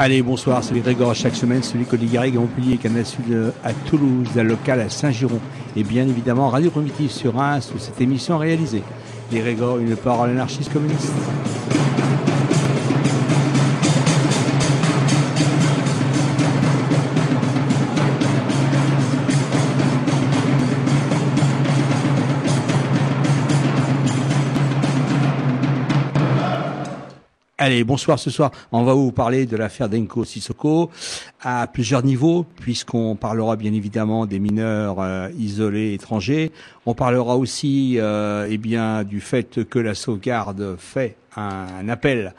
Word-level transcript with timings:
Allez, 0.00 0.22
bonsoir, 0.22 0.62
c'est 0.62 0.78
Grégor 0.78 1.12
chaque 1.12 1.34
semaine, 1.34 1.60
celui 1.60 1.84
que 1.84 1.96
Garrigues 1.96 2.36
à 2.36 2.38
Montpellier, 2.38 2.76
Canal 2.76 3.04
Sud 3.04 3.52
à 3.64 3.72
Toulouse, 3.72 4.28
la 4.36 4.44
locale 4.44 4.82
à 4.82 4.88
Saint-Giron. 4.88 5.40
Et 5.74 5.82
bien 5.82 6.06
évidemment, 6.06 6.50
Radio 6.50 6.70
Primitive 6.70 7.10
sur 7.10 7.34
Reims, 7.34 7.72
où 7.74 7.80
cette 7.80 8.00
émission 8.00 8.40
est 8.40 8.46
réalisée. 8.46 8.84
Grégor, 9.32 9.78
une 9.78 9.96
parole 9.96 10.30
anarchiste 10.30 10.72
communiste. 10.72 11.12
Allez, 27.60 27.82
bonsoir 27.82 28.20
ce 28.20 28.30
soir. 28.30 28.52
On 28.70 28.84
va 28.84 28.94
vous 28.94 29.10
parler 29.10 29.44
de 29.44 29.56
l'affaire 29.56 29.88
Denko 29.88 30.24
Sissoko 30.24 30.92
à 31.40 31.66
plusieurs 31.66 32.04
niveaux, 32.04 32.46
puisqu'on 32.60 33.16
parlera 33.16 33.56
bien 33.56 33.72
évidemment 33.72 34.26
des 34.26 34.38
mineurs 34.38 35.00
euh, 35.00 35.28
isolés 35.36 35.92
étrangers. 35.92 36.52
On 36.86 36.94
parlera 36.94 37.36
aussi 37.36 37.96
euh, 37.98 38.46
eh 38.48 38.58
bien, 38.58 39.02
du 39.02 39.20
fait 39.20 39.64
que 39.64 39.80
la 39.80 39.96
sauvegarde 39.96 40.76
fait 40.78 41.16
un 41.34 41.88
appel 41.88 42.32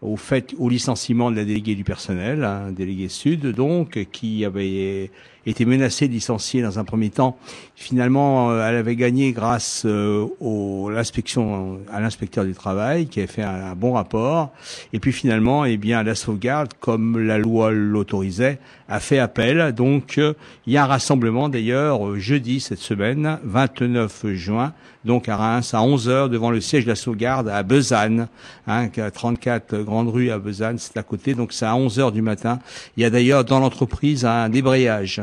au 0.00 0.16
fait 0.16 0.54
au 0.58 0.70
licenciement 0.70 1.30
de 1.30 1.36
la 1.36 1.44
déléguée 1.44 1.74
du 1.74 1.84
personnel, 1.84 2.42
hein, 2.42 2.72
délégué 2.72 3.08
sud 3.08 3.46
donc, 3.48 4.06
qui 4.10 4.42
avait 4.46 5.10
été 5.46 5.64
menacée 5.64 6.08
de 6.08 6.12
licencier 6.12 6.62
dans 6.62 6.78
un 6.78 6.84
premier 6.84 7.10
temps. 7.10 7.36
Finalement, 7.74 8.50
euh, 8.50 8.68
elle 8.68 8.76
avait 8.76 8.96
gagné 8.96 9.32
grâce 9.32 9.82
euh, 9.84 10.26
au 10.40 10.90
l'inspection 10.90 11.80
à 11.92 12.00
l'inspecteur 12.00 12.44
du 12.44 12.52
travail 12.52 13.06
qui 13.06 13.18
avait 13.18 13.26
fait 13.26 13.42
un, 13.42 13.74
bon 13.74 13.94
rapport. 13.94 14.52
Et 14.92 15.00
puis 15.00 15.12
finalement, 15.12 15.64
eh 15.64 15.76
bien, 15.76 16.02
la 16.02 16.14
sauvegarde, 16.14 16.72
comme 16.78 17.18
la 17.18 17.38
loi 17.38 17.72
l'autorisait, 17.72 18.58
a 18.88 19.00
fait 19.00 19.18
appel. 19.18 19.72
Donc, 19.72 20.18
euh, 20.18 20.34
il 20.66 20.74
y 20.74 20.76
a 20.76 20.84
un 20.84 20.86
rassemblement 20.86 21.48
d'ailleurs 21.48 22.16
jeudi 22.18 22.60
cette 22.60 22.78
semaine, 22.78 23.38
29 23.44 24.26
juin, 24.34 24.72
donc 25.04 25.28
à 25.28 25.36
Reims, 25.36 25.74
à 25.74 25.82
11 25.82 26.08
h 26.08 26.28
devant 26.28 26.50
le 26.50 26.60
siège 26.60 26.84
de 26.84 26.90
la 26.90 26.94
sauvegarde 26.94 27.48
à 27.48 27.62
Besanne, 27.62 28.28
hein, 28.66 28.88
34 28.88 29.78
Grande 29.78 30.08
Rue 30.08 30.30
à 30.30 30.38
Besanne, 30.38 30.78
c'est 30.78 30.96
à 30.96 31.02
côté. 31.02 31.34
Donc 31.34 31.52
c'est 31.52 31.66
à 31.66 31.74
11 31.74 31.98
h 31.98 32.12
du 32.12 32.22
matin. 32.22 32.60
Il 32.96 33.02
y 33.02 33.06
a 33.06 33.10
d'ailleurs 33.10 33.44
dans 33.44 33.58
l'entreprise 33.58 34.24
un 34.24 34.48
débrayage. 34.48 35.20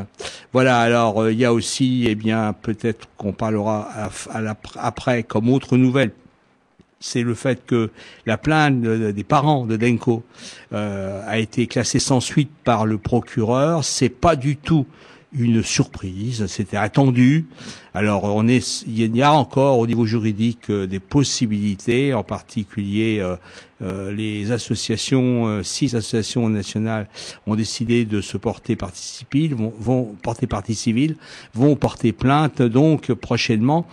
Voilà. 0.54 0.80
Alors 0.80 1.24
euh, 1.24 1.32
il 1.32 1.40
y 1.40 1.46
a 1.46 1.54
aussi, 1.54 2.06
eh 2.08 2.16
bien, 2.16 2.54
peut-être 2.54 3.08
qu'on 3.18 3.34
parlera 3.34 3.90
après 4.78 5.24
comme 5.24 5.50
autre 5.50 5.78
nouvelle 5.78 6.12
c'est 7.00 7.22
le 7.22 7.34
fait 7.34 7.66
que 7.66 7.92
la 8.26 8.38
plainte 8.38 8.82
des 8.82 9.24
parents 9.24 9.66
de 9.66 9.78
Denko 9.78 10.24
euh, 10.74 11.24
a 11.26 11.40
été 11.40 11.68
classée 11.68 12.00
sans 12.00 12.20
suite 12.20 12.52
par 12.64 12.86
le 12.86 12.98
procureur. 12.98 13.86
C'est 13.86 14.10
pas 14.10 14.36
du 14.36 14.58
tout 14.58 14.86
une 15.32 15.62
surprise, 15.62 16.48
c'était 16.48 16.78
attendu. 16.78 17.46
Alors 17.94 18.24
on 18.24 18.48
est, 18.48 18.84
il 18.88 19.16
y 19.16 19.22
a 19.22 19.32
encore 19.32 19.78
au 19.78 19.86
niveau 19.86 20.06
juridique 20.06 20.70
euh, 20.70 20.88
des 20.88 21.00
possibilités, 21.00 22.14
en 22.14 22.24
particulier 22.24 23.20
euh, 23.20 23.36
euh, 23.82 24.12
les 24.12 24.52
associations, 24.52 25.62
six 25.64 25.96
associations 25.96 26.50
nationales 26.50 27.08
ont 27.46 27.56
décidé 27.56 28.06
de 28.06 28.22
se 28.22 28.38
porter 28.38 28.76
partie 28.76 29.04
civile, 29.04 29.56
vont, 29.56 29.74
vont 29.80 30.16
porter 30.22 30.48
partie 30.48 30.76
civile, 30.76 31.16
vont 31.54 31.76
porter 31.76 32.12
plainte 32.12 32.62
donc 32.62 33.14
prochainement. 33.14 33.86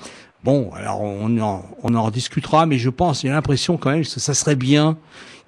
Bon, 0.42 0.70
alors 0.74 1.03
on 1.03 1.38
en, 1.38 1.64
on 1.82 1.94
en 1.94 2.10
discutera, 2.10 2.66
mais 2.66 2.78
je 2.78 2.91
pense, 2.91 3.22
j'ai 3.22 3.28
l'impression 3.28 3.76
quand 3.76 3.91
même 3.91 4.03
que 4.03 4.08
ça 4.08 4.34
serait 4.34 4.56
bien 4.56 4.97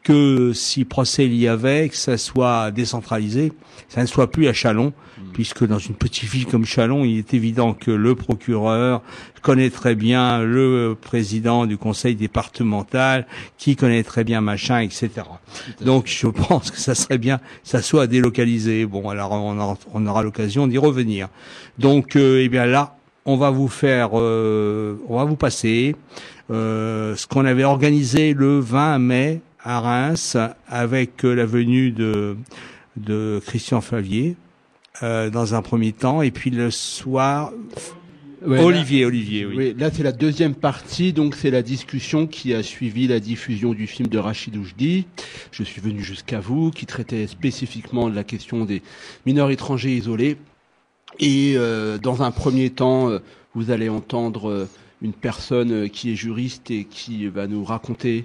que 0.03 0.53
si 0.53 0.85
procès 0.85 1.27
il 1.27 1.35
y 1.35 1.49
avait, 1.49 1.89
que 1.89 1.97
ça 1.97 2.19
soit 2.19 2.71
décentralisé, 2.71 3.53
ça 3.89 4.01
ne 4.01 4.07
soit 4.07 4.31
plus 4.31 4.49
à 4.49 4.53
Chalon. 4.53 4.93
Puisque 5.33 5.67
dans 5.67 5.79
une 5.79 5.95
petite 5.95 6.29
ville 6.29 6.47
comme 6.47 6.65
Chalon, 6.65 7.05
il 7.05 7.19
est 7.19 7.35
évident 7.35 7.75
que 7.75 7.91
le 7.91 8.15
procureur 8.15 9.03
connaît 9.43 9.71
très 9.71 9.95
bien 9.95 10.43
le 10.43 10.97
président 11.01 11.67
du 11.67 11.79
conseil 11.79 12.15
départemental, 12.15 13.27
qui 13.57 13.77
connaît 13.77 14.03
très 14.03 14.25
bien 14.25 14.41
machin, 14.41 14.81
etc. 14.81 15.11
Donc 15.85 16.07
je 16.07 16.27
pense 16.27 16.71
que 16.71 16.79
ça 16.79 16.95
serait 16.95 17.19
bien, 17.19 17.39
que 17.39 17.45
ça 17.65 17.83
soit 17.83 18.07
délocalisé. 18.07 18.87
Bon, 18.87 19.09
alors 19.09 19.33
on 19.33 20.07
aura, 20.07 20.23
l'occasion 20.23 20.67
d'y 20.67 20.79
revenir. 20.79 21.29
Donc, 21.79 22.17
euh, 22.17 22.43
eh 22.43 22.49
bien 22.49 22.67
là, 22.67 22.99
on 23.29 23.37
va 23.37 23.51
vous 23.51 23.69
faire, 23.69 24.11
euh, 24.15 24.97
on 25.09 25.17
va 25.17 25.25
vous 25.25 25.37
passer 25.37 25.95
euh, 26.51 27.15
ce 27.15 27.27
qu'on 27.27 27.45
avait 27.45 27.65
organisé 27.65 28.33
le 28.33 28.59
20 28.59 28.99
mai 28.99 29.43
à 29.63 29.81
Reims 29.81 30.37
avec 30.67 31.25
euh, 31.27 31.35
la 31.35 31.45
venue 31.45 31.91
de, 31.91 32.39
de 32.97 33.39
Christian 33.47 33.83
Favier 33.83 34.35
euh, 35.03 35.31
dans 35.31 35.55
un 35.55 35.63
premier 35.63 35.93
temps 35.93 36.23
et 36.23 36.31
puis 36.31 36.51
le 36.51 36.71
soir 36.71 37.53
Olivier, 38.47 39.05
Olivier, 39.05 39.47
oui. 39.47 39.55
oui 39.57 39.75
là, 39.77 39.91
c'est 39.93 40.05
la 40.05 40.13
deuxième 40.13 40.55
partie, 40.55 41.13
donc 41.13 41.35
c'est 41.35 41.51
la 41.51 41.63
discussion 41.63 42.27
qui 42.27 42.55
a 42.55 42.63
suivi 42.63 43.09
la 43.09 43.19
diffusion 43.19 43.75
du 43.75 43.87
film 43.87 44.09
de 44.09 44.19
Rachid 44.19 44.57
Oujdi. 44.57 45.07
Je 45.51 45.65
suis 45.65 45.81
venu 45.81 46.03
jusqu'à 46.03 46.39
vous, 46.39 46.71
qui 46.71 46.87
traitait 46.87 47.27
spécifiquement 47.27 48.09
de 48.09 48.15
la 48.15 48.23
question 48.23 48.65
des 48.65 48.83
mineurs 49.27 49.51
étrangers 49.51 49.97
isolés. 49.97 50.37
Et 51.19 51.55
euh, 51.57 51.99
dans 51.99 52.23
un 52.23 52.31
premier 52.31 52.71
temps, 52.71 53.11
euh, 53.11 53.19
vous 53.55 53.73
allez 53.73 53.89
entendre 53.89 54.69
une 55.03 55.13
personne 55.13 55.91
qui 55.91 56.13
est 56.13 56.17
juriste 56.17 56.71
et 56.71 56.85
qui 56.85 57.27
va 57.27 57.47
nous 57.49 57.65
raconter 57.65 58.25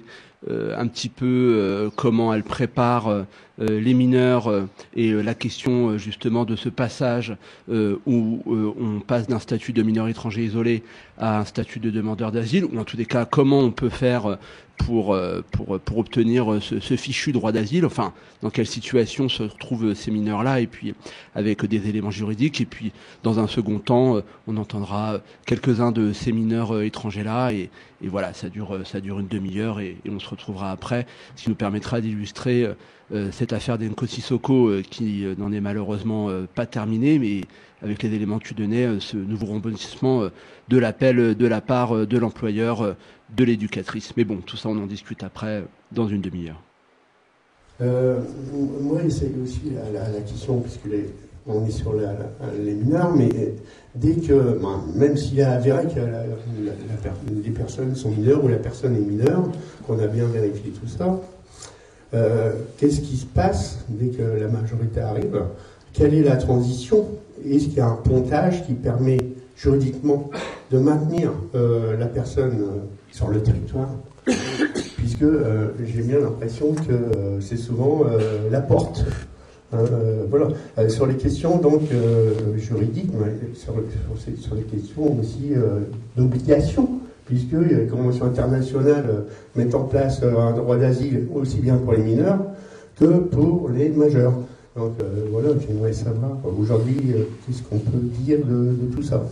euh, 0.50 0.78
un 0.78 0.86
petit 0.88 1.08
peu 1.08 1.54
euh, 1.56 1.90
comment 1.94 2.34
elle 2.34 2.42
prépare 2.42 3.08
euh, 3.08 3.22
les 3.58 3.94
mineurs 3.94 4.50
et 4.96 5.12
la 5.12 5.34
question 5.34 5.96
justement 5.96 6.44
de 6.44 6.56
ce 6.56 6.68
passage 6.68 7.36
où 7.68 8.42
on 8.46 9.00
passe 9.00 9.28
d'un 9.28 9.38
statut 9.38 9.72
de 9.72 9.82
mineur 9.82 10.08
étranger 10.08 10.44
isolé 10.44 10.82
à 11.18 11.38
un 11.38 11.44
statut 11.44 11.78
de 11.78 11.90
demandeur 11.90 12.32
d'asile, 12.32 12.64
ou 12.64 12.78
en 12.78 12.84
tous 12.84 12.96
les 12.96 13.06
cas 13.06 13.24
comment 13.24 13.60
on 13.60 13.70
peut 13.70 13.88
faire 13.88 14.38
pour, 14.76 15.14
euh, 15.14 15.42
pour, 15.52 15.78
pour 15.80 15.98
obtenir 15.98 16.52
euh, 16.52 16.60
ce, 16.60 16.96
fichu 16.96 17.32
droit 17.32 17.52
d'asile, 17.52 17.86
enfin, 17.86 18.12
dans 18.42 18.50
quelle 18.50 18.66
situation 18.66 19.28
se 19.28 19.44
retrouvent 19.44 19.94
ces 19.94 20.10
mineurs-là, 20.10 20.60
et 20.60 20.66
puis 20.66 20.94
avec 21.34 21.64
des 21.64 21.88
éléments 21.88 22.10
juridiques, 22.10 22.60
et 22.60 22.66
puis 22.66 22.92
dans 23.22 23.38
un 23.38 23.46
second 23.46 23.78
temps, 23.78 24.16
euh, 24.16 24.20
on 24.46 24.56
entendra 24.56 25.20
quelques-uns 25.46 25.92
de 25.92 26.12
ces 26.12 26.32
mineurs 26.32 26.82
étrangers-là, 26.82 27.52
et, 27.52 27.70
et, 28.02 28.08
voilà, 28.08 28.34
ça 28.34 28.48
dure, 28.48 28.80
ça 28.84 29.00
dure 29.00 29.20
une 29.20 29.28
demi-heure, 29.28 29.80
et, 29.80 29.96
et, 30.04 30.10
on 30.10 30.18
se 30.18 30.28
retrouvera 30.28 30.70
après, 30.70 31.06
ce 31.36 31.44
qui 31.44 31.50
nous 31.50 31.56
permettra 31.56 32.00
d'illustrer 32.00 32.68
cette 33.32 33.52
affaire 33.52 33.78
d'Enko 33.78 34.06
Sissoko, 34.06 34.72
qui 34.90 35.24
n'en 35.38 35.52
est 35.52 35.60
malheureusement 35.60 36.28
pas 36.54 36.66
terminée, 36.66 37.18
mais 37.18 37.42
avec 37.82 38.02
les 38.02 38.14
éléments 38.14 38.38
que 38.38 38.48
tu 38.48 38.54
donnais, 38.54 38.88
ce 38.98 39.16
nouveau 39.16 39.46
remboursement 39.46 40.28
de 40.68 40.78
l'appel 40.78 41.34
de 41.34 41.46
la 41.46 41.60
part 41.60 42.06
de 42.06 42.18
l'employeur 42.18 42.96
de 43.36 43.44
l'éducatrice. 43.44 44.14
Mais 44.16 44.24
bon, 44.24 44.38
tout 44.38 44.56
ça, 44.56 44.68
on 44.68 44.78
en 44.78 44.86
discute 44.86 45.22
après, 45.22 45.64
dans 45.92 46.08
une 46.08 46.20
demi-heure. 46.20 46.60
Euh, 47.80 48.20
moi, 48.80 49.00
c'est 49.08 49.32
aussi 49.42 49.72
la, 49.74 50.08
la, 50.08 50.20
question, 50.20 50.60
puisque 50.60 50.88
on 51.46 51.66
est 51.66 51.70
sur 51.70 51.92
les 51.94 52.74
mineurs, 52.74 53.14
mais 53.14 53.28
dès 53.94 54.14
que, 54.14 54.58
ben, 54.60 54.82
même 54.94 55.16
s'il 55.16 55.40
est 55.40 55.44
avéré 55.44 55.84
que 55.86 56.00
les 57.44 57.50
personnes 57.50 57.94
sont 57.94 58.10
mineures 58.10 58.44
ou 58.44 58.48
la 58.48 58.58
personne 58.58 58.94
est 58.94 59.00
mineure, 59.00 59.48
qu'on 59.86 59.98
a 59.98 60.06
bien 60.06 60.26
vérifié 60.26 60.70
tout 60.70 60.86
ça, 60.86 61.20
euh, 62.14 62.52
qu'est-ce 62.78 63.00
qui 63.00 63.16
se 63.16 63.26
passe 63.26 63.78
dès 63.88 64.08
que 64.08 64.22
la 64.22 64.48
majorité 64.48 65.00
arrive? 65.00 65.42
Quelle 65.92 66.14
est 66.14 66.22
la 66.22 66.36
transition? 66.36 67.06
Est-ce 67.44 67.64
qu'il 67.64 67.78
y 67.78 67.80
a 67.80 67.88
un 67.88 67.96
pontage 67.96 68.64
qui 68.66 68.74
permet 68.74 69.18
juridiquement 69.56 70.30
de 70.70 70.78
maintenir 70.78 71.32
euh, 71.54 71.96
la 71.96 72.06
personne 72.06 72.60
euh, 72.60 72.78
sur 73.10 73.28
le 73.28 73.42
territoire? 73.42 73.88
Puisque 74.96 75.26
j'ai 75.84 76.02
bien 76.02 76.18
l'impression 76.18 76.72
que 76.72 77.40
c'est 77.40 77.58
souvent 77.58 78.04
la 78.50 78.60
porte 78.62 79.04
euh, 79.74 80.24
voilà. 80.30 80.48
Sur 80.88 81.06
les 81.06 81.16
questions 81.16 81.58
donc 81.58 81.82
juridiques, 82.56 83.10
sur, 83.54 83.74
sur, 84.40 84.54
les 84.54 84.62
questions 84.62 85.18
aussi 85.20 85.52
d'obligation, 86.16 86.93
puisque 87.26 87.52
les 87.52 87.86
conventions 87.86 88.26
internationales 88.26 89.24
mettent 89.56 89.74
en 89.74 89.84
place 89.84 90.22
un 90.22 90.52
droit 90.52 90.76
d'asile 90.76 91.26
aussi 91.34 91.58
bien 91.58 91.76
pour 91.76 91.92
les 91.92 92.02
mineurs 92.02 92.38
que 92.96 93.18
pour 93.18 93.70
les 93.70 93.88
majeurs. 93.90 94.34
Donc 94.76 94.92
voilà, 95.30 95.50
j'aimerais 95.66 95.92
savoir 95.92 96.32
aujourd'hui 96.44 97.14
qu'est-ce 97.46 97.62
qu'on 97.62 97.78
peut 97.78 97.98
dire 97.98 98.40
de, 98.44 98.74
tout 98.94 99.02
ça? 99.02 99.22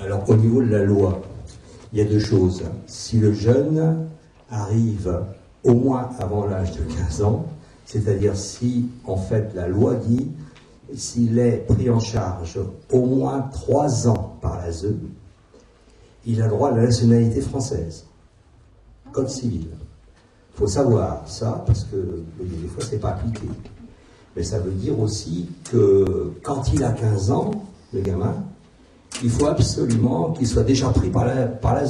Alors 0.00 0.28
au 0.28 0.36
niveau 0.36 0.62
de 0.62 0.68
la 0.68 0.84
loi, 0.84 1.22
il 1.92 1.98
y 1.98 2.02
a 2.02 2.04
deux 2.04 2.18
choses. 2.18 2.62
Si 2.86 3.18
le 3.18 3.32
jeune 3.32 4.06
arrive 4.50 5.20
au 5.64 5.74
moins 5.74 6.10
avant 6.18 6.46
l'âge 6.46 6.72
de 6.72 6.82
15 6.82 7.22
ans, 7.22 7.46
c'est-à-dire 7.86 8.36
si, 8.36 8.86
en 9.04 9.16
fait, 9.16 9.50
la 9.54 9.68
loi 9.68 9.94
dit, 9.94 10.30
s'il 10.94 11.38
est 11.38 11.66
pris 11.66 11.90
en 11.90 12.00
charge 12.00 12.58
au 12.92 13.06
moins 13.06 13.48
trois 13.52 14.08
ans 14.08 14.36
par 14.40 14.58
la 14.58 14.70
ZE, 14.70 14.94
il 16.26 16.42
a 16.42 16.48
droit 16.48 16.70
à 16.70 16.76
la 16.76 16.82
nationalité 16.82 17.40
française, 17.40 18.06
code 19.12 19.28
civil. 19.28 19.66
Il 20.54 20.58
faut 20.58 20.66
savoir 20.66 21.28
ça, 21.28 21.64
parce 21.66 21.84
que 21.84 22.22
des 22.40 22.68
fois, 22.68 22.84
ce 22.84 22.92
n'est 22.92 22.98
pas 22.98 23.10
appliqué. 23.10 23.42
Mais 24.36 24.42
ça 24.42 24.58
veut 24.58 24.72
dire 24.72 24.98
aussi 24.98 25.48
que 25.70 26.32
quand 26.42 26.72
il 26.72 26.82
a 26.84 26.92
15 26.92 27.30
ans, 27.30 27.50
le 27.92 28.00
gamin, 28.00 28.34
il 29.22 29.30
faut 29.30 29.46
absolument 29.46 30.32
qu'il 30.32 30.46
soit 30.46 30.64
déjà 30.64 30.88
pris 30.90 31.10
par 31.10 31.24
la, 31.24 31.46
par. 31.46 31.80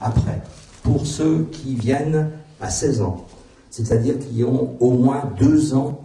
Après, 0.00 0.42
pour 0.82 1.06
ceux 1.06 1.44
qui 1.50 1.74
viennent 1.74 2.30
à 2.60 2.70
16 2.70 3.02
ans, 3.02 3.26
c'est-à-dire 3.70 4.18
qui 4.18 4.44
ont 4.44 4.76
au 4.80 4.92
moins 4.92 5.30
deux 5.38 5.74
ans 5.74 6.04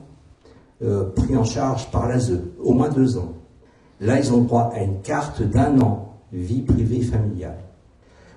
euh, 0.82 1.06
pris 1.16 1.36
en 1.38 1.44
charge 1.44 1.90
par 1.92 2.08
l'ASE, 2.08 2.42
au 2.62 2.74
moins 2.74 2.90
deux 2.90 3.18
ans. 3.18 3.34
Là, 4.04 4.20
ils 4.20 4.34
ont 4.34 4.42
droit 4.42 4.70
à 4.76 4.84
une 4.84 5.02
carte 5.02 5.42
d'un 5.42 5.80
an, 5.80 6.18
vie 6.34 6.62
privée 6.62 7.02
familiale. 7.02 7.60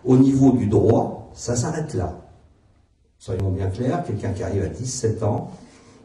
Au 0.04 0.16
niveau 0.16 0.52
du 0.52 0.68
droit, 0.68 1.28
ça 1.34 1.56
s'arrête 1.56 1.92
là. 1.94 2.20
Soyons 3.18 3.50
bien 3.50 3.68
clairs, 3.70 4.04
quelqu'un 4.04 4.30
qui 4.30 4.44
arrive 4.44 4.62
à 4.62 4.68
17 4.68 5.24
ans, 5.24 5.50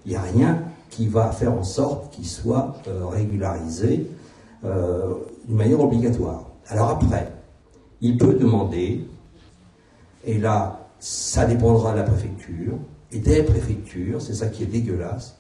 il 0.06 0.12
n'y 0.14 0.18
a 0.18 0.22
rien 0.22 0.64
qui 0.90 1.08
va 1.08 1.30
faire 1.32 1.54
en 1.54 1.64
sorte 1.64 2.12
qu'il 2.12 2.26
soit 2.26 2.76
euh, 2.88 3.06
régularisé 3.06 4.10
euh, 4.66 5.14
d'une 5.48 5.58
manière 5.58 5.80
obligatoire. 5.80 6.50
Alors 6.68 6.90
après, 6.90 7.32
il 8.02 8.18
peut 8.18 8.34
demander, 8.34 9.06
et 10.26 10.40
là, 10.40 10.88
ça 11.00 11.46
dépendra 11.46 11.92
de 11.92 11.98
la 11.98 12.04
préfecture, 12.04 12.80
et 13.12 13.20
des 13.20 13.44
préfectures, 13.44 14.24
c'est 14.24 14.34
ça 14.34 14.48
qui 14.48 14.64
est 14.64 14.68
dégueulasse, 14.68 15.38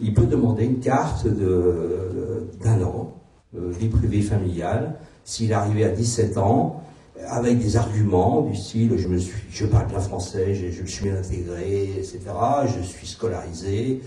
il 0.00 0.14
peut 0.14 0.26
demander 0.26 0.64
une 0.64 0.80
carte 0.80 1.26
d'un 1.26 2.82
an, 2.82 3.12
vie 3.54 3.88
privée 3.88 4.22
familiale, 4.22 4.96
s'il 5.24 5.52
arrivé 5.52 5.84
à 5.84 5.90
17 5.90 6.38
ans, 6.38 6.82
avec 7.28 7.58
des 7.58 7.76
arguments 7.76 8.42
du 8.42 8.56
style 8.56 8.96
je, 8.96 9.08
me 9.08 9.18
suis, 9.18 9.40
je 9.50 9.66
parle 9.66 9.86
bien 9.86 10.00
français, 10.00 10.54
je, 10.54 10.70
je 10.70 10.84
suis 10.84 11.04
bien 11.04 11.16
intégré, 11.16 11.92
etc., 11.98 12.20
je 12.66 12.82
suis 12.82 13.06
scolarisé, 13.06 14.00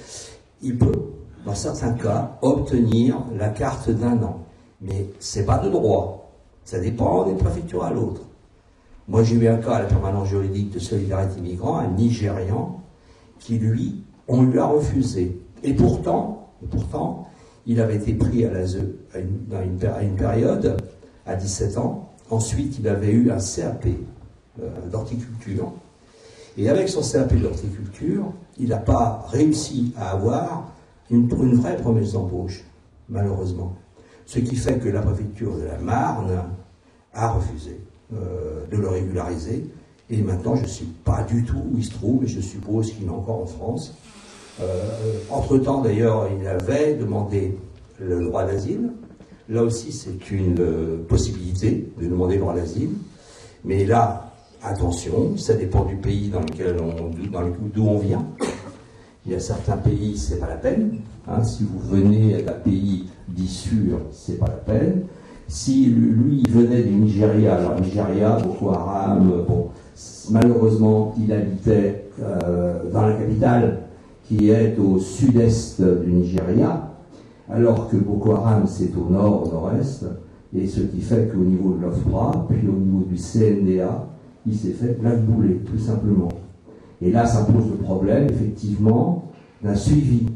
il 0.61 0.77
peut, 0.77 0.91
dans 1.45 1.55
certains 1.55 1.93
cas, 1.93 2.37
obtenir 2.41 3.19
la 3.37 3.49
carte 3.49 3.89
d'un 3.89 4.21
an. 4.23 4.45
Mais 4.81 5.07
c'est 5.19 5.45
pas 5.45 5.59
de 5.59 5.69
droit. 5.69 6.31
Ça 6.63 6.79
dépend 6.79 7.25
des 7.25 7.35
préfectures 7.35 7.83
à 7.83 7.91
l'autre. 7.91 8.21
Moi, 9.07 9.23
j'ai 9.23 9.35
eu 9.35 9.47
un 9.47 9.57
cas 9.57 9.75
à 9.75 9.81
la 9.83 9.85
permanence 9.85 10.29
juridique 10.29 10.71
de 10.71 10.79
solidarité 10.79 11.39
migrant, 11.39 11.77
un 11.77 11.89
Nigérian, 11.89 12.81
qui, 13.39 13.59
lui, 13.59 14.03
on 14.27 14.41
lui 14.41 14.57
a 14.57 14.65
refusé. 14.65 15.39
Et 15.63 15.73
pourtant, 15.73 16.49
pourtant 16.71 17.27
il 17.65 17.79
avait 17.81 17.95
été 17.95 18.13
pris 18.13 18.45
à 18.45 18.51
l'ASE 18.51 18.79
à 19.13 19.19
une, 19.19 19.79
à 19.85 20.17
période, 20.17 20.77
à 21.25 21.35
17 21.35 21.77
ans. 21.77 22.09
Ensuite, 22.29 22.79
il 22.79 22.87
avait 22.87 23.11
eu 23.11 23.31
un 23.31 23.37
CAP 23.37 23.87
euh, 24.61 24.69
d'horticulture. 24.91 25.71
Et 26.57 26.69
avec 26.69 26.89
son 26.89 27.01
CAP 27.01 27.35
d'horticulture, 27.35 28.31
il 28.57 28.69
n'a 28.69 28.77
pas 28.77 29.25
réussi 29.29 29.93
à 29.97 30.11
avoir 30.11 30.71
une, 31.09 31.29
une 31.29 31.55
vraie 31.55 31.77
promesse 31.77 32.13
d'embauche, 32.13 32.63
malheureusement. 33.09 33.75
Ce 34.25 34.39
qui 34.39 34.55
fait 34.55 34.79
que 34.79 34.89
la 34.89 35.01
préfecture 35.01 35.57
de 35.57 35.63
la 35.63 35.77
Marne 35.77 36.43
a 37.13 37.31
refusé 37.31 37.79
euh, 38.13 38.65
de 38.71 38.77
le 38.77 38.87
régulariser 38.87 39.65
et 40.09 40.21
maintenant, 40.21 40.55
je 40.55 40.63
ne 40.63 40.67
sais 40.67 40.85
pas 41.03 41.23
du 41.23 41.43
tout 41.43 41.57
où 41.57 41.77
il 41.77 41.83
se 41.83 41.91
trouve, 41.91 42.21
mais 42.21 42.27
je 42.27 42.39
suppose 42.39 42.91
qu'il 42.91 43.05
est 43.05 43.09
encore 43.09 43.41
en 43.41 43.45
France. 43.47 43.95
Euh, 44.61 45.19
entre-temps, 45.29 45.81
d'ailleurs, 45.81 46.29
il 46.39 46.47
avait 46.47 46.95
demandé 46.95 47.57
le 47.99 48.23
droit 48.23 48.45
d'asile. 48.45 48.91
Là 49.49 49.63
aussi, 49.63 49.91
c'est 49.91 50.31
une 50.31 50.59
euh, 50.59 51.05
possibilité 51.07 51.91
de 52.01 52.07
demander 52.07 52.35
le 52.35 52.41
droit 52.41 52.55
d'asile. 52.55 52.91
Mais 53.63 53.85
là, 53.85 54.31
attention, 54.63 55.37
ça 55.37 55.53
dépend 55.55 55.85
du 55.85 55.95
pays 55.95 56.29
dans 56.29 56.41
lequel 56.41 56.77
on, 56.79 57.11
d'où 57.73 57.87
on 57.87 57.97
vient. 57.99 58.25
Il 59.25 59.33
y 59.33 59.35
a 59.35 59.39
certains 59.39 59.77
pays, 59.77 60.17
c'est 60.17 60.39
pas 60.39 60.47
la 60.47 60.55
peine. 60.55 60.99
Hein. 61.27 61.43
si 61.43 61.63
vous 61.63 61.79
venez 61.79 62.43
d'un 62.43 62.51
pays 62.53 63.07
dit 63.27 63.47
sûr, 63.47 63.99
c'est 64.11 64.37
pas 64.39 64.47
la 64.47 64.73
peine. 64.73 65.03
Si 65.47 65.85
lui, 65.85 66.43
il 66.45 66.51
venait 66.51 66.83
du 66.83 66.91
Nigeria, 66.91 67.55
alors 67.55 67.79
Nigeria, 67.79 68.37
Boko 68.37 68.71
Haram, 68.71 69.43
bon, 69.47 69.69
malheureusement, 70.31 71.13
il 71.19 71.31
habitait 71.31 72.05
euh, 72.21 72.83
dans 72.91 73.07
la 73.07 73.13
capitale, 73.13 73.79
qui 74.27 74.49
est 74.49 74.77
au 74.79 74.99
sud-est 74.99 75.81
du 75.81 76.11
Nigeria, 76.11 76.91
alors 77.49 77.89
que 77.89 77.97
Boko 77.97 78.33
Haram, 78.33 78.63
c'est 78.65 78.91
au 78.95 79.11
nord, 79.11 79.49
nord-est, 79.51 80.05
et 80.55 80.65
ce 80.67 80.81
qui 80.81 81.01
fait 81.01 81.31
qu'au 81.31 81.43
niveau 81.43 81.75
de 81.75 81.83
l'OFPRA, 81.83 82.45
puis 82.49 82.67
au 82.67 82.73
niveau 82.73 83.05
du 83.05 83.15
CNDA, 83.17 84.07
il 84.47 84.55
s'est 84.55 84.71
fait 84.71 84.99
blackbouler, 84.99 85.55
tout 85.65 85.77
simplement. 85.77 86.29
Et 87.01 87.11
là, 87.11 87.25
ça 87.25 87.43
pose 87.43 87.69
le 87.69 87.77
problème, 87.77 88.27
effectivement, 88.29 89.25
d'un 89.63 89.75
suivi. 89.75 90.27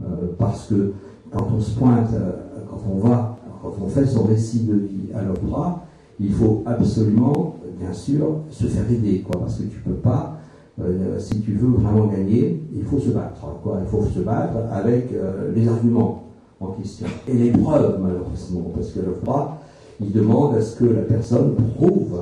Euh, 0.00 0.28
parce 0.38 0.68
que 0.68 0.94
quand 1.30 1.48
on 1.54 1.60
se 1.60 1.78
pointe, 1.78 2.08
euh, 2.14 2.32
quand 2.70 2.80
on 2.90 2.98
va, 2.98 3.36
quand 3.62 3.74
on 3.84 3.88
fait 3.88 4.06
son 4.06 4.24
récit 4.24 4.60
de 4.60 4.74
vie 4.74 5.12
à 5.14 5.22
l'OFPRA, 5.22 5.84
il 6.20 6.32
faut 6.32 6.62
absolument 6.66 7.56
bien 7.78 7.92
sûr, 7.92 8.40
se 8.50 8.66
faire 8.66 8.90
aider, 8.90 9.20
quoi, 9.20 9.40
parce 9.40 9.56
que 9.56 9.62
tu 9.64 9.78
peux 9.84 9.92
pas, 9.92 10.37
euh, 10.80 11.18
si 11.18 11.40
tu 11.40 11.52
veux 11.52 11.70
vraiment 11.76 12.06
gagner, 12.06 12.62
il 12.72 12.84
faut 12.84 13.00
se 13.00 13.10
battre, 13.10 13.44
il 13.82 13.88
faut 13.88 14.04
se 14.04 14.20
battre 14.20 14.58
avec 14.72 15.12
euh, 15.12 15.50
les 15.54 15.66
arguments 15.66 16.24
en 16.60 16.68
question 16.68 17.06
et 17.26 17.32
les 17.32 17.50
preuves, 17.50 17.98
malheureusement, 18.00 18.70
parce 18.74 18.90
que 18.90 19.00
le 19.00 19.12
froid, 19.22 19.58
il 20.00 20.12
demande 20.12 20.54
à 20.54 20.60
ce 20.60 20.76
que 20.76 20.84
la 20.84 21.02
personne 21.02 21.56
prouve 21.76 22.20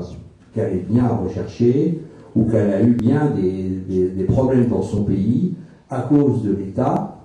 qu'elle 0.55 0.73
est 0.73 0.87
bien 0.91 1.07
recherchée 1.07 2.01
ou 2.35 2.45
qu'elle 2.45 2.73
a 2.73 2.83
eu 2.83 2.93
bien 2.93 3.31
des, 3.37 4.25
problèmes 4.25 4.69
dans 4.69 4.83
son 4.83 5.05
pays 5.05 5.55
à 5.91 6.01
cause 6.01 6.43
de 6.43 6.53
l'État 6.53 7.19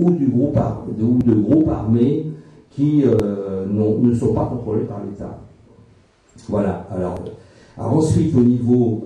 ou 0.00 0.10
de 0.10 0.26
groupes 0.26 1.68
armés 1.68 2.26
qui 2.70 3.04
euh, 3.04 3.66
ne 3.66 4.14
sont 4.14 4.34
pas 4.34 4.46
contrôlés 4.46 4.84
par 4.84 5.00
l'État. 5.04 5.38
Voilà. 6.48 6.86
Alors, 6.92 7.16
ensuite, 7.78 8.34
au 8.36 8.40
niveau 8.40 9.04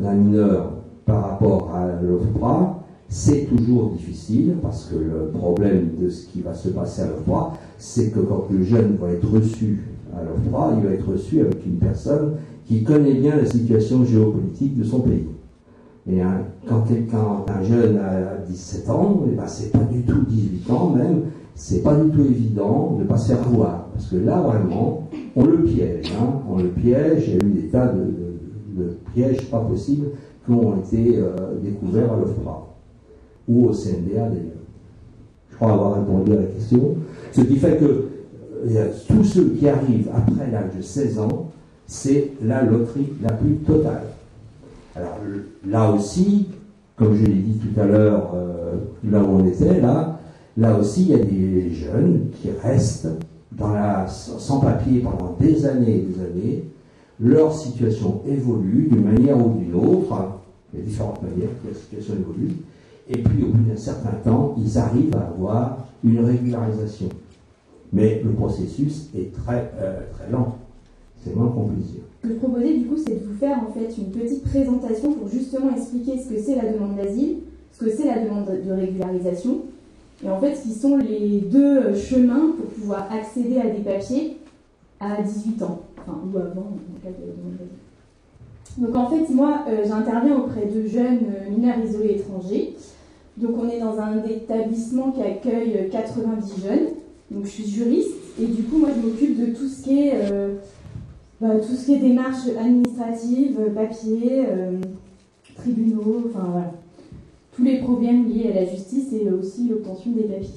d'un 0.00 0.14
mineur 0.14 0.77
par 1.08 1.30
rapport 1.30 1.74
à 1.74 1.86
l'OFPRA, 2.02 2.84
c'est 3.08 3.46
toujours 3.46 3.90
difficile 3.90 4.56
parce 4.62 4.84
que 4.84 4.96
le 4.96 5.30
problème 5.32 5.92
de 5.98 6.10
ce 6.10 6.26
qui 6.28 6.42
va 6.42 6.54
se 6.54 6.68
passer 6.68 7.02
à 7.02 7.06
l'OFPRA, 7.06 7.54
c'est 7.78 8.10
que 8.10 8.20
quand 8.20 8.46
le 8.50 8.62
jeune 8.62 8.96
va 9.00 9.10
être 9.10 9.28
reçu 9.28 9.84
à 10.14 10.22
l'OFPRA, 10.22 10.74
il 10.76 10.86
va 10.86 10.94
être 10.94 11.10
reçu 11.10 11.40
avec 11.40 11.64
une 11.66 11.78
personne 11.78 12.34
qui 12.66 12.84
connaît 12.84 13.14
bien 13.14 13.36
la 13.36 13.46
situation 13.46 14.04
géopolitique 14.04 14.78
de 14.78 14.84
son 14.84 15.00
pays. 15.00 15.26
Et 16.10 16.20
quand 16.70 17.46
un 17.48 17.62
jeune 17.62 17.98
a 17.98 18.36
17 18.46 18.90
ans, 18.90 19.24
et 19.26 19.30
eh 19.32 19.36
ben 19.36 19.46
c'est 19.46 19.72
pas 19.72 19.84
du 19.90 20.02
tout 20.02 20.22
18 20.26 20.70
ans 20.70 20.90
même, 20.90 21.22
c'est 21.54 21.82
pas 21.82 21.94
du 21.96 22.10
tout 22.10 22.20
évident 22.20 22.94
de 22.98 23.02
ne 23.02 23.08
pas 23.08 23.18
se 23.18 23.32
faire 23.32 23.42
voir. 23.48 23.88
Parce 23.92 24.06
que 24.06 24.16
là, 24.16 24.40
vraiment, 24.40 25.08
on 25.34 25.44
le 25.44 25.64
piège. 25.64 26.12
Hein. 26.18 26.40
on 26.48 26.58
le 26.58 26.68
piège. 26.68 27.24
Il 27.26 27.34
y 27.34 27.34
a 27.34 27.46
eu 27.46 27.50
des 27.62 27.68
tas 27.68 27.88
de, 27.88 28.96
pièges 29.12 29.50
pas 29.50 29.60
possibles 29.60 30.06
ont 30.52 30.76
été 30.76 31.18
euh, 31.18 31.30
découverts 31.62 32.12
à 32.12 32.16
l'OFPRA 32.16 32.66
ou 33.48 33.66
au 33.66 33.72
CNDA 33.72 34.28
d'ailleurs. 34.28 34.58
Je 35.50 35.56
crois 35.56 35.72
avoir 35.72 35.94
répondu 35.94 36.32
à 36.32 36.36
la 36.36 36.46
question. 36.46 36.96
Ce 37.32 37.40
qui 37.40 37.56
fait 37.56 37.76
que 37.78 38.08
euh, 38.66 38.88
tous 39.08 39.24
ceux 39.24 39.50
qui 39.50 39.68
arrivent 39.68 40.08
après 40.14 40.50
l'âge 40.50 40.76
de 40.76 40.82
16 40.82 41.18
ans, 41.20 41.50
c'est 41.86 42.32
la 42.42 42.62
loterie 42.62 43.12
la 43.22 43.32
plus 43.32 43.54
totale. 43.56 44.02
Alors 44.94 45.18
là 45.66 45.90
aussi, 45.90 46.48
comme 46.96 47.14
je 47.14 47.24
l'ai 47.24 47.34
dit 47.34 47.58
tout 47.58 47.80
à 47.80 47.86
l'heure, 47.86 48.32
euh, 48.34 48.74
là 49.08 49.22
où 49.22 49.40
on 49.40 49.46
était, 49.46 49.80
là, 49.80 50.18
là 50.56 50.76
aussi, 50.76 51.02
il 51.02 51.08
y 51.10 51.14
a 51.14 51.18
des 51.18 51.70
jeunes 51.70 52.26
qui 52.34 52.50
restent 52.62 53.08
dans 53.52 53.72
la, 53.72 54.06
sans 54.08 54.60
papier 54.60 55.00
pendant 55.00 55.36
des 55.40 55.64
années 55.64 55.96
et 55.96 56.00
des 56.00 56.20
années. 56.20 56.64
Leur 57.20 57.54
situation 57.54 58.22
évolue 58.28 58.88
d'une 58.90 59.04
manière 59.04 59.38
ou 59.38 59.58
d'une 59.58 59.74
autre. 59.74 60.14
Il 60.72 60.80
y 60.80 60.82
a 60.82 60.84
différentes 60.84 61.22
manières 61.22 61.50
que 61.62 61.68
la 61.68 61.74
situation 61.74 62.14
évolue. 62.14 62.52
Et 63.08 63.22
puis, 63.22 63.42
au 63.42 63.48
bout 63.48 63.70
d'un 63.70 63.76
certain 63.76 64.12
temps, 64.24 64.54
ils 64.58 64.78
arrivent 64.78 65.14
à 65.16 65.28
avoir 65.28 65.86
une 66.04 66.24
régularisation. 66.24 67.08
Mais 67.92 68.22
le 68.22 68.32
processus 68.32 69.08
est 69.16 69.32
très, 69.32 69.72
euh, 69.78 70.00
très 70.12 70.30
lent. 70.30 70.58
C'est 71.24 71.34
moins 71.34 71.48
qu'on 71.48 71.68
puisse 71.68 71.92
dire. 71.92 72.02
Ce 72.22 72.28
que 72.28 72.34
je 72.34 72.38
proposais 72.38 72.74
du 72.74 72.84
coup, 72.84 72.96
c'est 72.96 73.14
de 73.14 73.26
vous 73.26 73.34
faire 73.38 73.58
en 73.58 73.72
fait 73.72 73.96
une 73.96 74.10
petite 74.10 74.44
présentation 74.44 75.14
pour 75.14 75.28
justement 75.28 75.74
expliquer 75.74 76.18
ce 76.18 76.28
que 76.28 76.38
c'est 76.38 76.56
la 76.56 76.70
demande 76.70 76.96
d'asile, 76.96 77.38
ce 77.72 77.84
que 77.84 77.90
c'est 77.90 78.06
la 78.06 78.22
demande 78.22 78.46
de 78.46 78.72
régularisation, 78.72 79.62
et 80.24 80.28
en 80.28 80.40
fait, 80.40 80.54
ce 80.56 80.62
qui 80.62 80.72
sont 80.72 80.96
les 80.96 81.40
deux 81.40 81.94
chemins 81.94 82.52
pour 82.56 82.66
pouvoir 82.66 83.08
accéder 83.12 83.58
à 83.58 83.68
des 83.68 83.82
papiers 83.82 84.38
à 85.00 85.22
18 85.22 85.62
ans, 85.62 85.82
enfin, 85.98 86.18
ou 86.24 86.36
avant, 86.36 86.72
en 86.72 87.00
cas 87.02 87.10
de 87.10 87.32
demande 87.36 87.52
d'asile. 87.52 87.87
Donc 88.76 88.94
en 88.94 89.08
fait, 89.08 89.32
moi, 89.32 89.64
euh, 89.68 89.84
j'interviens 89.86 90.36
auprès 90.36 90.66
de 90.66 90.86
jeunes 90.86 91.20
euh, 91.24 91.50
mineurs 91.50 91.78
isolés 91.84 92.16
étrangers. 92.16 92.74
Donc 93.36 93.52
on 93.58 93.68
est 93.68 93.80
dans 93.80 93.98
un 93.98 94.22
établissement 94.24 95.12
qui 95.12 95.22
accueille 95.22 95.88
90 95.90 96.62
jeunes. 96.62 96.88
Donc 97.30 97.44
je 97.44 97.50
suis 97.50 97.66
juriste 97.66 98.14
et 98.40 98.46
du 98.46 98.62
coup, 98.62 98.78
moi, 98.78 98.90
je 98.94 99.06
m'occupe 99.06 99.38
de 99.38 99.52
tout 99.52 99.66
ce 99.66 99.82
qui 99.82 100.00
est 100.00 100.12
euh, 100.14 100.54
bah, 101.40 101.54
tout 101.56 101.92
démarches 101.98 102.48
administratives, 102.58 103.58
papiers, 103.74 104.44
euh, 104.48 104.78
tribunaux, 105.56 106.24
enfin 106.26 106.46
voilà. 106.50 106.72
Tous 107.52 107.64
les 107.64 107.78
problèmes 107.78 108.28
liés 108.28 108.50
à 108.52 108.60
la 108.60 108.64
justice 108.64 109.12
et 109.12 109.28
aussi 109.30 109.68
l'obtention 109.68 110.12
des 110.12 110.22
papiers 110.22 110.48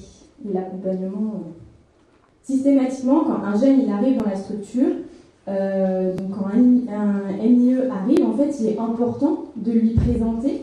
et 0.48 0.52
l'accompagnement. 0.52 1.34
Euh. 1.34 1.50
Systématiquement, 2.44 3.24
quand 3.24 3.42
un 3.44 3.58
jeune 3.58 3.80
il 3.80 3.90
arrive 3.90 4.18
dans 4.18 4.28
la 4.28 4.36
structure, 4.36 4.90
euh, 5.48 6.14
donc 6.14 6.30
quand 6.30 6.46
un, 6.46 7.46
MIE 7.46 7.76
arrive, 7.90 8.24
en 8.24 8.32
fait, 8.34 8.54
il 8.60 8.66
est 8.68 8.78
important 8.78 9.44
de 9.56 9.72
lui 9.72 9.90
présenter 9.90 10.62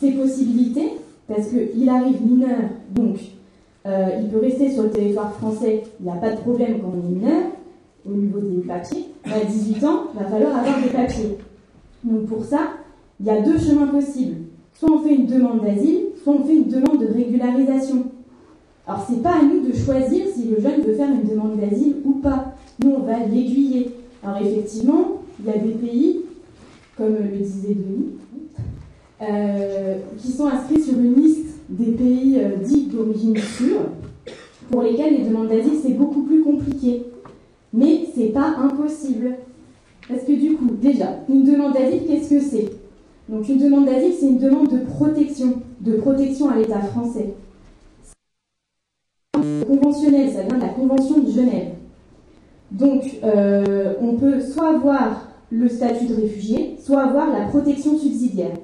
ses 0.00 0.12
possibilités 0.12 0.92
parce 1.28 1.48
qu'il 1.48 1.88
arrive 1.88 2.24
mineur, 2.24 2.58
donc 2.94 3.18
il 3.86 4.28
peut 4.30 4.40
rester 4.40 4.72
sur 4.72 4.82
le 4.82 4.90
territoire 4.90 5.32
français, 5.34 5.84
il 6.00 6.06
n'y 6.06 6.10
a 6.10 6.16
pas 6.16 6.30
de 6.30 6.40
problème 6.40 6.80
quand 6.80 6.92
on 6.92 7.08
est 7.08 7.14
mineur, 7.14 7.42
au 8.08 8.14
niveau 8.14 8.40
des 8.40 8.62
papiers. 8.62 9.06
À 9.24 9.44
18 9.44 9.84
ans, 9.84 10.04
il 10.14 10.20
va 10.20 10.28
falloir 10.28 10.56
avoir 10.56 10.82
des 10.82 10.88
papiers. 10.88 11.38
Donc 12.04 12.26
pour 12.26 12.44
ça, 12.44 12.60
il 13.20 13.26
y 13.26 13.30
a 13.30 13.40
deux 13.40 13.58
chemins 13.58 13.86
possibles. 13.86 14.36
Soit 14.74 14.90
on 14.90 14.98
fait 15.00 15.14
une 15.14 15.26
demande 15.26 15.62
d'asile, 15.62 16.06
soit 16.22 16.34
on 16.34 16.44
fait 16.44 16.54
une 16.54 16.68
demande 16.68 17.00
de 17.00 17.12
régularisation. 17.12 18.04
Alors 18.86 19.04
c'est 19.08 19.22
pas 19.22 19.36
à 19.40 19.42
nous 19.42 19.66
de 19.66 19.74
choisir 19.74 20.26
si 20.34 20.44
le 20.44 20.60
jeune 20.60 20.82
veut 20.82 20.94
faire 20.94 21.10
une 21.10 21.28
demande 21.28 21.58
d'asile 21.58 21.96
ou 22.04 22.12
pas. 22.14 22.54
Nous, 22.82 22.90
on 22.90 23.02
va 23.02 23.18
l'aiguiller. 23.20 23.95
Alors 24.26 24.42
effectivement, 24.44 25.22
il 25.38 25.46
y 25.46 25.50
a 25.50 25.58
des 25.58 25.74
pays, 25.74 26.22
comme 26.96 27.14
le 27.14 27.38
disait 27.38 27.74
Denis, 27.74 28.14
euh, 29.22 29.98
qui 30.18 30.32
sont 30.32 30.46
inscrits 30.46 30.82
sur 30.82 30.98
une 30.98 31.14
liste 31.14 31.60
des 31.68 31.92
pays 31.92 32.38
euh, 32.40 32.56
dits 32.56 32.86
d'origine 32.86 33.36
sûre, 33.36 33.82
pour 34.68 34.82
lesquels 34.82 35.18
les 35.18 35.28
demandes 35.28 35.46
d'asile, 35.46 35.78
c'est 35.80 35.92
beaucoup 35.92 36.22
plus 36.22 36.42
compliqué. 36.42 37.04
Mais 37.72 38.06
c'est 38.16 38.32
pas 38.32 38.56
impossible. 38.58 39.36
Parce 40.08 40.24
que 40.24 40.32
du 40.32 40.54
coup, 40.54 40.70
déjà, 40.82 41.20
une 41.28 41.44
demande 41.44 41.74
d'asile, 41.74 42.02
qu'est-ce 42.08 42.30
que 42.30 42.40
c'est? 42.40 42.72
Donc 43.28 43.48
une 43.48 43.58
demande 43.58 43.86
d'asile, 43.86 44.12
c'est 44.18 44.26
une 44.26 44.38
demande 44.38 44.68
de 44.68 44.78
protection, 44.78 45.62
de 45.80 45.92
protection 45.98 46.48
à 46.48 46.56
l'État 46.58 46.80
français. 46.80 47.34
Conventionnel, 49.68 50.32
ça 50.32 50.42
vient 50.42 50.56
de 50.56 50.62
la 50.62 50.70
Convention 50.70 51.20
de 51.20 51.30
Genève. 51.30 51.74
Donc 52.70 53.02
euh, 53.24 53.94
on 54.00 54.14
peut 54.14 54.40
soit 54.40 54.76
avoir 54.76 55.28
le 55.50 55.68
statut 55.68 56.06
de 56.06 56.14
réfugié, 56.14 56.76
soit 56.80 57.02
avoir 57.02 57.30
la 57.30 57.46
protection 57.46 57.96
subsidiaire. 57.98 58.56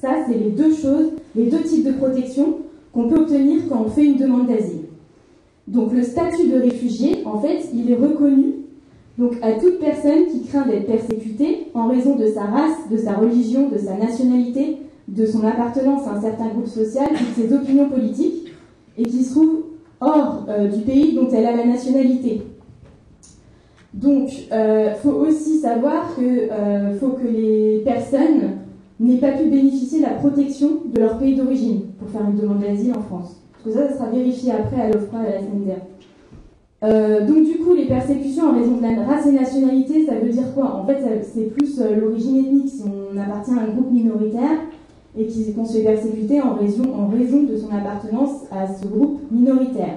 Ça, 0.00 0.08
c'est 0.26 0.36
les 0.36 0.50
deux 0.50 0.74
choses, 0.74 1.12
les 1.36 1.46
deux 1.46 1.62
types 1.62 1.84
de 1.84 1.92
protection 1.92 2.58
qu'on 2.92 3.08
peut 3.08 3.20
obtenir 3.20 3.62
quand 3.68 3.82
on 3.86 3.90
fait 3.90 4.06
une 4.06 4.16
demande 4.16 4.48
d'asile. 4.48 4.86
Donc 5.68 5.92
le 5.92 6.02
statut 6.02 6.48
de 6.48 6.58
réfugié, 6.58 7.22
en 7.24 7.38
fait, 7.40 7.68
il 7.72 7.90
est 7.90 7.96
reconnu 7.96 8.54
à 9.42 9.52
toute 9.52 9.78
personne 9.78 10.26
qui 10.26 10.42
craint 10.42 10.66
d'être 10.66 10.86
persécutée 10.86 11.68
en 11.74 11.88
raison 11.88 12.16
de 12.16 12.26
sa 12.26 12.44
race, 12.44 12.88
de 12.90 12.96
sa 12.96 13.14
religion, 13.14 13.68
de 13.68 13.78
sa 13.78 13.94
nationalité, 13.94 14.78
de 15.08 15.26
son 15.26 15.44
appartenance 15.44 16.06
à 16.06 16.12
un 16.16 16.20
certain 16.20 16.48
groupe 16.48 16.66
social 16.66 17.10
de 17.10 17.40
ses 17.40 17.52
opinions 17.52 17.88
politiques 17.88 18.52
et 18.96 19.04
qui 19.04 19.22
se 19.22 19.34
trouve 19.34 19.64
hors 20.00 20.46
euh, 20.48 20.68
du 20.68 20.80
pays 20.80 21.14
dont 21.14 21.28
elle 21.30 21.46
a 21.46 21.56
la 21.56 21.66
nationalité. 21.66 22.42
Donc, 23.92 24.32
il 24.32 24.52
euh, 24.52 24.94
faut 24.94 25.10
aussi 25.10 25.58
savoir 25.58 26.14
qu'il 26.14 26.48
euh, 26.52 26.98
faut 26.98 27.10
que 27.10 27.26
les 27.26 27.82
personnes 27.84 28.58
n'aient 29.00 29.18
pas 29.18 29.32
pu 29.32 29.48
bénéficier 29.48 29.98
de 29.98 30.04
la 30.04 30.10
protection 30.10 30.68
de 30.92 31.00
leur 31.00 31.18
pays 31.18 31.34
d'origine 31.34 31.82
pour 31.98 32.08
faire 32.08 32.28
une 32.28 32.40
demande 32.40 32.60
d'asile 32.60 32.92
en 32.96 33.02
France. 33.02 33.40
Parce 33.52 33.64
que 33.64 33.70
ça, 33.72 33.88
ça 33.88 33.94
sera 33.94 34.10
vérifié 34.10 34.52
après 34.52 34.80
à 34.80 34.88
l'OFRA 34.90 35.24
et 35.24 35.26
à 35.26 35.30
la 35.32 35.40
SNDR. 35.40 35.82
Euh, 36.82 37.26
donc 37.26 37.44
du 37.44 37.58
coup, 37.58 37.74
les 37.74 37.86
persécutions 37.86 38.50
en 38.50 38.54
raison 38.54 38.76
de 38.76 38.82
la 38.82 39.02
race 39.04 39.26
et 39.26 39.32
nationalité, 39.32 40.06
ça 40.06 40.14
veut 40.14 40.30
dire 40.30 40.54
quoi? 40.54 40.76
En 40.76 40.86
fait, 40.86 40.98
c'est 41.22 41.54
plus 41.54 41.80
l'origine 41.80 42.38
ethnique. 42.38 42.68
Si 42.68 42.82
on 42.84 43.18
appartient 43.18 43.50
à 43.50 43.62
un 43.62 43.68
groupe 43.68 43.90
minoritaire 43.90 44.60
et 45.18 45.26
qu'on 45.54 45.64
se 45.64 45.78
fait 45.78 45.82
persécuter 45.82 46.40
en 46.40 46.54
raison, 46.54 46.84
en 46.94 47.08
raison 47.08 47.42
de 47.42 47.56
son 47.56 47.74
appartenance 47.74 48.44
à 48.50 48.66
ce 48.72 48.86
groupe 48.86 49.20
minoritaire. 49.30 49.96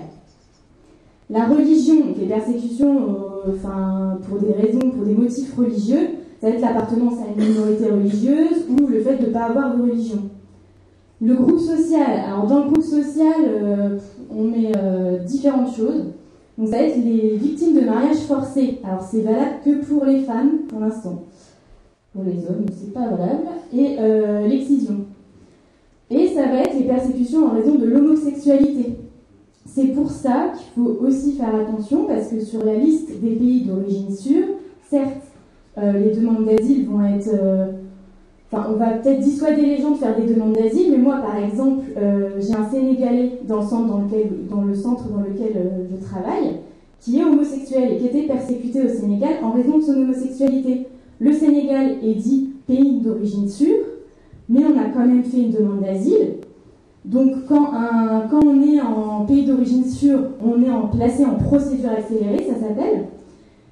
La 1.34 1.46
religion, 1.46 1.96
les 2.16 2.28
persécutions, 2.28 2.96
euh, 3.48 4.16
pour 4.22 4.38
des 4.38 4.54
raisons, 4.54 4.92
pour 4.92 5.04
des 5.04 5.16
motifs 5.16 5.56
religieux, 5.58 6.10
ça 6.40 6.48
va 6.48 6.54
être 6.54 6.62
l'appartenance 6.62 7.16
à 7.16 7.32
une 7.36 7.50
minorité 7.50 7.90
religieuse 7.90 8.68
ou 8.70 8.86
le 8.86 9.00
fait 9.00 9.18
de 9.18 9.26
ne 9.26 9.32
pas 9.32 9.46
avoir 9.46 9.76
de 9.76 9.82
religion. 9.82 10.30
Le 11.20 11.34
groupe 11.34 11.60
social, 11.60 12.20
alors 12.28 12.46
dans 12.46 12.66
le 12.66 12.70
groupe 12.70 12.84
social, 12.84 13.34
euh, 13.48 13.98
on 14.30 14.44
met 14.44 14.74
euh, 14.78 15.24
différentes 15.24 15.76
choses. 15.76 16.04
Donc 16.56 16.68
ça 16.68 16.78
va 16.78 16.84
être 16.84 17.04
les 17.04 17.36
victimes 17.38 17.78
de 17.78 17.82
mariage 17.82 18.18
forcé. 18.28 18.80
Alors 18.84 19.02
c'est 19.02 19.22
valable 19.22 19.56
que 19.66 19.84
pour 19.86 20.06
les 20.06 20.20
femmes 20.20 20.60
pour 20.70 20.82
l'instant. 20.82 21.24
Pour 22.14 22.24
les 22.26 22.46
hommes, 22.46 22.66
c'est 22.72 22.94
pas 22.94 23.08
valable. 23.08 23.48
Et 23.76 23.98
l'excision. 24.48 24.98
Et 26.12 26.28
ça 26.28 26.44
va 26.44 26.60
être 26.60 26.78
les 26.78 26.86
persécutions 26.86 27.48
en 27.48 27.56
raison 27.56 27.74
de 27.74 27.86
l'homosexualité. 27.86 28.98
C'est 29.74 29.88
pour 29.88 30.12
ça 30.12 30.52
qu'il 30.56 30.84
faut 30.84 30.98
aussi 31.06 31.34
faire 31.34 31.56
attention 31.56 32.06
parce 32.06 32.28
que 32.28 32.40
sur 32.40 32.64
la 32.64 32.76
liste 32.76 33.10
des 33.22 33.32
pays 33.32 33.62
d'origine 33.62 34.14
sûre, 34.14 34.46
certes, 34.90 35.24
les 35.78 36.12
demandes 36.12 36.46
d'asile 36.46 36.88
vont 36.88 37.04
être 37.04 37.30
on 38.70 38.74
va 38.74 38.92
peut-être 38.92 39.20
dissuader 39.20 39.66
les 39.66 39.78
gens 39.78 39.92
de 39.92 39.98
faire 39.98 40.16
des 40.16 40.32
demandes 40.32 40.54
d'asile, 40.54 40.92
mais 40.92 40.98
moi, 40.98 41.18
par 41.18 41.38
exemple, 41.38 41.86
euh, 41.98 42.40
j'ai 42.40 42.54
un 42.54 42.70
Sénégalais 42.70 43.40
dans 43.48 43.62
le 43.62 43.68
centre 43.68 43.88
dans, 43.88 44.00
lequel, 44.02 44.30
dans, 44.50 44.62
le 44.62 44.76
centre 44.76 45.10
dans 45.10 45.22
lequel 45.22 45.54
euh, 45.56 45.86
je 45.92 46.06
travaille, 46.06 46.58
qui 47.00 47.20
est 47.20 47.24
homosexuel 47.24 47.94
et 47.94 47.98
qui 47.98 48.06
était 48.08 48.28
persécuté 48.28 48.82
au 48.84 48.88
Sénégal 48.88 49.36
en 49.44 49.52
raison 49.52 49.78
de 49.78 49.84
son 49.84 49.94
homosexualité. 49.94 50.88
Le 51.20 51.34
Sénégal 51.34 51.98
est 52.04 52.14
dit 52.16 52.52
pays 52.68 53.00
d'origine 53.00 53.50
sûre, 53.50 53.80
mais 54.50 54.62
on 54.66 54.78
a 54.78 54.86
quand 54.94 55.06
même 55.06 55.24
fait 55.24 55.38
une 55.38 55.52
demande 55.52 55.82
d'asile. 55.82 56.36
Donc, 57.06 57.46
quand, 57.48 57.72
quand 58.30 58.44
on 58.46 58.62
est 58.62 58.80
en 58.80 59.26
pays 59.26 59.46
d'origine 59.46 59.84
sûre, 59.84 60.20
on 60.42 60.62
est 60.64 60.70
en, 60.70 60.88
placé 60.88 61.26
en 61.26 61.36
procédure 61.36 61.92
accélérée, 61.92 62.48
ça 62.48 62.60
s'appelle. 62.60 63.08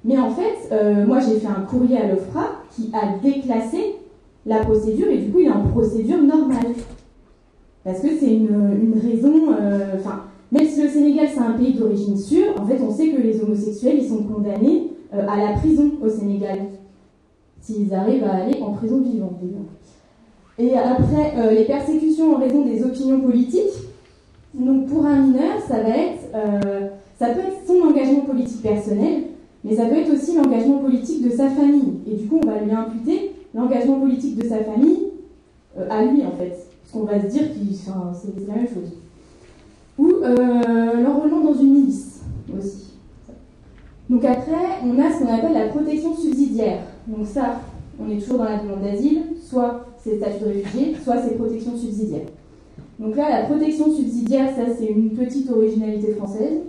Mais 0.04 0.18
en 0.18 0.30
fait, 0.30 0.68
euh, 0.72 1.06
moi, 1.06 1.18
j'ai 1.20 1.38
fait 1.38 1.46
un 1.46 1.62
courrier 1.62 1.98
à 1.98 2.08
l'OFRA 2.08 2.46
qui 2.70 2.90
a 2.92 3.18
déclassé 3.18 3.96
la 4.44 4.58
procédure 4.58 5.08
et 5.08 5.18
du 5.18 5.30
coup 5.30 5.38
il 5.40 5.46
est 5.46 5.52
en 5.52 5.68
procédure 5.68 6.20
normale. 6.22 6.74
Parce 7.84 8.00
que 8.00 8.08
c'est 8.18 8.34
une, 8.34 8.94
raison, 9.00 9.52
euh, 9.60 9.96
enfin, 9.98 10.24
même 10.50 10.66
si 10.66 10.82
le 10.82 10.88
Sénégal 10.88 11.28
c'est 11.32 11.40
un 11.40 11.52
pays 11.52 11.74
d'origine 11.74 12.16
sûre, 12.16 12.54
en 12.58 12.66
fait 12.66 12.80
on 12.80 12.90
sait 12.90 13.10
que 13.10 13.20
les 13.20 13.40
homosexuels 13.40 13.98
ils 14.00 14.08
sont 14.08 14.24
condamnés 14.24 14.88
euh, 15.14 15.26
à 15.28 15.36
la 15.36 15.52
prison 15.58 15.92
au 16.02 16.08
Sénégal. 16.08 16.58
S'ils 17.60 17.94
arrivent 17.94 18.24
à 18.24 18.34
aller 18.42 18.60
en 18.60 18.72
prison 18.72 19.00
vivante. 19.00 19.38
Et 20.58 20.76
après, 20.76 21.34
euh, 21.36 21.52
les 21.52 21.64
persécutions 21.64 22.36
en 22.36 22.38
raison 22.38 22.62
des 22.64 22.82
opinions 22.82 23.20
politiques. 23.20 23.72
Donc 24.54 24.86
pour 24.86 25.06
un 25.06 25.16
mineur, 25.16 25.60
ça 25.66 25.80
va 25.80 25.88
être, 25.88 26.28
ça 27.18 27.28
peut 27.28 27.40
être 27.40 27.66
son 27.66 27.88
engagement 27.88 28.20
politique 28.20 28.60
personnel, 28.60 29.22
mais 29.64 29.74
ça 29.74 29.86
peut 29.86 29.96
être 29.96 30.12
aussi 30.12 30.36
l'engagement 30.36 30.78
politique 30.78 31.24
de 31.24 31.30
sa 31.30 31.48
famille. 31.48 32.00
Et 32.06 32.16
du 32.16 32.26
coup, 32.26 32.38
on 32.42 32.46
va 32.46 32.58
lui 32.58 32.70
imputer 32.70 33.32
l'engagement 33.54 34.00
politique 34.00 34.36
de 34.36 34.46
sa 34.46 34.58
famille 34.58 35.04
euh, 35.78 35.86
à 35.88 36.04
lui, 36.04 36.22
en 36.26 36.32
fait. 36.32 36.66
Parce 36.82 36.92
qu'on 36.92 37.04
va 37.04 37.18
se 37.22 37.26
dire 37.28 37.48
que 37.48 37.54
c'est 37.72 38.46
la 38.46 38.54
même 38.54 38.68
chose. 38.68 38.92
Ou 39.98 40.08
l'enrôlement 41.02 41.40
dans 41.40 41.54
une 41.54 41.74
milice 41.74 42.20
aussi. 42.58 42.92
Donc 44.10 44.24
après, 44.24 44.80
on 44.84 44.98
a 45.00 45.10
ce 45.10 45.22
qu'on 45.22 45.32
appelle 45.32 45.52
la 45.52 45.68
protection 45.68 46.14
subsidiaire. 46.14 46.80
Donc 47.06 47.26
ça, 47.26 47.60
on 48.00 48.10
est 48.10 48.18
toujours 48.18 48.38
dans 48.38 48.44
la 48.44 48.58
demande 48.58 48.82
d'asile, 48.82 49.22
soit 49.42 49.86
c'est 50.02 50.16
statut 50.16 50.44
de 50.44 50.48
réfugié, 50.48 50.94
soit 51.02 51.16
c'est 51.18 51.36
protection 51.36 51.76
subsidiaire. 51.76 52.26
Donc 52.98 53.16
là, 53.16 53.30
la 53.30 53.46
protection 53.46 53.92
subsidiaire, 53.92 54.50
ça 54.54 54.62
c'est 54.76 54.86
une 54.86 55.10
petite 55.10 55.50
originalité 55.50 56.12
française. 56.12 56.60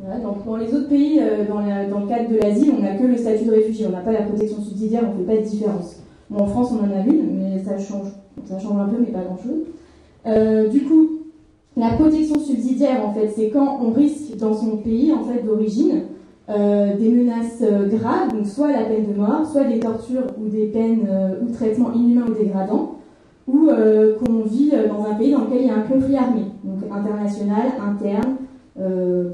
donc 0.00 0.44
dans 0.44 0.56
les 0.56 0.72
autres 0.74 0.88
pays, 0.88 1.20
euh, 1.20 1.44
dans, 1.46 1.60
le 2.00 2.08
cadre 2.08 2.30
de 2.30 2.36
l'asile, 2.36 2.72
on 2.78 2.82
n'a 2.82 2.96
que 2.96 3.04
le 3.04 3.16
statut 3.16 3.44
de 3.44 3.52
réfugié, 3.52 3.86
on 3.86 3.90
n'a 3.90 4.00
pas 4.00 4.12
la 4.12 4.22
protection 4.22 4.60
subsidiaire, 4.60 5.04
on 5.08 5.18
ne 5.18 5.24
fait 5.24 5.34
pas 5.34 5.42
de 5.42 5.48
différence. 5.48 5.96
Bon, 6.30 6.40
en 6.40 6.46
France, 6.46 6.72
on 6.72 6.84
en 6.84 6.90
a 6.90 7.04
une, 7.04 7.38
mais 7.38 7.62
ça 7.62 7.78
change. 7.78 8.08
Ça 8.46 8.58
change 8.58 8.80
un 8.80 8.88
peu, 8.88 8.96
mais 8.98 9.12
pas 9.12 9.22
grand-chose. 9.22 9.66
Euh, 10.26 10.68
du 10.68 10.82
coup, 10.82 11.08
la 11.76 11.90
protection 11.90 12.38
subsidiaire, 12.38 13.06
en 13.06 13.12
fait, 13.12 13.28
c'est 13.34 13.50
quand 13.50 13.80
on 13.82 13.92
risque 13.92 14.36
dans 14.36 14.54
son 14.54 14.78
pays 14.78 15.12
en 15.12 15.24
fait 15.24 15.42
d'origine 15.42 16.02
euh, 16.48 16.96
des 16.96 17.08
menaces 17.08 17.62
graves, 17.62 18.32
donc 18.32 18.46
soit 18.46 18.72
la 18.72 18.84
peine 18.84 19.12
de 19.12 19.18
mort, 19.18 19.46
soit 19.46 19.64
des 19.64 19.80
tortures 19.80 20.26
ou 20.40 20.48
des 20.48 20.66
peines 20.66 21.06
ou 21.40 21.52
traitements 21.52 21.92
inhumains 21.92 22.26
ou 22.28 22.34
dégradants, 22.34 22.98
ou 23.46 23.68
euh, 23.68 24.16
qu'on 24.18 24.42
vit 24.42 24.70
euh, 24.72 24.88
dans 24.88 25.04
un 25.04 25.14
pays 25.14 25.32
dans 25.32 25.42
lequel 25.42 25.62
il 25.62 25.66
y 25.66 25.70
a 25.70 25.74
un 25.74 25.82
conflit 25.82 26.16
armé, 26.16 26.42
donc 26.64 26.78
international, 26.90 27.72
interne, 27.80 28.36
euh, 28.80 29.30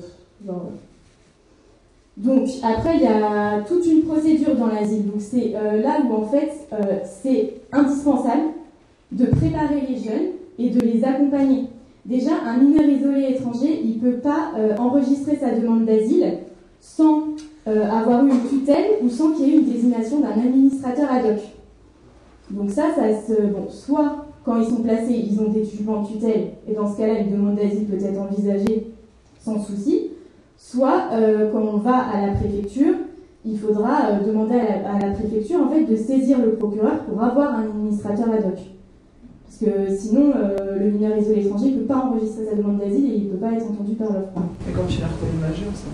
Donc 2.16 2.48
après, 2.62 2.96
il 2.96 3.02
y 3.02 3.06
a 3.06 3.60
toute 3.66 3.86
une 3.86 4.02
procédure 4.02 4.56
dans 4.56 4.66
l'asile. 4.66 5.06
Donc 5.06 5.20
c'est 5.20 5.52
là 5.52 6.00
où 6.04 6.14
en 6.14 6.24
fait 6.24 6.50
c'est 7.04 7.54
indispensable 7.70 8.54
de 9.12 9.26
préparer 9.26 9.82
les 9.88 9.96
jeunes 9.96 10.30
et 10.58 10.70
de 10.70 10.80
les 10.80 11.04
accompagner. 11.04 11.66
Déjà, 12.04 12.32
un 12.44 12.58
mineur 12.58 12.88
isolé 12.88 13.36
étranger, 13.36 13.80
il 13.84 14.02
ne 14.02 14.10
peut 14.10 14.18
pas 14.18 14.52
enregistrer 14.78 15.36
sa 15.36 15.52
demande 15.52 15.84
d'asile 15.84 16.38
sans 16.80 17.24
avoir 17.66 18.24
eu 18.24 18.30
une 18.30 18.48
tutelle 18.48 18.92
ou 19.02 19.08
sans 19.08 19.32
qu'il 19.32 19.46
y 19.46 19.50
ait 19.50 19.54
eu 19.56 19.58
une 19.58 19.72
désignation 19.72 20.20
d'un 20.20 20.30
administrateur 20.30 21.10
ad 21.10 21.24
hoc. 21.26 21.40
Donc 22.50 22.70
ça, 22.70 22.86
ça 22.94 23.02
se, 23.20 23.42
bon, 23.42 23.68
soit 23.68 24.24
quand 24.44 24.60
ils 24.60 24.68
sont 24.68 24.82
placés, 24.82 25.26
ils 25.30 25.38
ont 25.40 25.50
des 25.50 25.64
jugement 25.64 26.02
de 26.02 26.08
tutelle, 26.08 26.52
et 26.66 26.72
dans 26.72 26.90
ce 26.90 26.96
cas-là, 26.96 27.18
une 27.18 27.32
demande 27.32 27.56
d'asile 27.56 27.84
peut 27.84 28.02
être 28.02 28.18
envisagée 28.18 28.94
sans 29.40 29.62
souci, 29.62 30.08
soit 30.56 31.10
euh, 31.12 31.50
quand 31.52 31.60
on 31.60 31.76
va 31.76 31.96
à 31.96 32.26
la 32.26 32.32
préfecture, 32.32 32.94
il 33.44 33.58
faudra 33.58 34.06
euh, 34.06 34.26
demander 34.26 34.54
à 34.56 34.98
la, 34.98 35.12
préfecture 35.12 35.60
en 35.62 35.68
fait 35.68 35.84
de 35.84 35.96
saisir 35.96 36.38
le 36.38 36.54
procureur 36.54 37.04
pour 37.04 37.22
avoir 37.22 37.54
un 37.54 37.64
administrateur 37.64 38.30
ad 38.30 38.44
hoc. 38.46 38.58
Parce 39.60 39.72
que 39.72 39.96
sinon, 39.96 40.32
euh, 40.36 40.78
le 40.78 40.90
mineur 40.90 41.18
isolé 41.18 41.44
étranger 41.44 41.70
ne 41.72 41.78
peut 41.78 41.86
pas 41.86 42.06
enregistrer 42.06 42.44
sa 42.44 42.54
demande 42.54 42.78
d'asile 42.78 43.06
et 43.06 43.16
il 43.16 43.24
ne 43.24 43.30
peut 43.30 43.38
pas 43.38 43.52
être 43.52 43.66
entendu 43.66 43.94
par 43.94 44.08
l'OFPRA. 44.08 44.42
Mais 44.66 44.72
quand 44.72 44.88
chez 44.88 45.02
est 45.02 45.40
majeur, 45.40 45.74
ça 45.74 45.86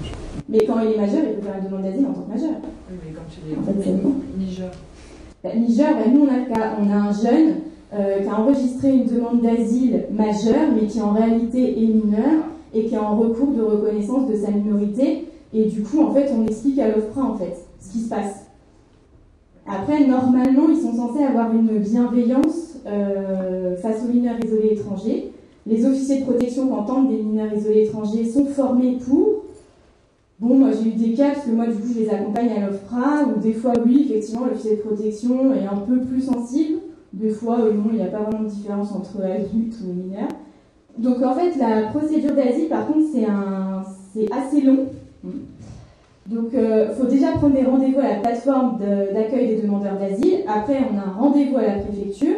Mais 0.49 0.59
quand 0.66 0.80
il 0.80 0.92
est 0.92 0.99
majeur, 0.99 1.21
il 1.25 1.37
peut 1.37 1.47
faire 1.47 1.54
une 1.59 1.66
demande 1.71 1.83
d'asile 1.83 2.06
en 2.06 2.12
tant 2.12 2.21
que 2.23 2.30
majeur. 2.30 2.50
Oui, 2.90 2.97
mais 3.02 3.12
quand 3.14 3.23
chez 3.30 3.40
les 3.49 4.44
Niger. 4.44 4.71
Niger, 5.56 5.94
ben, 5.94 6.12
nous 6.12 6.26
on 6.26 6.28
a, 6.28 6.76
on 6.83 6.90
a 6.90 7.09
un 7.09 7.12
jeune 7.12 7.54
euh, 7.94 8.21
qui 8.21 8.28
a 8.28 8.38
enregistré 8.38 8.97
une 8.97 9.06
demande 9.06 9.40
d'asile 9.40 10.04
majeure, 10.12 10.68
mais 10.75 10.87
qui 10.87 11.00
en 11.00 11.12
réalité 11.12 11.82
est 11.82 11.86
mineur 11.86 12.45
et 12.75 12.84
qui 12.84 12.95
est 12.95 12.99
en 12.99 13.17
recours 13.17 13.52
de 13.52 13.62
reconnaissance 13.62 14.28
de 14.28 14.36
sa 14.36 14.50
minorité. 14.50 15.28
Et 15.54 15.65
du 15.67 15.82
coup, 15.82 16.02
en 16.02 16.12
fait, 16.12 16.30
on 16.36 16.45
explique 16.47 16.78
à 16.80 16.88
l'OFPRA 16.88 17.23
en 17.23 17.34
fait 17.36 17.56
ce 17.80 17.93
qui 17.93 18.00
se 18.00 18.10
passe. 18.10 18.45
Après, 19.67 20.06
normalement, 20.06 20.69
ils 20.69 20.82
sont 20.82 20.95
censés 20.95 21.23
avoir 21.23 21.54
une 21.54 21.78
bienveillance 21.78 22.74
face 22.84 24.04
aux 24.04 24.12
mineurs 24.12 24.36
isolés 24.44 24.73
étrangers. 24.73 25.32
Les 25.66 25.86
officiers 25.86 26.20
de 26.20 26.25
protection 26.25 26.66
qui 26.66 26.73
entendent 26.73 27.08
des 27.08 27.23
mineurs 27.23 27.52
isolés 27.54 27.84
étrangers 27.84 28.26
sont 28.26 28.44
formés 28.47 28.99
pour, 29.06 29.44
Bon, 30.40 30.58
moi 30.58 30.70
j'ai 30.73 30.88
eu 30.88 30.92
des 30.92 31.14
cas, 31.14 31.30
parce 31.32 31.47
que 31.47 31.52
moi 31.52 31.66
du 31.66 31.75
coup 31.75 31.88
je 31.94 32.00
les 32.00 32.10
accompagne 32.10 32.50
à 32.50 32.66
l'OFRA, 32.66 33.23
où 33.25 33.40
des 33.40 33.52
fois 33.52 33.73
oui, 33.86 34.08
effectivement, 34.10 34.47
l'officier 34.47 34.76
de 34.76 34.82
protection 34.82 35.54
est 35.54 35.64
un 35.64 35.76
peu 35.76 36.00
plus 36.00 36.20
sensible, 36.20 36.80
des 37.12 37.30
fois 37.30 37.60
euh, 37.60 37.73
non, 37.73 37.84
il 37.90 37.97
n'y 37.97 38.02
a 38.02 38.06
pas 38.06 38.18
vraiment 38.18 38.42
de 38.42 38.49
différence 38.49 38.92
entre 38.92 39.23
adultes 39.23 39.76
ou 39.82 39.92
mineurs. 39.92 40.28
Donc 40.99 41.23
en 41.23 41.34
fait, 41.34 41.56
la 41.56 41.88
procédure 41.88 42.34
d'asile, 42.34 42.68
par 42.68 42.86
contre, 42.86 43.06
c'est 43.12 43.25
un, 43.25 43.84
assez 44.32 44.60
long. 44.60 44.86
Donc 46.26 46.49
il 46.52 46.58
euh, 46.58 46.92
faut 46.94 47.06
déjà 47.06 47.32
prendre 47.32 47.54
des 47.54 47.62
rendez-vous 47.62 48.00
à 48.00 48.08
la 48.08 48.16
plateforme 48.16 48.78
d'accueil 49.14 49.49
des 49.49 49.62
demandeurs 49.62 49.99
d'asile, 49.99 50.40
après 50.49 50.78
on 50.92 50.99
a 50.99 51.02
un 51.02 51.12
rendez-vous 51.12 51.58
à 51.58 51.62
la 51.62 51.78
préfecture, 51.78 52.36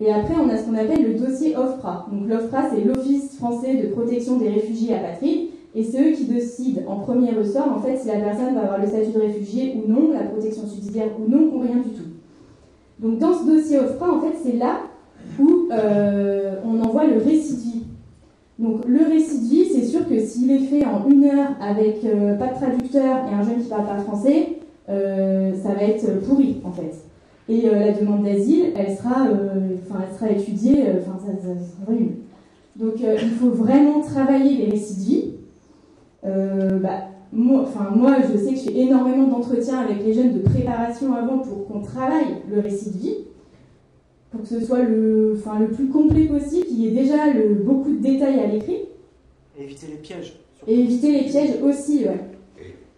et 0.00 0.12
après 0.12 0.34
on 0.34 0.48
a 0.48 0.56
ce 0.56 0.64
qu'on 0.64 0.74
appelle 0.74 1.02
le 1.02 1.18
dossier 1.18 1.56
OFPRA. 1.56 2.06
Donc 2.10 2.28
l'OFPRA, 2.28 2.70
c'est 2.70 2.84
l'Office 2.84 3.36
français 3.36 3.74
de 3.74 3.88
protection 3.88 4.38
des 4.38 4.48
réfugiés 4.48 4.94
apatrides, 4.94 5.48
et 5.74 5.84
c'est 5.84 6.00
eux 6.00 6.12
qui 6.12 6.24
décident 6.24 6.82
en 6.88 6.96
premier 6.96 7.30
ressort, 7.30 7.68
en 7.72 7.80
fait, 7.80 7.96
si 7.96 8.08
la 8.08 8.18
personne 8.20 8.54
va 8.54 8.62
avoir 8.62 8.80
le 8.80 8.86
statut 8.88 9.12
de 9.12 9.20
réfugié 9.20 9.76
ou 9.76 9.90
non, 9.90 10.12
la 10.12 10.24
protection 10.24 10.66
subsidiaire 10.66 11.10
ou 11.20 11.30
non, 11.30 11.50
ou 11.54 11.60
rien 11.60 11.76
du 11.76 11.90
tout. 11.90 12.08
Donc 12.98 13.18
dans 13.18 13.32
ce 13.32 13.46
dossier 13.46 13.78
OFPRA, 13.78 14.12
en 14.12 14.20
fait, 14.20 14.36
c'est 14.42 14.56
là 14.56 14.80
où 15.38 15.68
euh, 15.70 16.56
on 16.64 16.80
envoie 16.82 17.04
le 17.04 17.18
récit. 17.18 17.84
Donc 18.58 18.84
le 18.86 19.04
récit 19.06 19.40
c'est 19.72 19.84
sûr 19.84 20.06
que 20.08 20.18
s'il 20.20 20.50
est 20.50 20.58
fait 20.58 20.84
en 20.84 21.08
une 21.08 21.24
heure 21.24 21.48
avec 21.60 22.04
euh, 22.04 22.34
pas 22.36 22.48
de 22.48 22.54
traducteur 22.54 23.18
et 23.30 23.34
un 23.34 23.42
jeune 23.42 23.62
qui 23.62 23.68
parle 23.68 23.86
pas 23.86 23.98
français, 23.98 24.58
euh, 24.88 25.52
ça 25.62 25.70
va 25.70 25.82
être 25.82 26.20
pourri 26.26 26.60
en 26.64 26.72
fait. 26.72 26.92
Et 27.50 27.62
la 27.62 27.90
demande 27.90 28.22
d'asile, 28.22 28.66
elle 28.76 28.96
sera, 28.96 29.22
enfin, 29.22 30.04
elle 30.08 30.16
sera 30.16 30.30
étudiée, 30.30 30.84
enfin, 31.00 31.18
ça, 31.18 31.32
ça, 31.32 31.48
sera 31.84 31.92
nul. 31.92 32.12
Donc 32.76 32.94
il 33.00 33.30
faut 33.30 33.50
vraiment 33.50 34.00
travailler 34.00 34.56
les 34.56 34.70
récits 34.70 34.94
de 34.94 35.00
vie. 35.00 35.24
Euh, 36.24 36.78
bah, 36.78 37.08
moi, 37.32 37.66
je 38.22 38.38
sais 38.38 38.54
que 38.54 38.58
je 38.58 38.64
fais 38.64 38.76
énormément 38.76 39.26
d'entretiens 39.26 39.80
avec 39.80 40.04
les 40.04 40.12
jeunes 40.12 40.32
de 40.32 40.38
préparation 40.38 41.12
avant 41.12 41.38
pour 41.38 41.66
qu'on 41.66 41.80
travaille 41.80 42.36
le 42.48 42.60
récit 42.60 42.90
de 42.90 42.98
vie, 42.98 43.16
pour 44.30 44.42
que 44.42 44.46
ce 44.46 44.64
soit 44.64 44.82
le, 44.82 45.34
le 45.58 45.68
plus 45.68 45.88
complet 45.88 46.26
possible, 46.26 46.66
qu'il 46.66 46.80
y 46.80 46.86
ait 46.86 47.02
déjà 47.02 47.32
le, 47.32 47.54
beaucoup 47.54 47.90
de 47.90 47.98
détails 47.98 48.38
à 48.38 48.46
l'écrit. 48.46 48.82
Et 49.58 49.64
éviter 49.64 49.86
les 49.88 49.98
pièges. 49.98 50.40
Et 50.68 50.80
éviter 50.80 51.12
les 51.12 51.24
pièges 51.24 51.62
aussi, 51.64 52.04
ouais. 52.04 52.20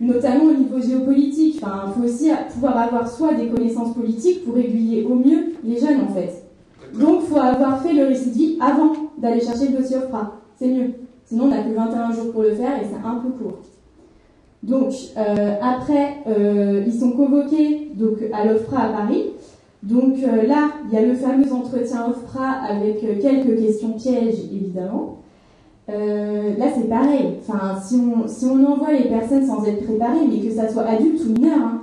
Notamment 0.02 0.44
au 0.44 0.54
niveau 0.54 0.80
géopolitique. 0.80 1.60
Enfin, 1.62 1.84
il 1.86 1.92
faut 1.92 2.08
aussi 2.08 2.30
pouvoir 2.52 2.76
avoir 2.76 3.08
soit 3.08 3.34
des 3.34 3.46
connaissances 3.46 3.94
politiques 3.94 4.44
pour 4.44 4.58
aiguiller 4.58 5.04
au 5.04 5.14
mieux 5.14 5.52
les 5.64 5.78
jeunes, 5.78 6.00
en 6.08 6.12
fait. 6.12 6.44
Donc, 6.98 7.20
il 7.22 7.28
faut 7.28 7.40
avoir 7.40 7.80
fait 7.82 7.94
le 7.94 8.06
récit 8.06 8.30
de 8.30 8.34
vie 8.34 8.58
avant 8.60 8.92
d'aller 9.16 9.40
chercher 9.40 9.68
le 9.68 9.78
dossier 9.78 9.96
OFRA. 9.96 10.32
C'est 10.58 10.68
mieux. 10.68 10.90
Sinon, 11.24 11.44
on 11.44 11.48
n'a 11.48 11.62
que 11.62 11.72
21 11.72 12.12
jours 12.12 12.32
pour 12.32 12.42
le 12.42 12.54
faire 12.54 12.82
et 12.82 12.84
c'est 12.84 13.06
un 13.06 13.14
peu 13.14 13.30
court. 13.30 13.60
Donc, 14.62 14.92
euh, 15.16 15.54
après, 15.60 16.18
euh, 16.28 16.84
ils 16.86 16.92
sont 16.92 17.12
convoqués 17.12 17.90
donc, 17.94 18.18
à 18.32 18.44
l'OFPRA 18.44 18.82
à 18.84 18.88
Paris. 18.90 19.24
Donc 19.82 20.14
euh, 20.22 20.46
là, 20.46 20.70
il 20.86 20.94
y 20.94 20.96
a 20.96 21.04
le 21.04 21.14
fameux 21.14 21.52
entretien 21.52 22.06
OFPRA 22.08 22.48
avec 22.68 23.00
quelques 23.20 23.58
questions 23.58 23.92
pièges, 23.94 24.38
évidemment. 24.52 25.21
Là, 25.88 26.66
c'est 26.74 26.88
pareil. 26.88 27.38
Enfin, 27.40 27.80
si 27.80 27.96
on, 27.96 28.26
si 28.26 28.46
on 28.46 28.64
envoie 28.64 28.92
les 28.92 29.08
personnes 29.08 29.46
sans 29.46 29.64
être 29.64 29.84
préparées, 29.84 30.26
mais 30.28 30.40
que 30.40 30.54
ça 30.54 30.68
soit 30.68 30.84
adulte 30.84 31.20
ou 31.24 31.32
mineur, 31.32 31.58
hein, 31.58 31.82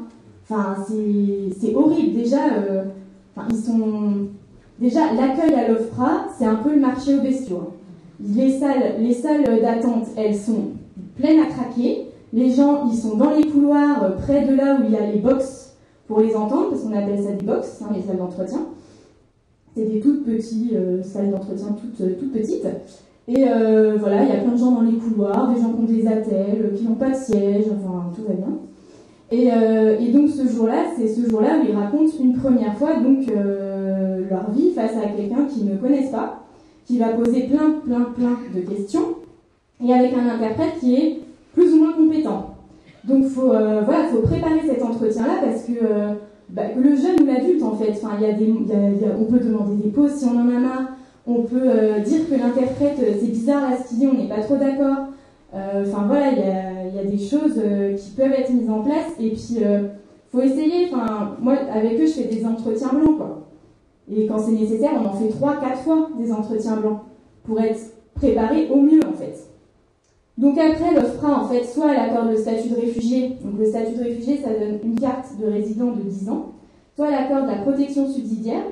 enfin, 0.49 0.75
c'est 0.87 1.75
horrible. 1.75 2.15
Déjà, 2.15 2.39
ils 3.49 3.55
sont... 3.55 4.27
Déjà, 4.79 5.13
l'accueil 5.13 5.53
à 5.55 5.67
l'OFPRA, 5.67 6.27
c'est 6.37 6.45
un 6.45 6.55
peu 6.55 6.73
le 6.73 6.79
marché 6.79 7.15
aux 7.15 7.21
bestiaux. 7.21 7.57
Hein 7.57 7.73
les 8.21 8.59
salles, 8.59 8.95
les 8.99 9.13
salles 9.13 9.43
d'attente, 9.61 10.07
elles 10.17 10.35
sont 10.35 10.71
pleines 11.15 11.39
à 11.39 11.45
craquer. 11.45 12.07
Les 12.33 12.51
gens, 12.51 12.87
ils 12.89 12.97
sont 12.97 13.15
dans 13.17 13.31
les 13.31 13.45
couloirs, 13.45 14.03
euh, 14.03 14.09
près 14.11 14.45
de 14.45 14.55
là 14.55 14.79
où 14.79 14.83
il 14.85 14.91
y 14.91 14.97
a 14.97 15.11
les 15.11 15.19
box 15.19 15.73
pour 16.07 16.19
les 16.19 16.35
entendre, 16.35 16.69
parce 16.69 16.83
qu'on 16.83 16.95
appelle 16.95 17.23
ça 17.23 17.31
des 17.31 17.45
box, 17.45 17.81
hein, 17.81 17.91
les 17.95 18.01
salles 18.01 18.17
d'entretien. 18.17 18.67
C'est 19.75 19.85
des 19.85 19.99
toutes 19.99 20.25
petites 20.25 20.73
euh, 20.73 21.01
salles 21.03 21.31
d'entretien, 21.31 21.75
toutes, 21.79 22.01
euh, 22.01 22.15
toutes 22.19 22.33
petites. 22.33 22.65
Et 23.29 23.45
voilà, 23.99 24.23
il 24.23 24.29
y 24.29 24.31
a 24.31 24.41
plein 24.41 24.53
de 24.53 24.57
gens 24.57 24.71
dans 24.71 24.81
les 24.81 24.97
couloirs, 24.97 25.53
des 25.53 25.61
gens 25.61 25.71
qui 25.73 25.81
ont 25.81 25.85
des 25.85 26.07
attelles, 26.07 26.73
qui 26.75 26.83
n'ont 26.83 26.95
pas 26.95 27.11
de 27.11 27.15
siège, 27.15 27.65
enfin 27.67 28.11
tout 28.15 28.23
va 28.27 28.33
bien. 28.33 28.57
Et, 29.31 29.49
et 30.03 30.11
donc 30.11 30.29
ce 30.29 30.47
jour-là, 30.47 30.85
c'est 30.97 31.07
ce 31.07 31.29
jour-là 31.29 31.59
où 31.61 31.67
ils 31.69 31.75
racontent 31.75 32.11
une 32.19 32.33
première 32.33 32.75
fois 32.75 32.95
donc 32.95 33.27
leur 34.29 34.49
vie 34.51 34.71
face 34.71 34.97
à 34.97 35.09
quelqu'un 35.15 35.45
qu'ils 35.45 35.67
ne 35.67 35.77
connaissent 35.77 36.09
pas 36.11 36.39
qui 36.89 36.97
va 36.97 37.09
poser 37.09 37.43
plein, 37.43 37.75
plein, 37.85 38.01
plein 38.01 38.39
de 38.55 38.61
questions, 38.61 39.13
et 39.85 39.93
avec 39.93 40.11
un 40.11 40.27
interprète 40.27 40.79
qui 40.79 40.95
est 40.95 41.19
plus 41.53 41.71
ou 41.73 41.83
moins 41.83 41.93
compétent. 41.93 42.55
Donc 43.03 43.25
faut, 43.25 43.53
euh, 43.53 43.81
voilà, 43.85 44.05
faut 44.05 44.21
préparer 44.21 44.61
cet 44.65 44.81
entretien-là 44.81 45.35
parce 45.43 45.65
que 45.65 45.73
euh, 45.73 46.13
bah, 46.49 46.63
le 46.75 46.95
jeune 46.95 47.21
ou 47.21 47.25
l'adulte, 47.27 47.61
en 47.61 47.75
fait, 47.75 47.93
y 48.19 48.25
a 48.25 48.33
des, 48.33 48.51
on 49.19 49.25
peut 49.25 49.39
demander 49.39 49.75
des 49.83 49.89
pauses 49.89 50.15
si 50.15 50.25
on 50.25 50.35
en 50.35 50.49
a 50.49 50.59
marre, 50.59 50.89
on 51.29 51.43
peut 51.43 51.61
euh, 51.63 51.99
dire 51.99 52.29
que 52.29 52.35
l'interprète, 52.35 52.97
c'est 52.97 53.31
bizarre 53.31 53.69
là 53.69 53.77
ce 53.77 53.89
qu'il 53.89 53.99
dit, 53.99 54.07
on 54.07 54.13
n'est 54.13 54.27
pas 54.27 54.41
trop 54.41 54.55
d'accord. 54.55 55.07
Enfin 55.51 56.05
voilà, 56.07 56.31
il 56.31 56.95
y 56.95 56.99
a, 56.99 57.03
des 57.03 57.17
choses 57.17 57.59
qui 57.97 58.11
peuvent 58.11 58.31
être 58.31 58.51
mises 58.51 58.69
en 58.69 58.83
place 58.83 59.07
et 59.19 59.29
puis 59.29 59.57
faut 60.31 60.41
essayer. 60.41 60.89
Enfin, 60.93 61.37
moi, 61.41 61.55
avec 61.73 61.99
eux, 61.99 62.05
je 62.05 62.11
fais 62.11 62.25
des 62.25 62.45
entretiens 62.45 62.89
blancs, 62.89 63.17
quoi. 63.17 63.47
Et 64.11 64.27
quand 64.27 64.37
c'est 64.37 64.51
nécessaire, 64.51 64.91
on 64.95 65.07
en 65.07 65.13
fait 65.13 65.29
trois, 65.29 65.59
quatre 65.59 65.79
fois 65.79 66.09
des 66.19 66.31
entretiens 66.31 66.77
blancs 66.77 66.99
pour 67.43 67.59
être 67.59 67.79
préparer 68.15 68.69
au 68.69 68.81
mieux 68.81 69.01
en 69.07 69.13
fait. 69.13 69.49
Donc 70.37 70.57
après, 70.57 70.93
l'OFPRA, 70.93 71.43
en 71.43 71.47
fait, 71.47 71.63
soit 71.65 71.91
elle 71.93 71.99
accorde 71.99 72.29
le 72.29 72.37
statut 72.37 72.69
de 72.69 72.75
réfugié, 72.75 73.37
donc 73.43 73.59
le 73.59 73.65
statut 73.65 73.97
de 73.97 74.03
réfugié, 74.03 74.37
ça 74.37 74.49
donne 74.49 74.79
une 74.83 74.99
carte 74.99 75.37
de 75.37 75.45
résident 75.51 75.91
de 75.91 76.01
10 76.01 76.29
ans, 76.29 76.53
soit 76.95 77.09
elle 77.09 77.15
accorde 77.15 77.47
la 77.47 77.57
protection 77.57 78.07
subsidiaire, 78.07 78.63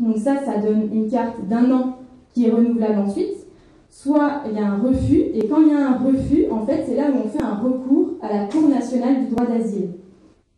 donc 0.00 0.16
ça, 0.16 0.36
ça 0.44 0.58
donne 0.58 0.88
une 0.92 1.08
carte 1.08 1.46
d'un 1.48 1.70
an 1.70 1.98
qui 2.34 2.46
est 2.46 2.50
renouvelable 2.50 2.98
ensuite, 3.00 3.46
soit 3.88 4.42
il 4.50 4.56
y 4.56 4.58
a 4.58 4.66
un 4.66 4.78
refus, 4.78 5.22
et 5.34 5.46
quand 5.46 5.60
il 5.60 5.68
y 5.68 5.72
a 5.72 5.90
un 5.90 5.98
refus, 5.98 6.46
en 6.50 6.66
fait, 6.66 6.84
c'est 6.86 6.96
là 6.96 7.04
où 7.12 7.18
on 7.24 7.28
fait 7.28 7.42
un 7.42 7.54
recours 7.54 8.14
à 8.22 8.32
la 8.32 8.46
Cour 8.46 8.68
nationale 8.68 9.20
du 9.20 9.34
droit 9.34 9.46
d'asile. 9.46 9.90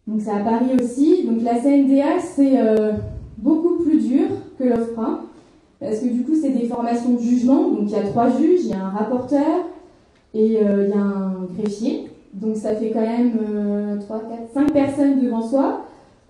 Donc 0.07 0.21
c'est 0.21 0.31
à 0.31 0.41
Paris 0.41 0.71
aussi, 0.81 1.25
donc 1.25 1.43
la 1.43 1.61
CNDA, 1.61 2.19
c'est 2.21 2.59
euh, 2.59 2.93
beaucoup 3.39 3.83
plus 3.83 4.01
dur 4.01 4.27
que 4.59 4.65
l'OFPRA, 4.65 5.21
parce 5.81 5.99
que 5.99 6.07
du 6.07 6.23
coup, 6.23 6.35
c'est 6.41 6.51
des 6.51 6.67
formations 6.67 7.15
de 7.15 7.21
jugement, 7.21 7.69
donc 7.69 7.83
il 7.87 7.91
y 7.91 7.97
a 7.97 8.03
trois 8.03 8.31
juges, 8.31 8.61
il 8.65 8.71
y 8.71 8.75
a 8.75 8.85
un 8.85 8.91
rapporteur, 8.91 9.67
et 10.35 10.59
euh, 10.63 10.87
il 10.89 10.91
y 10.91 10.99
a 10.99 11.03
un 11.03 11.47
greffier. 11.57 12.09
Donc 12.33 12.57
ça 12.57 12.75
fait 12.75 12.91
quand 12.91 13.01
même 13.01 13.33
euh, 13.47 13.97
3, 14.01 14.21
4, 14.21 14.31
5 14.55 14.73
personnes 14.73 15.21
devant 15.21 15.43
soi. 15.43 15.83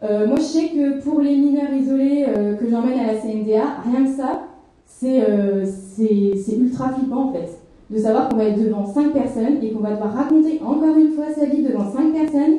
Euh, 0.04 0.26
moi 0.26 0.36
je 0.36 0.42
sais 0.42 0.68
que 0.68 1.00
pour 1.00 1.20
les 1.20 1.36
mineurs 1.36 1.72
isolés 1.72 2.24
euh, 2.26 2.56
que 2.56 2.68
j'emmène 2.68 2.98
à 2.98 3.12
la 3.12 3.18
CNDA, 3.18 3.62
rien 3.84 4.04
que 4.04 4.10
ça, 4.10 4.42
c'est 4.84 5.22
euh, 5.28 5.64
c'est 5.64 6.56
ultra 6.56 6.88
flippant 6.90 7.28
en 7.28 7.32
fait. 7.32 7.58
De 7.90 7.98
savoir 7.98 8.28
qu'on 8.28 8.36
va 8.36 8.44
être 8.44 8.62
devant 8.62 8.86
5 8.86 9.12
personnes 9.12 9.62
et 9.62 9.70
qu'on 9.70 9.80
va 9.80 9.92
devoir 9.92 10.12
raconter 10.14 10.60
encore 10.64 10.96
une 10.96 11.12
fois 11.12 11.26
sa 11.34 11.44
vie 11.44 11.62
devant 11.62 11.90
5 11.92 12.12
personnes. 12.12 12.58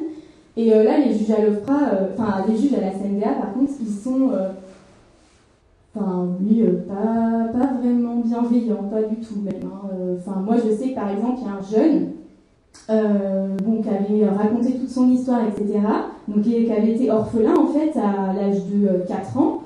Et 0.56 0.70
là, 0.70 1.00
les 1.00 1.12
juges 1.12 1.32
à 1.32 1.42
l'OFPRA, 1.42 1.80
enfin 2.14 2.46
les 2.48 2.56
juges 2.56 2.76
à 2.76 2.82
la 2.82 2.92
CNDA 2.92 3.30
par 3.42 3.54
contre, 3.54 3.72
ils 3.82 3.88
sont 3.88 4.30
Enfin, 5.96 6.28
euh, 6.52 7.48
pas, 7.52 7.74
vraiment 7.80 8.16
bienveillant, 8.16 8.84
pas 8.92 9.04
du 9.04 9.18
tout 9.18 9.42
même. 9.44 9.62
hein. 9.66 9.90
Enfin, 10.18 10.40
moi, 10.40 10.56
je 10.58 10.72
sais 10.74 10.90
que 10.90 10.96
par 10.96 11.10
exemple, 11.10 11.42
il 11.42 11.46
y 11.46 11.50
a 11.50 11.54
un 11.54 11.62
jeune 11.62 13.58
bon, 13.64 13.82
qui 13.82 13.90
avait 13.90 14.28
raconté 14.30 14.74
toute 14.74 14.90
son 14.90 15.10
histoire, 15.10 15.42
etc. 15.48 15.80
Donc, 16.28 16.44
qui 16.44 16.72
avait 16.72 16.94
été 16.94 17.12
orphelin 17.12 17.56
en 17.56 17.68
fait 17.68 17.98
à 18.00 18.34
l'âge 18.34 18.62
de 18.66 18.88
euh, 18.88 19.06
4 19.08 19.38
ans. 19.38 19.60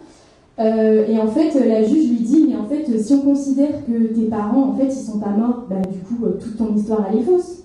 Euh, 0.60 1.06
et 1.08 1.20
en 1.20 1.28
fait, 1.28 1.54
la 1.67 1.84
juge 1.84 2.10
lui 2.10 2.20
dit, 2.20 2.46
mais 2.50 2.56
en 2.56 2.65
fait, 2.65 2.86
si 3.00 3.13
on 3.13 3.22
considère 3.22 3.86
que 3.86 4.08
tes 4.13 4.24
parents, 4.24 4.70
en 4.70 4.74
fait, 4.74 4.88
ils 4.88 4.91
sont 4.91 5.20
pas 5.20 5.30
morts, 5.30 5.65
bah, 5.70 5.76
du 5.82 6.00
coup, 6.00 6.26
euh, 6.26 6.38
toute 6.41 6.58
ton 6.58 6.74
histoire, 6.74 7.06
elle 7.12 7.20
est 7.20 7.24
fausse. 7.24 7.63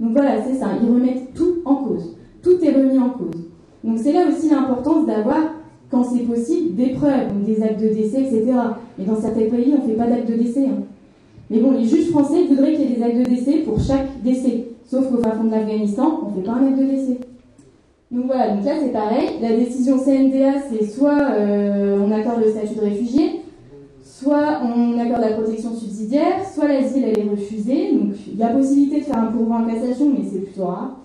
Donc 0.00 0.12
voilà, 0.12 0.42
c'est 0.42 0.54
ça, 0.54 0.68
ils 0.82 0.88
remettent 0.88 1.34
tout 1.34 1.56
en 1.64 1.76
cause. 1.76 2.16
Tout 2.42 2.58
est 2.64 2.72
remis 2.72 2.98
en 2.98 3.10
cause. 3.10 3.44
Donc 3.84 3.98
c'est 3.98 4.12
là 4.12 4.26
aussi 4.28 4.48
l'importance 4.50 5.06
d'avoir 5.06 5.38
quand 5.90 6.04
c'est 6.04 6.22
possible, 6.24 6.74
des 6.74 6.90
preuves, 6.90 7.44
des 7.44 7.62
actes 7.62 7.80
de 7.80 7.88
décès, 7.88 8.22
etc. 8.22 8.44
Mais 8.98 9.04
dans 9.04 9.20
certains 9.20 9.48
pays, 9.48 9.74
on 9.76 9.82
ne 9.82 9.88
fait 9.88 9.96
pas 9.96 10.06
d'actes 10.06 10.28
de 10.28 10.34
décès. 10.34 10.66
hein. 10.66 10.84
Mais 11.50 11.58
bon, 11.58 11.72
les 11.72 11.84
juges 11.84 12.10
français 12.10 12.44
voudraient 12.44 12.74
qu'il 12.74 12.90
y 12.90 12.92
ait 12.92 12.96
des 12.96 13.02
actes 13.02 13.18
de 13.18 13.34
décès 13.34 13.58
pour 13.58 13.80
chaque 13.80 14.22
décès. 14.22 14.68
Sauf 14.86 15.10
qu'au 15.10 15.18
fin 15.18 15.32
fond 15.32 15.44
de 15.44 15.50
l'Afghanistan, 15.50 16.20
on 16.24 16.30
ne 16.30 16.36
fait 16.36 16.46
pas 16.46 16.52
un 16.52 16.66
acte 16.66 16.78
de 16.78 16.84
décès. 16.84 17.18
Donc 18.10 18.26
voilà, 18.26 18.56
donc 18.56 18.64
là 18.64 18.72
c'est 18.80 18.92
pareil. 18.92 19.28
La 19.40 19.56
décision 19.56 19.96
CNDA, 19.96 20.54
c'est 20.68 20.84
soit 20.84 21.30
euh, 21.32 21.96
on 22.04 22.10
accorde 22.10 22.42
le 22.42 22.50
statut 22.50 22.74
de 22.74 22.80
réfugié, 22.80 23.42
soit 24.02 24.62
on 24.64 24.98
accorde 24.98 25.20
la 25.20 25.34
protection 25.34 25.72
subsidiaire, 25.72 26.44
soit 26.52 26.66
l'asile 26.66 27.04
elle 27.04 27.20
est 27.20 27.30
refusée. 27.30 27.92
Donc 27.92 28.14
il 28.26 28.36
y 28.36 28.42
a 28.42 28.48
possibilité 28.48 29.00
de 29.00 29.04
faire 29.04 29.18
un 29.18 29.26
pourvoi 29.26 29.58
en 29.58 29.66
cassation, 29.66 30.10
mais 30.10 30.24
c'est 30.28 30.40
plutôt 30.40 30.66
rare. 30.66 30.98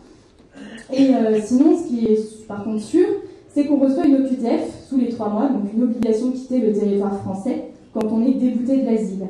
Et 0.92 1.14
euh, 1.14 1.40
sinon, 1.44 1.78
ce 1.78 1.88
qui 1.88 2.06
est 2.06 2.48
par 2.48 2.64
contre 2.64 2.82
sûr, 2.82 3.06
c'est 3.54 3.66
qu'on 3.66 3.78
reçoit 3.78 4.08
une 4.08 4.16
OQTF 4.16 4.88
sous 4.90 4.98
les 4.98 5.10
trois 5.10 5.30
mois, 5.30 5.48
donc 5.50 5.72
une 5.76 5.84
obligation 5.84 6.30
de 6.30 6.34
quitter 6.34 6.58
le 6.58 6.74
territoire 6.74 7.22
français 7.22 7.66
quand 7.94 8.08
on 8.12 8.26
est 8.26 8.34
débouté 8.34 8.78
de 8.78 8.86
l'asile. 8.88 9.28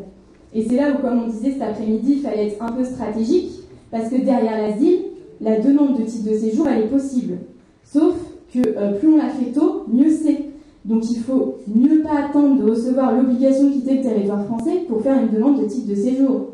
Et 0.54 0.64
c'est 0.64 0.78
là 0.78 0.92
où, 0.94 1.02
comme 1.02 1.24
on 1.24 1.28
disait 1.28 1.52
cet 1.52 1.62
après-midi, 1.62 2.14
il 2.14 2.22
fallait 2.22 2.48
être 2.48 2.64
un 2.64 2.72
peu 2.72 2.86
stratégique, 2.86 3.52
parce 3.92 4.10
que 4.10 4.16
derrière 4.16 4.62
l'asile, 4.62 5.00
la 5.42 5.60
demande 5.60 6.00
de 6.00 6.04
titre 6.04 6.32
de 6.32 6.38
séjour, 6.38 6.68
elle 6.70 6.84
est 6.84 6.88
possible. 6.88 7.38
Sauf 7.86 8.15
que 8.54 8.60
euh, 8.60 9.00
plus 9.00 9.10
on 9.10 9.17
la 9.17 9.30
fait 9.30 9.52
tôt, 9.52 9.84
mieux 9.88 10.10
c'est. 10.10 10.45
Donc 10.84 11.10
il 11.10 11.19
faut 11.19 11.56
mieux 11.67 12.02
pas 12.02 12.26
attendre 12.26 12.62
de 12.63 12.69
recevoir 12.69 13.15
l'obligation 13.15 13.67
de 13.67 13.74
quitter 13.74 13.98
le 13.98 14.02
territoire 14.04 14.45
français 14.45 14.86
pour 14.88 15.02
faire 15.02 15.17
une 15.19 15.36
demande 15.36 15.62
de 15.62 15.67
titre 15.67 15.89
de 15.89 15.95
séjour. 15.95 16.52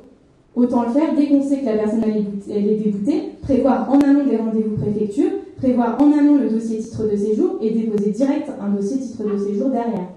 Autant 0.56 0.84
le 0.84 0.90
faire 0.90 1.16
dès 1.16 1.28
qu'on 1.28 1.42
sait 1.42 1.60
que 1.60 1.66
la 1.66 1.78
personne 1.78 2.04
elle 2.04 2.70
est, 2.70 2.76
déboutée, 2.76 3.32
prévoir 3.42 3.90
en 3.90 4.00
amont 4.00 4.26
des 4.26 4.36
rendez-vous 4.36 4.76
préfecture, 4.76 5.32
prévoir 5.58 6.02
en 6.02 6.12
amont 6.12 6.38
le 6.38 6.50
dossier 6.50 6.80
titre 6.80 7.10
de 7.10 7.16
séjour 7.16 7.58
et 7.62 7.72
déposer 7.72 8.12
direct 8.12 8.50
un 8.60 8.70
dossier 8.70 8.98
titre 8.98 9.24
de 9.24 9.38
séjour 9.38 9.70
derrière. 9.70 10.10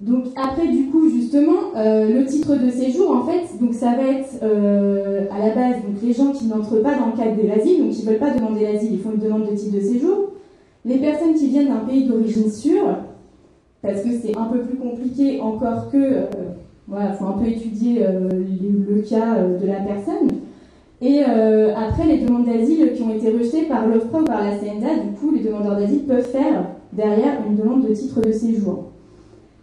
Donc 0.00 0.28
après 0.34 0.66
du 0.68 0.86
coup 0.86 1.10
justement 1.10 1.76
euh, 1.76 2.08
le 2.08 2.24
titre 2.24 2.56
de 2.56 2.70
séjour 2.70 3.10
en 3.10 3.22
fait 3.22 3.58
donc 3.60 3.74
ça 3.74 3.92
va 3.96 4.04
être 4.04 4.40
euh, 4.42 5.26
à 5.30 5.46
la 5.46 5.54
base 5.54 5.74
donc 5.86 5.96
les 6.02 6.14
gens 6.14 6.32
qui 6.32 6.46
n'entrent 6.46 6.82
pas 6.82 6.94
dans 6.94 7.08
le 7.08 7.16
cadre 7.18 7.36
de 7.36 7.46
l'asile 7.46 7.84
donc 7.84 7.90
qui 7.90 8.06
veulent 8.06 8.18
pas 8.18 8.30
demander 8.30 8.62
l'asile 8.62 8.94
ils 8.94 8.98
font 8.98 9.12
une 9.12 9.20
demande 9.20 9.50
de 9.50 9.54
titre 9.54 9.76
de 9.76 9.80
séjour. 9.80 10.30
Les 10.86 10.96
personnes 10.96 11.34
qui 11.34 11.48
viennent 11.48 11.68
d'un 11.68 11.84
pays 11.86 12.06
d'origine 12.06 12.50
sûre 12.50 12.96
parce 13.82 14.00
que 14.00 14.08
c'est 14.10 14.34
un 14.38 14.44
peu 14.44 14.60
plus 14.60 14.78
compliqué 14.78 15.38
encore 15.42 15.90
que 15.90 15.98
euh, 15.98 16.24
voilà 16.88 17.12
faut 17.12 17.26
un 17.26 17.32
peu 17.32 17.46
étudier 17.46 17.98
euh, 18.00 18.30
le, 18.30 19.02
cas 19.02 19.42
de 19.42 19.66
la 19.66 19.80
personne. 19.80 20.28
Et 21.02 21.22
après 21.22 22.06
les 22.06 22.18
demandes 22.18 22.46
d'asile 22.46 22.92
qui 22.94 23.02
ont 23.02 23.14
été 23.14 23.30
rejetées 23.30 23.62
par 23.62 23.86
l'OFPRA 23.86 24.20
ou 24.20 24.24
par 24.24 24.42
la 24.42 24.56
CNDA 24.56 25.02
du 25.04 25.12
coup 25.18 25.30
les 25.34 25.42
demandeurs 25.42 25.76
d'asile 25.76 26.04
peuvent 26.04 26.26
faire 26.26 26.64
derrière 26.92 27.38
une 27.46 27.56
demande 27.56 27.86
de 27.86 27.94
titre 27.94 28.20
de 28.22 28.32
séjour 28.32 28.89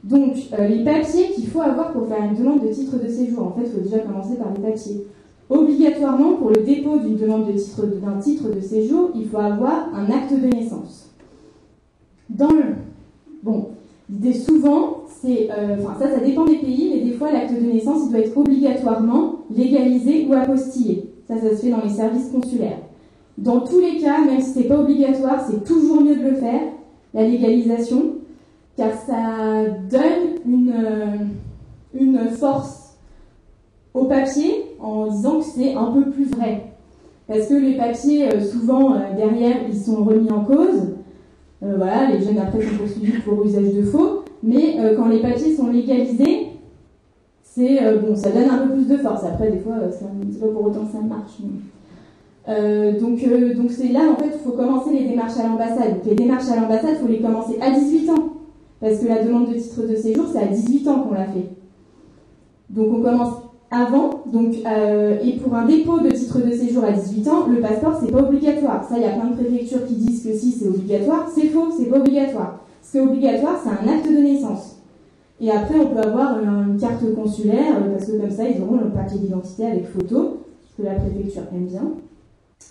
donc, 0.08 0.38
euh, 0.58 0.68
les 0.70 0.86
papiers 0.86 1.32
qu'il 1.36 1.48
faut 1.48 1.60
avoir 1.60 1.92
pour 1.92 2.08
faire 2.08 2.24
une 2.24 2.36
demande 2.36 2.62
de 2.66 2.70
titre 2.70 2.96
de 2.98 3.10
séjour, 3.10 3.48
en 3.48 3.52
fait, 3.52 3.66
il 3.66 3.72
faut 3.72 3.82
déjà 3.82 4.00
commencer 4.00 4.38
par 4.38 4.54
les 4.54 4.62
papiers. 4.62 5.06
Obligatoirement, 5.50 6.36
pour 6.36 6.50
le 6.50 6.64
dépôt 6.64 6.98
d'une 6.98 7.18
demande 7.18 7.48
de 7.48 7.58
titre 7.58 7.86
d'un 7.86 8.18
titre 8.20 8.50
de 8.50 8.62
séjour, 8.62 9.12
il 9.16 9.28
faut 9.28 9.38
avoir 9.38 9.90
un 9.94 10.06
acte 10.06 10.32
de 10.32 10.48
naissance. 10.48 11.10
Dans 12.30 12.52
le, 12.52 12.76
bon, 13.44 13.70
l'idée 14.10 14.34
souvent, 14.34 15.02
c'est, 15.10 15.50
euh, 15.52 15.76
enfin 15.82 15.96
ça, 16.00 16.16
ça 16.16 16.24
dépend 16.24 16.46
des 16.46 16.60
pays, 16.60 16.92
mais 16.94 17.02
des 17.02 17.12
fois, 17.12 17.32
l'acte 17.32 17.54
de 17.54 17.66
naissance, 17.66 18.04
il 18.06 18.12
doit 18.12 18.22
être 18.22 18.38
obligatoirement 18.38 19.40
légalisé 19.54 20.26
ou 20.30 20.34
apostillé. 20.34 21.12
Ça, 21.28 21.36
ça 21.38 21.50
se 21.50 21.56
fait 21.64 21.70
dans 21.70 21.84
les 21.84 21.90
services 21.90 22.30
consulaires. 22.30 22.80
Dans 23.38 23.60
tous 23.60 23.82
les 23.82 23.98
cas, 23.98 24.24
même 24.24 24.40
si 24.40 24.52
c'est 24.52 24.68
pas 24.70 24.80
obligatoire, 24.80 25.46
c'est 25.46 25.66
toujours 25.66 26.02
mieux 26.02 26.16
de 26.16 26.30
le 26.30 26.36
faire, 26.36 26.62
la 27.14 27.28
légalisation, 27.28 28.17
car 28.78 28.92
ça 28.94 29.66
donne 29.90 30.38
une, 30.46 30.72
euh, 30.72 31.18
une 32.00 32.20
force 32.30 32.96
au 33.96 34.06
papier 34.06 34.66
en 34.80 35.08
disant 35.08 35.40
que 35.40 35.46
c'est 35.46 35.74
un 35.74 35.92
peu 35.92 36.12
plus 36.12 36.26
vrai. 36.30 36.68
Parce 37.28 37.48
que 37.48 37.56
les 37.56 37.76
papiers, 37.76 38.32
euh, 38.32 38.40
souvent, 38.40 38.94
euh, 38.94 39.00
derrière, 39.18 39.58
ils 39.68 39.78
sont 39.78 40.04
remis 40.04 40.32
en 40.32 40.46
cause. 40.46 40.94
Voilà, 41.60 42.12
les 42.12 42.24
jeunes 42.24 42.38
après 42.38 42.62
sont 42.62 42.78
poursuivis 42.78 43.20
pour 43.22 43.44
usage 43.44 43.74
de 43.74 43.82
faux. 43.82 44.24
Mais 44.44 44.78
quand 44.96 45.08
les 45.08 45.20
papiers 45.20 45.56
sont 45.56 45.72
légalisés, 45.72 46.50
c'est 47.42 47.80
bon, 48.00 48.16
ça 48.16 48.30
donne 48.30 48.48
un 48.48 48.68
peu 48.68 48.74
plus 48.76 48.88
de 48.88 48.98
force. 48.98 49.24
Après, 49.24 49.50
des 49.50 49.58
fois, 49.58 49.74
c'est 49.90 50.40
pas 50.40 50.48
pour 50.54 50.66
autant 50.68 50.86
que 50.86 50.92
ça 50.92 51.02
marche. 51.02 51.32
mais- 51.42 52.94
donc, 53.00 53.18
donc 53.58 53.72
c'est 53.72 53.88
là, 53.88 54.02
en 54.14 54.16
fait, 54.22 54.30
il 54.36 54.40
faut 54.44 54.52
commencer 54.56 54.92
les 54.92 55.06
démarches 55.10 55.40
à 55.44 55.48
l'ambassade. 55.48 55.96
Les 56.06 56.14
démarches 56.14 56.48
à 56.52 56.62
l'ambassade, 56.62 56.92
il 56.94 56.98
faut 57.02 57.08
les 57.12 57.22
commencer 57.22 57.58
à 57.60 57.72
18 57.72 58.08
ans. 58.12 58.37
Parce 58.80 59.00
que 59.00 59.08
la 59.08 59.24
demande 59.24 59.50
de 59.50 59.60
titre 59.60 59.82
de 59.88 59.96
séjour, 59.96 60.26
c'est 60.32 60.40
à 60.40 60.48
18 60.48 60.88
ans 60.88 61.00
qu'on 61.02 61.14
l'a 61.14 61.26
fait. 61.26 61.50
Donc 62.70 62.88
on 62.94 63.02
commence 63.02 63.34
avant. 63.72 64.24
Donc, 64.32 64.56
euh, 64.66 65.18
et 65.24 65.34
pour 65.34 65.54
un 65.56 65.66
dépôt 65.66 66.00
de 66.00 66.10
titre 66.10 66.40
de 66.40 66.52
séjour 66.52 66.84
à 66.84 66.92
18 66.92 67.28
ans, 67.28 67.48
le 67.48 67.60
passeport, 67.60 68.00
c'est 68.02 68.12
pas 68.12 68.24
obligatoire. 68.24 68.88
Ça, 68.88 68.98
il 68.98 69.02
y 69.02 69.06
a 69.06 69.12
plein 69.12 69.30
de 69.32 69.36
préfectures 69.36 69.86
qui 69.86 69.96
disent 69.96 70.24
que 70.24 70.34
si 70.34 70.52
c'est 70.52 70.68
obligatoire. 70.68 71.28
C'est 71.34 71.48
faux, 71.48 71.70
c'est 71.78 71.86
pas 71.86 71.98
obligatoire. 71.98 72.60
Ce 72.82 72.92
qui 72.92 72.98
est 72.98 73.02
obligatoire, 73.02 73.60
c'est 73.62 73.70
un 73.70 73.92
acte 73.92 74.08
de 74.08 74.18
naissance. 74.18 74.78
Et 75.40 75.52
après, 75.52 75.80
on 75.80 75.90
peut 75.90 76.00
avoir 76.00 76.40
une, 76.40 76.80
carte 76.80 77.04
consulaire, 77.14 77.76
euh, 77.78 77.94
parce 77.94 78.06
que 78.06 78.20
comme 78.20 78.32
ça, 78.32 78.48
ils 78.48 78.62
auront 78.62 78.78
le 78.78 78.90
papier 78.90 79.20
d'identité 79.20 79.66
avec 79.66 79.88
photo, 79.88 80.38
ce 80.66 80.82
que 80.82 80.88
la 80.88 80.96
préfecture 80.96 81.44
aime 81.54 81.66
bien. 81.66 81.92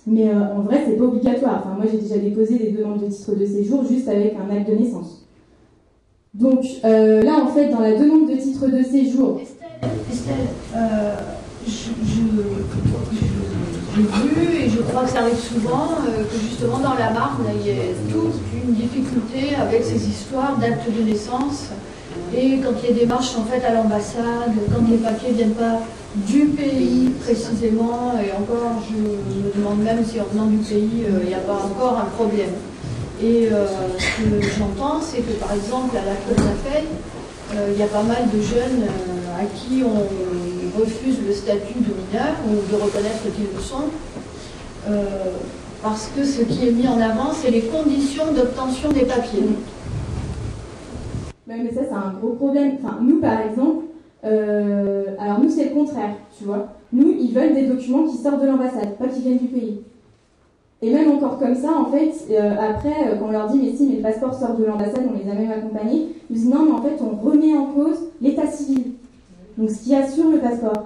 Mais 0.06 0.28
euh, 0.30 0.56
en 0.56 0.60
vrai, 0.62 0.82
c'est 0.84 0.96
pas 0.96 1.04
obligatoire. 1.04 1.62
Enfin, 1.64 1.76
moi, 1.76 1.86
j'ai 1.90 1.98
déjà 1.98 2.18
déposé 2.18 2.58
des 2.58 2.72
demandes 2.72 3.00
de 3.00 3.06
titre 3.06 3.34
de 3.36 3.46
séjour 3.46 3.84
juste 3.84 4.08
avec 4.08 4.34
un 4.34 4.54
acte 4.54 4.68
de 4.70 4.76
naissance. 4.76 5.15
Donc 6.38 6.60
euh, 6.84 7.22
là, 7.22 7.38
en 7.42 7.46
fait, 7.48 7.68
dans 7.70 7.80
la 7.80 7.92
demande 7.92 8.28
de 8.30 8.36
titre 8.36 8.66
de 8.66 8.82
séjour, 8.82 9.40
Estelle, 10.12 10.34
euh, 10.76 11.14
je- 11.66 11.72
je- 12.04 13.16
je- 13.16 14.00
vu 14.02 14.56
et 14.64 14.68
je 14.68 14.82
crois 14.82 15.04
que 15.04 15.10
ça 15.10 15.20
arrive 15.20 15.38
souvent 15.38 15.88
euh, 16.06 16.24
que 16.24 16.38
justement 16.38 16.78
dans 16.78 16.94
la 16.94 17.10
Marne, 17.10 17.44
il 17.58 17.66
y 17.66 17.70
a 17.70 17.74
toute 18.12 18.34
une 18.54 18.74
difficulté 18.74 19.54
avec 19.56 19.82
ces 19.84 20.06
histoires 20.08 20.58
d'actes 20.58 20.90
de 20.94 21.02
naissance. 21.02 21.70
Et 22.36 22.58
quand 22.58 22.72
il 22.82 22.90
y 22.90 22.92
a 22.92 23.00
des 23.00 23.06
marches 23.06 23.34
en 23.38 23.44
fait 23.44 23.64
à 23.64 23.72
l'ambassade, 23.72 24.52
quand 24.74 24.90
les 24.90 24.98
papiers 24.98 25.30
ne 25.30 25.34
viennent 25.36 25.50
pas 25.54 25.80
du 26.16 26.46
pays 26.46 27.10
précisément, 27.24 28.12
et 28.22 28.32
encore 28.36 28.82
je 28.90 28.96
me 28.96 29.54
demande 29.56 29.82
même 29.82 30.04
si 30.04 30.20
en 30.20 30.24
venant 30.32 30.46
du 30.46 30.58
pays, 30.58 31.04
il 31.22 31.28
n'y 31.28 31.34
a 31.34 31.38
pas 31.38 31.54
encore 31.64 31.98
un 31.98 32.10
problème. 32.16 32.50
Et 33.22 33.48
euh, 33.50 33.66
ce 33.98 34.22
que 34.22 34.42
j'entends, 34.58 35.00
c'est 35.00 35.22
que 35.22 35.32
par 35.40 35.52
exemple 35.54 35.96
à 35.96 36.04
la 36.04 36.16
Cour 36.16 36.36
d'appel, 36.36 36.84
euh, 37.54 37.70
il 37.72 37.78
y 37.78 37.82
a 37.82 37.86
pas 37.86 38.02
mal 38.02 38.28
de 38.30 38.40
jeunes 38.42 38.82
euh, 38.82 39.40
à 39.40 39.46
qui 39.46 39.82
on 39.82 40.78
refuse 40.78 41.18
le 41.26 41.32
statut 41.32 41.78
de 41.78 41.94
mineur 41.94 42.36
ou 42.46 42.70
de 42.70 42.82
reconnaître 42.82 43.22
qu'ils 43.34 43.46
le 43.54 43.60
sont. 43.60 43.84
Parce 45.82 46.10
que 46.14 46.24
ce 46.24 46.42
qui 46.42 46.68
est 46.68 46.72
mis 46.72 46.86
en 46.88 47.00
avant, 47.00 47.32
c'est 47.32 47.50
les 47.50 47.62
conditions 47.62 48.32
d'obtention 48.32 48.90
des 48.92 49.04
papiers. 49.04 49.44
Mais 51.46 51.70
ça, 51.72 51.82
c'est 51.88 51.94
un 51.94 52.12
gros 52.20 52.34
problème. 52.34 52.76
Enfin, 52.82 52.98
nous, 53.00 53.20
par 53.20 53.40
exemple, 53.40 53.84
alors 54.22 55.40
nous, 55.40 55.50
c'est 55.50 55.70
le 55.70 55.74
contraire, 55.74 56.14
tu 56.36 56.44
vois. 56.44 56.68
Nous, 56.92 57.16
ils 57.18 57.32
veulent 57.32 57.54
des 57.54 57.66
documents 57.66 58.04
qui 58.04 58.16
sortent 58.16 58.42
de 58.42 58.46
l'ambassade, 58.46 58.96
pas 58.98 59.08
qui 59.08 59.22
viennent 59.22 59.38
du 59.38 59.48
pays. 59.48 59.80
Et 60.82 60.92
même 60.92 61.10
encore 61.10 61.38
comme 61.38 61.54
ça, 61.54 61.70
en 61.80 61.86
fait, 61.86 62.12
euh, 62.30 62.50
après, 62.60 62.90
euh, 63.08 63.16
quand 63.18 63.28
on 63.28 63.30
leur 63.32 63.48
dit, 63.50 63.58
mais 63.62 63.72
si, 63.74 63.86
mais 63.86 63.96
le 63.96 64.02
passeport 64.02 64.34
sort 64.34 64.56
de 64.56 64.64
l'ambassade, 64.64 65.06
on 65.08 65.16
les 65.16 65.30
a 65.30 65.34
même 65.34 65.50
accompagnés, 65.50 66.08
ils 66.30 66.36
disent, 66.36 66.48
non, 66.50 66.64
mais 66.66 66.72
en 66.72 66.82
fait, 66.82 66.96
on 67.02 67.16
remet 67.26 67.56
en 67.56 67.66
cause 67.66 67.96
l'état 68.20 68.46
civil. 68.46 68.92
Donc, 69.56 69.70
ce 69.70 69.82
qu'il 69.82 69.92
y 69.92 69.94
a 69.96 70.06
sur 70.06 70.30
le 70.30 70.38
passeport. 70.38 70.84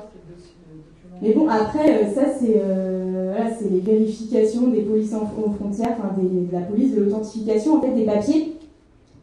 Mais 1.20 1.32
bon, 1.32 1.48
après, 1.48 1.90
euh, 2.04 2.14
ça, 2.14 2.22
c'est 2.38 2.54
voilà, 2.54 3.50
les 3.70 3.80
vérifications 3.80 4.68
des 4.68 4.82
polices 4.82 5.12
en- 5.12 5.22
aux 5.42 5.50
frontières, 5.50 5.96
enfin, 5.98 6.14
de 6.20 6.52
la 6.52 6.60
police, 6.62 6.94
de 6.94 7.00
l'authentification, 7.02 7.76
en 7.78 7.80
fait, 7.80 7.90
des 7.94 8.04
papiers, 8.04 8.52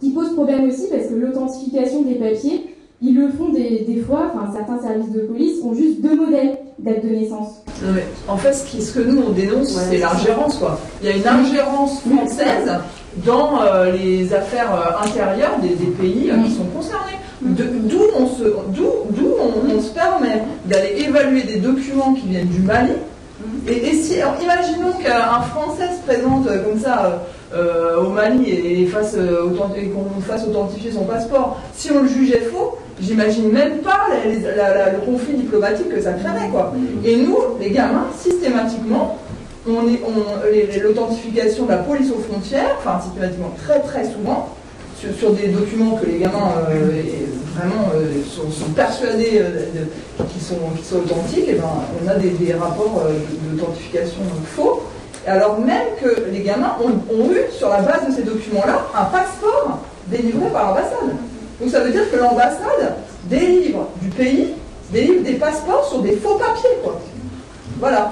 qui 0.02 0.10
pose 0.12 0.34
problème 0.34 0.68
aussi, 0.68 0.88
parce 0.92 1.08
que 1.08 1.16
l'authentification 1.16 2.02
des 2.04 2.16
papiers, 2.16 2.76
ils 3.02 3.16
le 3.16 3.30
font 3.30 3.50
des, 3.50 3.86
des 3.88 3.98
fois, 3.98 4.32
enfin, 4.34 4.52
certains 4.54 4.80
services 4.80 5.12
de 5.12 5.22
police 5.22 5.64
ont 5.64 5.74
juste 5.74 6.02
deux 6.02 6.16
modèles 6.16 6.58
date 6.80 7.04
de 7.04 7.10
naissance. 7.10 7.64
Non, 7.84 7.92
mais 7.94 8.06
en 8.28 8.38
fait, 8.38 8.54
ce, 8.54 8.66
qui- 8.66 8.82
ce 8.82 8.92
que 8.94 9.00
nous 9.02 9.22
on 9.28 9.32
dénonce, 9.32 9.76
Ouais, 9.76 9.84
c'est 9.92 9.98
l'ingérence, 9.98 10.56
quoi. 10.58 10.80
Il 11.02 11.10
y 11.10 11.12
a 11.12 11.16
une 11.16 11.28
ingérence 11.28 12.02
française 12.02 12.72
dans 13.26 13.62
euh, 13.62 13.92
les 13.92 14.34
affaires 14.34 14.70
euh, 14.74 15.06
intérieures 15.06 15.58
des, 15.62 15.70
des 15.70 15.92
pays 15.92 16.32
euh, 16.32 16.38
qui 16.44 16.52
sont 16.54 16.66
concernés. 16.66 17.18
D'où 17.42 18.00
on 18.18 18.28
se, 18.28 18.44
d'où, 18.70 18.88
d'où 19.12 19.28
on, 19.40 19.76
on 19.78 19.82
se 19.82 19.90
permet 19.90 20.44
d'aller 20.66 21.04
évaluer 21.08 21.44
des 21.44 21.58
documents 21.58 22.14
qui 22.16 22.28
viennent 22.28 22.48
du 22.48 22.62
Mali. 22.62 22.94
Et, 23.68 23.90
et 23.90 23.94
si, 23.94 24.20
alors, 24.20 24.36
imaginons 24.42 24.92
qu'un 24.94 25.42
Français 25.42 25.90
se 25.96 26.06
présente 26.12 26.46
comme 26.48 26.80
ça 26.80 27.22
au 28.04 28.10
Mali 28.10 28.50
et, 28.50 28.82
et 28.82 28.86
qu'on 28.88 30.22
fasse 30.22 30.48
authentifier 30.48 30.92
son 30.92 31.04
passeport. 31.04 31.58
Si 31.76 31.92
on 31.92 32.02
le 32.02 32.08
jugeait 32.08 32.50
faux, 32.52 32.78
j'imagine 33.00 33.52
même 33.52 33.80
pas 33.80 34.08
le 34.26 35.06
conflit 35.06 35.34
diplomatique 35.36 35.90
que 35.90 36.02
ça 36.02 36.14
créerait, 36.14 36.50
quoi. 36.50 36.74
Et 37.06 37.16
nous, 37.18 37.38
les 37.60 37.72
gamins, 37.72 38.08
systématiquement, 38.18 39.18
on 39.68 39.84
l'authentification 40.82 41.66
de 41.66 41.72
la 41.72 41.78
police 41.78 42.12
aux 42.12 42.20
frontières, 42.20 42.76
enfin 42.80 43.00
systématiquement 43.02 43.54
très 43.64 43.80
très 43.82 44.06
souvent, 44.06 44.50
sur, 45.20 45.32
des 45.34 45.50
documents 45.50 45.96
que 45.96 46.08
les 46.08 46.18
gamins 46.18 46.54
euh, 46.70 47.02
vraiment 47.56 47.90
euh, 47.96 48.24
sont, 48.26 48.72
persuadés 48.72 49.34
euh, 49.36 49.66
qu'ils 50.32 50.42
sont, 50.42 50.98
authentiques, 50.98 51.48
et 51.48 51.54
ben, 51.54 51.70
on 52.04 52.08
a 52.08 52.16
des, 52.16 52.54
rapports 52.54 53.04
d'authentification 53.52 54.22
faux. 54.56 54.84
Alors 55.28 55.60
même 55.60 55.88
que 56.02 56.32
les 56.32 56.42
gamins 56.42 56.78
ont 56.82 57.32
eu, 57.32 57.52
sur 57.52 57.70
la 57.70 57.82
base 57.82 58.08
de 58.08 58.14
ces 58.14 58.24
documents-là, 58.24 58.88
un 58.96 59.06
passeport 59.06 59.80
délivré 60.08 60.50
par 60.52 60.70
l'ambassade. 60.70 61.16
Donc 61.60 61.70
ça 61.72 61.82
veut 61.82 61.92
dire 61.92 62.10
que 62.12 62.18
l'ambassade 62.18 62.96
délivre 63.30 63.88
du 64.02 64.10
pays, 64.10 64.54
délivre 64.92 65.24
des 65.24 65.34
passeports 65.34 65.88
sur 65.90 66.02
des 66.02 66.16
faux 66.16 66.36
papiers, 66.36 66.78
quoi. 66.84 67.00
Voilà. 67.80 68.12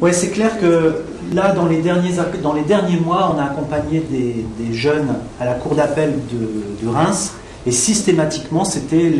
Ouais, 0.00 0.12
c'est 0.12 0.30
clair 0.30 0.58
que 0.60 1.02
là, 1.32 1.52
dans 1.52 1.66
les 1.66 1.78
derniers, 1.78 2.10
dans 2.42 2.52
les 2.52 2.62
derniers 2.62 2.98
mois, 2.98 3.34
on 3.34 3.38
a 3.38 3.44
accompagné 3.44 4.00
des, 4.00 4.44
des 4.58 4.74
jeunes 4.74 5.14
à 5.40 5.44
la 5.44 5.54
cour 5.54 5.74
d'appel 5.74 6.14
de, 6.30 6.84
de 6.84 6.92
Reims, 6.92 7.32
et 7.64 7.70
systématiquement, 7.70 8.64
c'était 8.64 9.12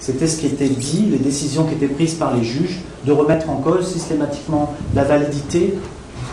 ce 0.00 0.36
qui 0.36 0.46
était 0.46 0.68
dit, 0.68 1.06
les 1.10 1.18
décisions 1.18 1.64
qui 1.64 1.74
étaient 1.74 1.86
prises 1.86 2.14
par 2.14 2.36
les 2.36 2.44
juges, 2.44 2.80
de 3.06 3.12
remettre 3.12 3.48
en 3.48 3.56
cause 3.56 3.90
systématiquement 3.90 4.74
la 4.94 5.04
validité 5.04 5.74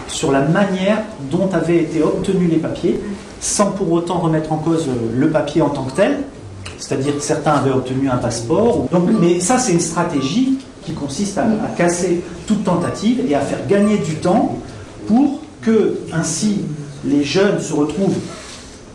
sur 0.08 0.32
la 0.32 0.42
manière 0.42 0.98
dont 1.32 1.50
avaient 1.54 1.78
été 1.78 2.04
obtenus 2.04 2.50
les 2.50 2.58
papiers, 2.58 3.00
sans 3.40 3.72
pour 3.72 3.92
autant 3.94 4.20
remettre 4.20 4.52
en 4.52 4.58
cause 4.58 4.88
le 5.16 5.30
papier 5.30 5.62
en 5.62 5.70
tant 5.70 5.84
que 5.84 5.94
tel. 5.94 6.18
C'est-à-dire 6.80 7.16
que 7.18 7.22
certains 7.24 7.52
avaient 7.54 7.72
obtenu 7.72 8.10
un 8.10 8.18
passeport. 8.18 8.88
Mais 9.22 9.40
ça, 9.40 9.58
c'est 9.60 9.74
une 9.74 9.80
stratégie 9.80 10.58
qui 10.86 10.94
consiste 10.94 11.38
à, 11.38 11.44
casser 11.78 12.22
toute 12.48 12.64
tentative 12.64 13.22
et 13.30 13.36
à 13.36 13.42
faire 13.42 13.68
gagner 13.68 13.98
du 13.98 14.16
temps 14.16 14.58
pour 15.08 15.42
que 15.62 16.00
ainsi 16.14 16.62
les 17.06 17.24
jeunes 17.24 17.60
se 17.60 17.74
retrouvent 17.74 18.18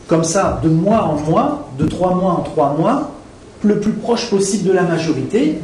comme 0.09 0.25
ça 0.25 0.61
de 0.63 0.69
mois 0.69 1.03
en 1.05 1.17
mois, 1.31 1.69
de 1.79 1.87
trois 1.87 2.15
mois 2.15 2.33
en 2.33 2.41
trois 2.43 2.75
mois, 2.79 3.11
le 3.63 3.81
plus 3.81 3.93
proche 3.93 4.29
possible 4.31 4.69
de 4.69 4.73
la 4.73 4.83
majorité. 4.83 5.59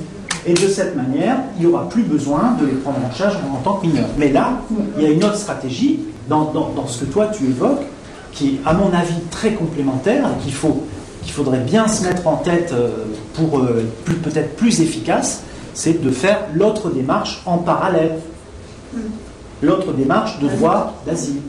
Et 0.46 0.54
de 0.54 0.68
cette 0.68 0.96
manière, 0.96 1.36
il 1.58 1.66
n'y 1.66 1.72
aura 1.72 1.86
plus 1.88 2.02
besoin 2.02 2.56
de 2.58 2.64
les 2.64 2.72
prendre 2.72 2.96
en 3.06 3.14
charge 3.14 3.34
en 3.52 3.58
tant 3.62 3.74
que 3.74 3.86
mineurs. 3.86 4.08
Mais 4.16 4.30
là, 4.32 4.52
il 4.96 5.02
y 5.02 5.06
a 5.06 5.10
une 5.10 5.22
autre 5.22 5.36
stratégie 5.36 6.00
dans, 6.28 6.44
dans- 6.52 6.70
dans 6.74 6.86
ce 6.86 7.04
que 7.04 7.10
toi 7.10 7.26
tu 7.26 7.44
évoques, 7.44 7.82
qui 8.32 8.46
est 8.48 8.60
à 8.64 8.72
mon 8.72 8.86
avis 8.94 9.20
très 9.30 9.52
complémentaire 9.52 10.24
et 10.26 10.42
qu'il 10.44 10.54
faut 10.54 10.84
qu'il 11.22 11.32
faudrait 11.32 11.58
bien 11.60 11.86
se 11.88 12.04
mettre 12.04 12.26
en 12.26 12.36
tête 12.36 12.72
euh, 12.72 12.88
pour 13.34 13.58
euh, 13.60 13.84
plus- 14.04 14.16
peut-être 14.16 14.56
plus 14.56 14.80
efficace, 14.80 15.42
c'est 15.74 16.02
de 16.02 16.10
faire 16.10 16.46
l'autre 16.54 16.90
démarche 16.90 17.42
en 17.46 17.58
parallèle. 17.58 18.18
L'autre 19.62 19.92
démarche 19.92 20.38
de 20.40 20.48
droit 20.48 20.94
d'asile. 21.06 21.40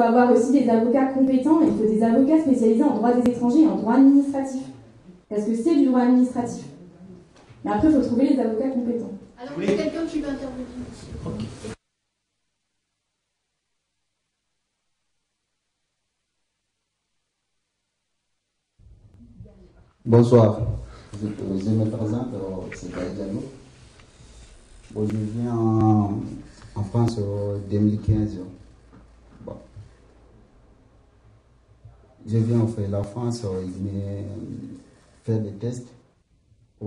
Faut 0.00 0.06
avoir 0.06 0.32
aussi 0.32 0.52
des 0.52 0.68
avocats 0.68 1.06
compétents, 1.06 1.60
et 1.62 1.66
il 1.66 1.72
faut 1.76 1.92
des 1.92 2.02
avocats 2.02 2.40
spécialisés 2.40 2.82
en 2.82 2.94
droit 2.94 3.12
des 3.12 3.30
étrangers 3.30 3.62
et 3.62 3.66
en 3.66 3.76
droit 3.76 3.94
administratif. 3.94 4.62
Parce 5.28 5.44
que 5.44 5.54
c'est 5.54 5.76
du 5.76 5.86
droit 5.86 6.00
administratif. 6.00 6.64
Mais 7.64 7.72
après, 7.72 7.88
il 7.88 7.94
faut 7.94 8.02
trouver 8.02 8.28
les 8.28 8.40
avocats 8.40 8.70
compétents. 8.70 9.12
Alors, 9.38 9.52
il 9.58 9.70
y 9.70 9.72
a 9.74 9.76
quelqu'un 9.76 10.06
qui 10.06 10.20
veut 10.20 10.28
intervenir. 10.28 10.66
Bonsoir. 20.06 20.60
Je, 21.22 21.26
je 21.28 21.70
me 21.70 21.84
présente, 21.90 22.28
c'est 22.74 22.88
Diallo. 22.88 23.44
Bon, 24.92 25.06
je 25.06 25.16
viens 25.16 25.54
en, 25.54 26.20
en 26.74 26.84
France 26.84 27.18
en 27.18 27.58
2015. 27.70 28.38
Bon. 29.44 29.56
Je 32.30 32.38
viens 32.38 32.60
en 32.60 32.68
fait 32.68 32.86
la 32.86 33.02
France, 33.02 33.42
euh, 33.44 33.64
il 33.64 33.82
m'a 33.82 33.90
fait 35.24 35.40
des 35.40 35.50
tests. 35.50 35.88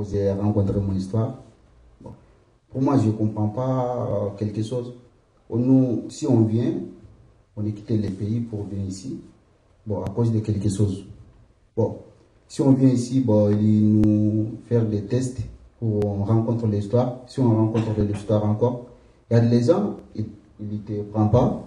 J'ai 0.09 0.31
rencontré 0.31 0.79
mon 0.79 0.93
histoire. 0.93 1.39
Bon. 2.01 2.11
Pour 2.69 2.81
moi, 2.81 2.97
je 2.97 3.07
ne 3.07 3.11
comprends 3.11 3.49
pas 3.49 4.07
euh, 4.09 4.29
quelque 4.37 4.63
chose. 4.63 4.93
Nous, 5.49 6.05
si 6.07 6.25
on 6.27 6.41
vient, 6.45 6.73
on 7.57 7.65
est 7.65 7.73
quitté 7.73 7.97
le 7.97 8.09
pays 8.09 8.39
pour 8.39 8.63
venir 8.63 8.85
ici. 8.87 9.19
Bon, 9.85 10.01
à 10.01 10.09
cause 10.09 10.31
de 10.31 10.39
quelque 10.39 10.69
chose. 10.69 11.03
Bon, 11.75 11.97
si 12.47 12.61
on 12.61 12.71
vient 12.71 12.89
ici, 12.89 13.19
bon, 13.19 13.49
ils 13.51 13.99
nous 13.99 14.47
faire 14.69 14.85
des 14.85 15.03
tests 15.03 15.41
pour 15.77 16.05
on 16.05 16.23
rencontre 16.23 16.67
l'histoire. 16.67 17.17
Si 17.27 17.41
on 17.41 17.53
rencontre 17.53 17.99
l'histoire 17.99 18.45
encore, 18.45 18.85
il 19.29 19.33
y 19.33 19.37
a 19.37 19.41
des 19.41 19.63
gens, 19.63 19.97
ils 20.15 20.25
ne 20.61 20.77
te 20.77 21.01
prennent 21.01 21.31
pas. 21.31 21.61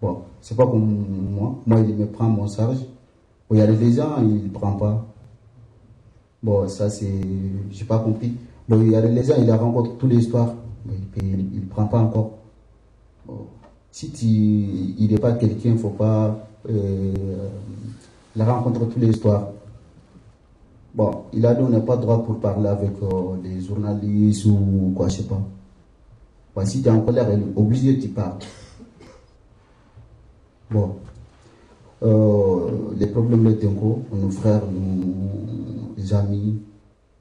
Bon, 0.00 0.22
c'est 0.40 0.56
pas 0.56 0.66
comme 0.66 1.06
moi. 1.30 1.58
Moi, 1.66 1.80
il 1.80 1.94
me 1.94 2.06
prend 2.06 2.28
mon 2.28 2.46
charge. 2.46 2.78
Bon, 3.48 3.56
il 3.56 3.58
y 3.58 3.62
a 3.62 3.66
des 3.66 3.92
gens, 3.92 4.16
ils 4.20 4.44
ne 4.44 4.48
prennent 4.48 4.78
pas. 4.78 5.04
Bon, 6.42 6.68
ça, 6.68 6.90
c'est. 6.90 7.20
J'ai 7.70 7.84
pas 7.84 7.98
compris. 7.98 8.34
Bon, 8.68 8.80
il 8.80 8.90
y 8.90 8.96
a 8.96 9.02
des 9.02 9.24
gens, 9.24 9.34
ils 9.38 9.50
rencontrent 9.50 9.96
toute 9.96 10.10
l'histoire. 10.10 10.54
Mais 10.86 10.94
il 11.22 11.60
ne 11.60 11.68
prend 11.68 11.86
pas 11.86 12.00
encore. 12.00 12.38
Si 13.90 14.10
tu, 14.10 14.26
il 14.26 15.08
n'est 15.10 15.18
pas 15.18 15.32
quelqu'un, 15.32 15.70
il 15.70 15.72
ne 15.74 15.78
faut 15.78 15.90
pas 15.90 16.36
euh, 16.68 17.48
la 18.36 18.44
rencontre 18.44 18.80
toute 18.88 18.96
l'histoire. 18.96 19.48
Bon, 20.94 21.24
il 21.32 21.44
a 21.46 21.54
dit 21.54 21.62
on 21.62 21.68
n'a 21.68 21.80
pas 21.80 21.96
droit 21.96 22.22
pour 22.24 22.38
parler 22.40 22.68
avec 22.68 22.92
euh, 23.02 23.36
les 23.42 23.60
journalistes 23.60 24.46
ou 24.46 24.92
quoi, 24.94 25.08
je 25.08 25.18
sais 25.18 25.22
pas. 25.24 26.64
Si 26.64 26.82
tu 26.82 26.88
es 26.88 26.90
en 26.90 27.00
colère, 27.00 27.28
elle 27.30 27.40
est 27.40 27.52
obligée, 27.56 27.98
tu 27.98 28.08
parles. 28.08 28.38
Bon. 30.70 30.96
Euh, 32.02 32.94
les 32.98 33.06
problèmes 33.06 33.44
de 33.44 33.52
Tenko, 33.52 34.02
nos 34.12 34.30
frères, 34.30 34.62
nos 34.66 36.14
amis, 36.14 36.58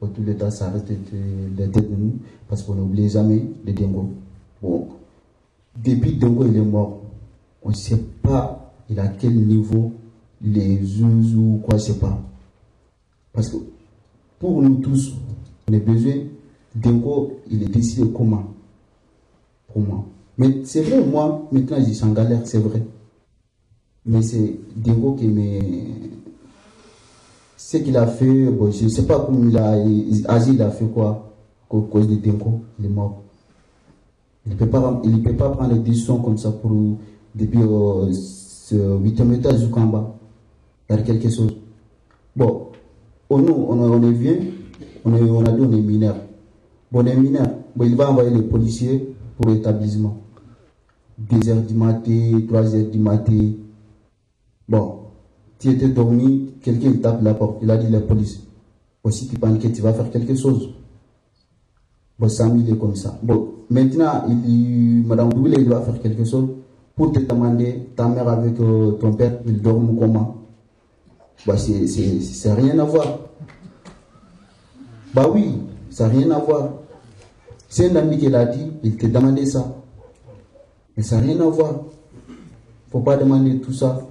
tous 0.08 0.24
les 0.24 0.36
temps, 0.36 0.52
ça 0.52 0.70
reste 0.70 0.88
de 0.90 1.96
nous, 1.96 2.14
parce 2.48 2.64
qu'on 2.64 2.76
n'oublie 2.76 3.10
jamais 3.10 3.44
les 3.66 3.74
Dengo. 3.74 4.10
Bon. 4.62 4.88
Depuis 5.84 6.18
Dengo, 6.18 6.46
il 6.46 6.58
est 6.58 6.62
mort. 6.62 7.00
On 7.64 7.70
ne 7.70 7.76
sait 7.76 8.00
pas 8.22 8.60
a 8.96 9.08
quel 9.08 9.34
niveau 9.34 9.92
les 10.42 10.76
us 10.76 11.36
ou 11.36 11.60
quoi, 11.64 11.78
je 11.78 11.84
sais 11.84 11.98
pas. 11.98 12.20
Parce 13.32 13.50
que 13.50 13.58
pour 14.40 14.62
nous 14.62 14.76
tous, 14.76 15.14
on 15.68 15.74
a 15.74 15.80
besoin 15.80 16.14
Dengo, 16.76 17.40
il 17.50 17.64
est 17.64 17.70
décidé 17.70 18.08
comment? 18.16 18.44
Pour 19.72 19.82
moi. 19.82 20.06
Mais 20.38 20.64
c'est 20.66 20.82
vrai, 20.82 21.04
moi, 21.04 21.48
maintenant, 21.52 21.78
je 21.80 21.92
suis 21.92 22.04
en 22.04 22.12
galère, 22.12 22.42
c'est 22.46 22.60
vrai. 22.60 22.84
Mais 24.06 24.22
c'est 24.22 24.60
Dengo 24.76 25.14
qui 25.14 25.28
me. 25.28 25.60
Ce 27.58 27.78
qu'il 27.78 27.96
a 27.98 28.06
fait, 28.08 28.46
bon, 28.52 28.72
je 28.72 28.84
ne 28.84 28.90
sais 28.90 29.06
pas 29.06 29.20
comment 29.20 29.48
il 29.48 29.58
a 29.58 29.72
agi, 30.32 30.54
il 30.54 30.62
a 30.62 30.70
fait 30.70 30.86
quoi 30.86 31.34
à 31.72 31.92
cause 31.92 32.08
de 32.08 32.16
Dengo, 32.16 32.62
il 32.80 32.86
est 32.86 32.90
mort. 32.90 33.24
Il 34.46 34.54
ne 34.54 34.58
peut, 34.58 34.68
pas, 34.68 35.02
il 35.06 35.24
peut 35.24 35.34
pas 35.36 35.50
prendre 35.50 35.74
des 35.74 35.80
décisions 35.80 36.20
comme 36.20 36.38
ça 36.38 36.52
pour, 36.52 36.72
depuis 37.34 37.62
euh, 37.62 38.12
ce 38.12 38.76
huitième 38.98 39.34
étage 39.34 39.60
jusqu'en 39.60 39.86
bas. 39.86 40.16
Il 40.90 40.96
a 40.96 41.02
quelque 41.02 41.30
chose. 41.30 41.56
Bon, 42.36 42.68
on, 43.30 43.40
on, 43.40 43.80
on 43.80 44.04
est 44.04 44.12
vieux, 44.12 44.40
on, 45.06 45.14
on 45.14 45.46
a 45.46 45.52
dit 45.52 45.62
on 45.62 45.72
est 45.72 45.82
mineur. 45.82 46.16
Bon, 46.92 47.00
on 47.00 47.06
est. 47.06 47.16
Bon, 47.76 47.86
il 47.86 47.96
va 47.96 48.12
envoyer 48.12 48.30
les 48.30 48.42
policiers 48.44 49.16
pour 49.38 49.50
l'établissement. 49.50 50.18
2 51.18 51.50
heures 51.50 51.62
du 51.62 51.74
matin, 51.74 52.42
3 52.48 52.76
heures 52.76 52.86
du 52.92 53.00
matin. 53.00 53.52
Bon, 54.74 55.02
tu 55.60 55.70
étais 55.70 55.88
dormi, 55.90 56.56
quelqu'un 56.60 56.94
tape 56.94 57.22
la 57.22 57.36
porte, 57.36 57.60
il 57.62 57.70
a 57.70 57.78
dit 57.78 57.92
la 57.92 58.00
police. 58.00 58.42
Bon, 59.04 59.12
si 59.12 59.28
tu 59.28 59.38
paniques, 59.38 59.72
tu 59.72 59.84
vas 59.84 59.94
faire 59.94 60.10
quelque 60.10 60.34
chose. 60.34 60.70
Bon, 62.18 62.28
Samy, 62.28 62.64
il 62.64 62.74
est 62.74 62.78
comme 62.80 62.96
ça. 62.96 63.20
Bon, 63.22 63.54
maintenant, 63.70 64.26
il, 64.28 65.04
Madame 65.06 65.32
Doublé, 65.32 65.58
il 65.60 65.70
va 65.70 65.80
faire 65.82 66.02
quelque 66.02 66.26
chose 66.26 66.48
pour 66.96 67.12
te 67.12 67.20
demander, 67.20 67.90
ta 67.96 68.08
mère 68.08 68.28
avec 68.28 68.60
euh, 68.60 68.94
ton 68.94 69.14
père, 69.14 69.42
ils 69.46 69.62
dorment 69.62 69.96
comment? 69.96 70.38
Bah, 71.46 71.56
c'est 71.56 72.54
rien 72.54 72.80
à 72.80 72.84
voir. 72.84 73.20
Bah 75.14 75.28
oui, 75.32 75.54
ça 75.92 76.08
n'a 76.08 76.16
rien 76.16 76.32
à 76.32 76.40
voir. 76.40 76.70
C'est 77.70 77.92
un 77.92 77.96
ami 77.98 78.18
qui 78.18 78.28
l'a 78.28 78.46
dit, 78.46 78.72
il 78.82 78.98
te 78.98 79.06
demandait 79.06 79.46
ça. 79.46 79.84
Mais 80.98 81.04
ça 81.04 81.18
n'a 81.18 81.28
rien 81.28 81.40
à 81.42 81.46
voir. 81.48 81.76
faut 82.92 83.02
pas 83.02 83.18
demander 83.18 83.60
tout 83.60 83.74
ça. 83.74 84.08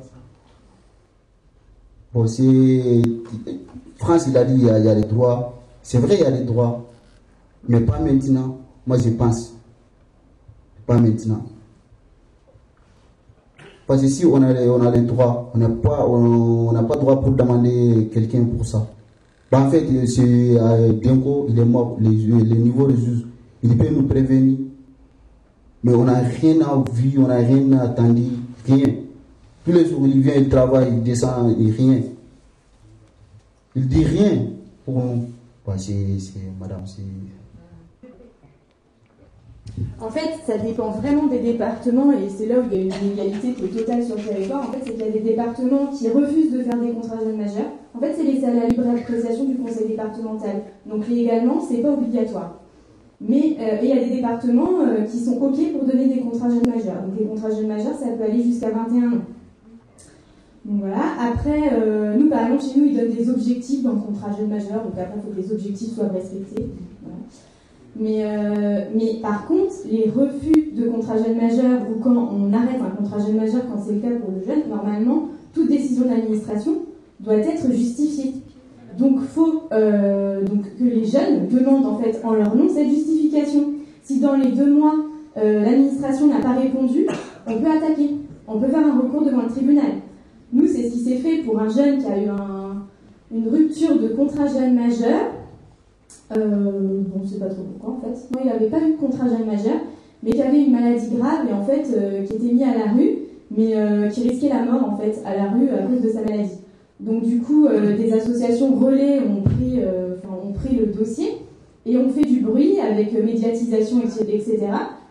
Bon, 2.14 2.26
c'est. 2.26 3.02
France, 3.96 4.26
il 4.28 4.36
a 4.36 4.44
dit 4.44 4.54
il 4.54 4.64
y 4.64 4.70
a, 4.70 4.94
des 4.94 5.06
droits. 5.06 5.62
C'est 5.82 5.98
vrai, 5.98 6.16
il 6.16 6.20
y 6.20 6.24
a 6.24 6.30
des 6.30 6.44
droits. 6.44 6.84
Mais 7.68 7.80
pas 7.80 7.98
maintenant. 7.98 8.58
Moi, 8.86 8.98
je 8.98 9.10
pense. 9.10 9.54
Pas 10.86 10.98
maintenant. 10.98 11.44
Parce 13.86 14.02
que 14.02 14.08
si 14.08 14.24
on 14.26 14.40
a 14.42 14.52
les, 14.52 14.68
on 14.68 14.80
a 14.80 14.90
les 14.90 15.02
droits, 15.02 15.50
on 15.54 15.58
n'a 15.58 15.68
pas, 15.68 16.06
on 16.06 16.72
droit 16.72 17.20
pour 17.20 17.32
demander 17.32 18.08
quelqu'un 18.12 18.44
pour 18.44 18.64
ça. 18.64 18.86
Bah, 19.50 19.60
en 19.60 19.70
fait, 19.70 19.84
c'est 20.06 20.22
euh, 20.58 20.92
il 21.48 21.58
est 21.58 21.64
mort, 21.64 21.96
les, 22.00 22.10
les 22.10 22.56
niveaux 22.56 22.86
de 22.86 22.96
juge, 22.96 23.26
il 23.62 23.76
peut 23.76 23.90
nous 23.90 24.04
prévenir. 24.04 24.58
Mais 25.84 25.94
on 25.94 26.04
n'a 26.04 26.20
rien 26.20 26.60
à 26.62 26.82
vu, 26.92 27.18
on 27.18 27.26
n'a 27.26 27.36
rien 27.36 27.70
attendu, 27.72 28.22
rien. 28.66 29.01
Tous 29.64 29.72
les 29.72 29.86
jours, 29.86 30.06
il 30.06 30.20
vient, 30.20 30.34
il 30.34 30.48
travaille, 30.48 30.88
il 30.88 31.02
descend, 31.02 31.54
il 31.58 31.70
rien. 31.70 32.00
Il 33.76 33.86
dit 33.86 34.04
rien 34.04 34.46
pour 34.84 34.94
nous. 34.94 35.28
Bah, 35.64 35.74
c'est, 35.78 35.94
madame, 36.60 36.82
c'est. 36.84 37.02
En 40.00 40.10
fait, 40.10 40.40
ça 40.44 40.58
dépend 40.58 40.90
vraiment 40.90 41.26
des 41.28 41.38
départements 41.38 42.10
et 42.12 42.28
c'est 42.28 42.46
là 42.46 42.56
où 42.58 42.64
il 42.70 42.76
y 42.76 42.80
a 42.80 42.84
une 42.84 43.06
inégalité 43.06 43.52
qui 43.52 43.64
est 43.64 43.68
totale 43.68 44.04
sur 44.04 44.16
le 44.16 44.22
territoire. 44.22 44.68
En 44.68 44.72
fait, 44.72 44.80
c'est 44.84 44.92
qu'il 44.92 45.06
y 45.06 45.08
a 45.08 45.12
des 45.12 45.20
départements 45.20 45.86
qui 45.86 46.08
refusent 46.08 46.52
de 46.52 46.62
faire 46.62 46.78
des 46.78 46.90
contrats 46.90 47.18
jeunes 47.22 47.36
majeurs. 47.36 47.70
En 47.94 48.00
fait, 48.00 48.12
c'est 48.16 48.24
les 48.24 48.44
à 48.44 48.52
la 48.52 48.66
libre 48.66 48.88
appréciation 48.88 49.44
du 49.44 49.54
conseil 49.54 49.88
départemental. 49.88 50.62
Donc 50.86 51.08
légalement, 51.08 51.60
c'est 51.60 51.78
pas 51.78 51.92
obligatoire. 51.92 52.58
Mais 53.20 53.56
euh, 53.60 53.78
il 53.80 53.88
y 53.88 53.92
a 53.92 54.04
des 54.04 54.16
départements 54.16 54.80
euh, 54.80 55.04
qui 55.04 55.18
sont 55.18 55.40
OK 55.40 55.72
pour 55.72 55.84
donner 55.84 56.08
des 56.08 56.20
contrats 56.20 56.48
jeunes 56.48 56.66
majeurs. 56.66 57.02
Donc 57.02 57.18
les 57.18 57.26
contrats 57.26 57.50
jeunes 57.50 57.68
majeurs, 57.68 57.94
ça 57.94 58.06
peut 58.08 58.24
aller 58.24 58.42
jusqu'à 58.42 58.70
21 58.70 59.12
ans. 59.12 59.22
Donc 60.64 60.80
voilà. 60.80 61.02
Après, 61.20 61.72
euh, 61.72 62.16
nous, 62.16 62.28
par 62.28 62.46
exemple, 62.46 62.62
chez 62.62 62.80
nous, 62.80 62.86
ils 62.86 62.96
donnent 62.96 63.10
des 63.10 63.28
objectifs 63.28 63.82
dans 63.82 63.92
le 63.92 64.00
contrat 64.00 64.30
jeune 64.36 64.48
majeur. 64.48 64.84
Donc 64.84 64.92
après, 64.92 65.14
il 65.16 65.22
faut 65.22 65.30
que 65.30 65.40
les 65.40 65.52
objectifs 65.52 65.94
soient 65.94 66.08
respectés. 66.08 66.66
Euh, 68.00 68.80
mais 68.94 69.18
par 69.20 69.46
contre, 69.46 69.74
les 69.90 70.10
refus 70.10 70.72
de 70.74 70.88
contrat 70.88 71.16
jeune 71.18 71.36
majeur 71.36 71.80
ou 71.90 72.00
quand 72.02 72.14
on 72.14 72.52
arrête 72.52 72.80
un 72.80 72.96
contrat 72.96 73.18
jeune 73.18 73.36
majeur, 73.36 73.62
quand 73.70 73.80
c'est 73.84 73.94
le 73.94 74.00
cas 74.00 74.08
pour 74.20 74.30
le 74.30 74.42
jeune, 74.44 74.68
normalement, 74.68 75.28
toute 75.52 75.68
décision 75.68 76.06
d'administration 76.06 76.72
doit 77.20 77.36
être 77.36 77.70
justifiée. 77.72 78.34
Donc, 78.98 79.20
faut 79.20 79.64
euh, 79.72 80.42
donc 80.44 80.62
que 80.78 80.84
les 80.84 81.04
jeunes 81.04 81.48
demandent 81.48 81.86
en 81.86 81.98
fait 81.98 82.20
en 82.24 82.34
leur 82.34 82.54
nom 82.54 82.68
cette 82.68 82.88
justification. 82.88 83.72
Si 84.02 84.20
dans 84.20 84.36
les 84.36 84.52
deux 84.52 84.72
mois 84.72 84.94
l'administration 85.34 86.26
n'a 86.26 86.40
pas 86.40 86.52
répondu, 86.52 87.06
on 87.46 87.58
peut 87.58 87.70
attaquer, 87.70 88.10
on 88.46 88.58
peut 88.58 88.68
faire 88.68 88.86
un 88.86 89.00
recours 89.00 89.24
devant 89.24 89.42
le 89.42 89.48
tribunal. 89.48 90.01
Nous, 90.52 90.66
c'est 90.66 90.88
ce 90.88 90.92
qui 90.92 90.98
s'est 90.98 91.16
fait 91.16 91.38
pour 91.38 91.58
un 91.58 91.68
jeune 91.68 91.98
qui 91.98 92.06
a 92.06 92.18
eu 92.18 92.28
un, 92.28 92.84
une 93.34 93.48
rupture 93.48 93.98
de 93.98 94.08
contrat 94.08 94.46
jeune 94.46 94.74
majeur. 94.74 95.32
Euh, 96.36 97.00
bon, 97.06 97.20
on 97.20 97.22
ne 97.22 97.26
sait 97.26 97.38
pas 97.38 97.46
trop 97.46 97.62
pourquoi 97.62 97.94
en 97.94 98.00
fait. 98.00 98.28
Moi, 98.32 98.42
il 98.44 98.50
n'avait 98.50 98.66
pas 98.66 98.80
eu 98.80 98.92
de 98.92 98.96
contrat 98.98 99.28
jeune 99.28 99.46
majeur, 99.46 99.80
mais 100.22 100.32
qui 100.32 100.42
avait 100.42 100.62
une 100.62 100.72
maladie 100.72 101.08
grave 101.16 101.46
et 101.48 101.52
en 101.52 101.62
fait 101.62 101.86
euh, 101.96 102.24
qui 102.24 102.34
était 102.34 102.52
mis 102.52 102.64
à 102.64 102.76
la 102.76 102.92
rue, 102.92 103.18
mais 103.50 103.76
euh, 103.76 104.08
qui 104.08 104.28
risquait 104.28 104.50
la 104.50 104.62
mort 104.62 104.84
en 104.90 104.96
fait 104.96 105.22
à 105.24 105.34
la 105.36 105.50
rue 105.50 105.70
à 105.70 105.82
cause 105.84 106.02
de 106.02 106.08
sa 106.08 106.20
maladie. 106.22 106.58
Donc 107.00 107.24
du 107.24 107.40
coup, 107.40 107.66
des 107.68 108.12
associations 108.12 108.76
relais 108.76 109.18
ont 109.18 109.40
pris, 109.42 109.80
ont 110.30 110.52
pris 110.52 110.76
le 110.76 110.86
dossier 110.86 111.38
et 111.84 111.98
on 111.98 112.08
fait 112.10 112.22
du 112.22 112.38
bruit 112.38 112.78
avec 112.78 113.12
médiatisation, 113.12 114.02
etc. 114.02 114.58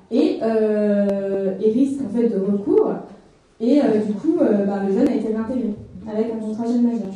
Et, 0.09 0.39
et 0.39 1.71
risque 1.71 1.99
en 2.05 2.17
fait 2.17 2.29
de 2.29 2.39
recours. 2.39 2.93
Et 3.62 3.80
euh, 3.80 3.84
du 4.07 4.14
coup, 4.14 4.38
euh, 4.41 4.66
bah, 4.66 4.82
le 4.88 4.93
jeune 4.93 5.07
a 5.07 5.16
été 5.16 5.28
réintégré 5.28 5.74
avec 6.12 6.28
un 6.34 6.38
contrat 6.45 6.66
jeune 6.66 6.84
majeur. 6.84 7.14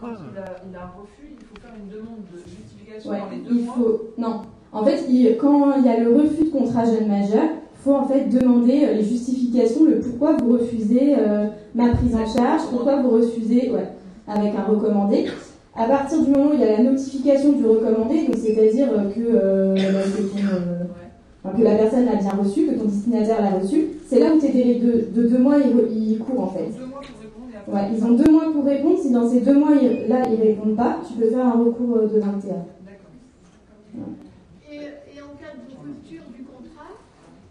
Quand 0.00 0.08
il 0.08 0.38
a, 0.38 0.44
il 0.68 0.76
a 0.76 0.80
un 0.80 1.00
refus, 1.00 1.28
il 1.38 1.44
faut 1.46 1.60
faire 1.60 1.72
une 1.78 1.88
demande 1.90 2.20
de 2.32 2.38
justification 2.38 3.10
Ouais, 3.10 3.18
dans 3.18 3.30
les 3.30 3.42
deux 3.42 3.60
il 3.60 3.64
mois. 3.66 3.74
faut 3.76 4.00
non. 4.18 4.40
En 4.72 4.84
fait, 4.84 5.04
il- 5.08 5.36
quand 5.36 5.76
il 5.78 5.84
y 5.86 5.88
a 5.88 6.00
le 6.00 6.14
refus 6.16 6.44
de 6.44 6.50
contrat 6.50 6.84
jeune 6.84 7.06
majeur, 7.08 7.44
il 7.44 7.82
faut 7.84 7.94
en 7.94 8.06
fait 8.06 8.24
demander 8.28 8.84
euh, 8.84 8.94
les 8.94 9.04
justifications, 9.04 9.84
le 9.84 10.00
pourquoi 10.00 10.36
vous 10.36 10.52
refusez 10.54 11.14
euh, 11.18 11.46
ma 11.74 11.90
prise 11.90 12.14
en 12.14 12.26
charge, 12.26 12.62
pourquoi 12.70 13.00
vous 13.02 13.10
refusez, 13.10 13.70
ouais, 13.70 13.88
avec 14.26 14.52
un 14.54 14.62
recommandé. 14.64 15.26
À 15.76 15.86
partir 15.86 16.22
du 16.22 16.30
moment 16.30 16.50
où 16.50 16.54
il 16.54 16.60
y 16.60 16.64
a 16.64 16.78
la 16.78 16.82
notification 16.82 17.52
du 17.52 17.66
recommandé, 17.66 18.26
donc 18.26 18.36
c'est-à-dire 18.36 18.88
que, 19.14 19.20
euh, 19.20 19.74
bah, 19.74 20.00
que 21.52 21.62
la 21.62 21.74
personne 21.76 22.06
l'a 22.06 22.14
bien 22.16 22.30
reçu, 22.30 22.66
que 22.66 22.74
ton 22.74 22.84
destinataire 22.84 23.42
l'a 23.42 23.50
reçu, 23.58 23.86
c'est 24.08 24.18
là 24.18 24.32
où 24.34 24.38
tes 24.38 24.50
délais 24.50 24.76
de, 24.76 25.08
de 25.12 25.28
deux 25.28 25.38
mois 25.38 25.58
ils, 25.58 25.74
re- 25.76 25.90
ils 25.92 26.18
courent 26.18 26.44
en 26.44 26.48
fait. 26.48 26.70
Ouais, 27.66 27.88
ils 27.96 28.04
ont 28.04 28.12
deux 28.12 28.30
mois 28.30 28.50
pour 28.52 28.64
répondre. 28.64 28.98
Si 29.00 29.10
dans 29.10 29.28
ces 29.28 29.40
deux 29.40 29.54
mois 29.58 29.70
ils- 29.80 30.08
là 30.08 30.26
ils 30.30 30.40
répondent 30.40 30.76
pas, 30.76 30.98
tu 31.06 31.14
peux 31.14 31.28
faire 31.30 31.46
un 31.46 31.52
recours 31.52 31.96
euh, 31.96 32.06
de 32.08 32.18
21. 32.20 32.64
Et, 34.70 34.76
et 34.76 35.20
en 35.20 35.36
cas 35.36 35.52
de 35.54 35.74
rupture 35.86 36.22
du 36.36 36.42
contrat, 36.44 36.92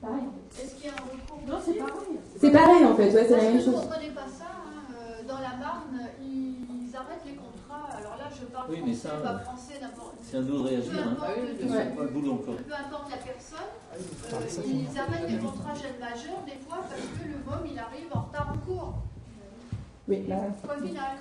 Pareil. 0.01 0.23
est-ce 0.61 0.75
qu'il 0.75 0.85
y 0.85 0.89
a 0.89 0.93
un 0.93 1.05
recours 1.05 1.39
Non, 1.47 1.57
c'est 1.63 1.73
pareil. 1.77 2.17
C'est 2.39 2.51
pareil 2.51 2.85
en 2.85 2.95
fait, 2.95 3.09
ouais, 3.13 3.25
c'est 3.27 3.37
la 3.37 3.43
même 3.43 3.61
chose. 3.61 3.67
ne 3.67 3.93
connaît 3.93 4.13
pas 4.13 4.27
ça. 4.27 4.49
hein, 4.53 4.93
euh, 4.93 5.27
Dans 5.27 5.37
la 5.39 5.55
Marne, 5.61 6.09
ils, 6.21 6.65
ils 6.89 6.95
arrêtent 6.95 7.21
les 7.25 7.33
contrats. 7.33 7.42
Là, 8.33 8.39
je 8.41 8.45
parle 8.49 8.65
Oui, 8.71 8.81
mais 8.85 8.93
français, 8.93 9.13
ça, 9.13 9.21
pas 9.21 9.39
français, 9.45 9.77
n'importe 9.81 10.15
C'est 10.23 10.37
à 10.37 10.41
nous 10.41 10.57
de 10.57 10.67
réagir. 10.67 10.91
Peu 10.91 10.97
Hein. 10.97 11.11
importe, 11.13 11.37
ouais. 11.69 11.85
pas 11.95 12.03
le 12.03 12.09
boulot 12.09 12.33
encore. 12.33 12.55
peu 12.55 12.73
importe 12.73 13.07
la 13.13 13.17
personne, 13.21 13.69
euh, 13.93 14.73
ils 14.73 14.97
arrêtent 14.97 15.29
les 15.29 15.37
contrats 15.37 15.75
jeunes 15.77 15.99
majeurs 16.01 16.41
des 16.49 16.57
fois 16.65 16.81
parce 16.89 17.05
que 17.13 17.23
le 17.29 17.37
môme 17.45 17.65
il 17.69 17.77
arrive 17.77 18.09
en 18.11 18.21
retard 18.25 18.53
en 18.53 18.57
cours. 18.65 18.93
Oui, 20.07 20.25
bah, 20.27 20.35
Point 20.65 20.81
final. 20.87 21.13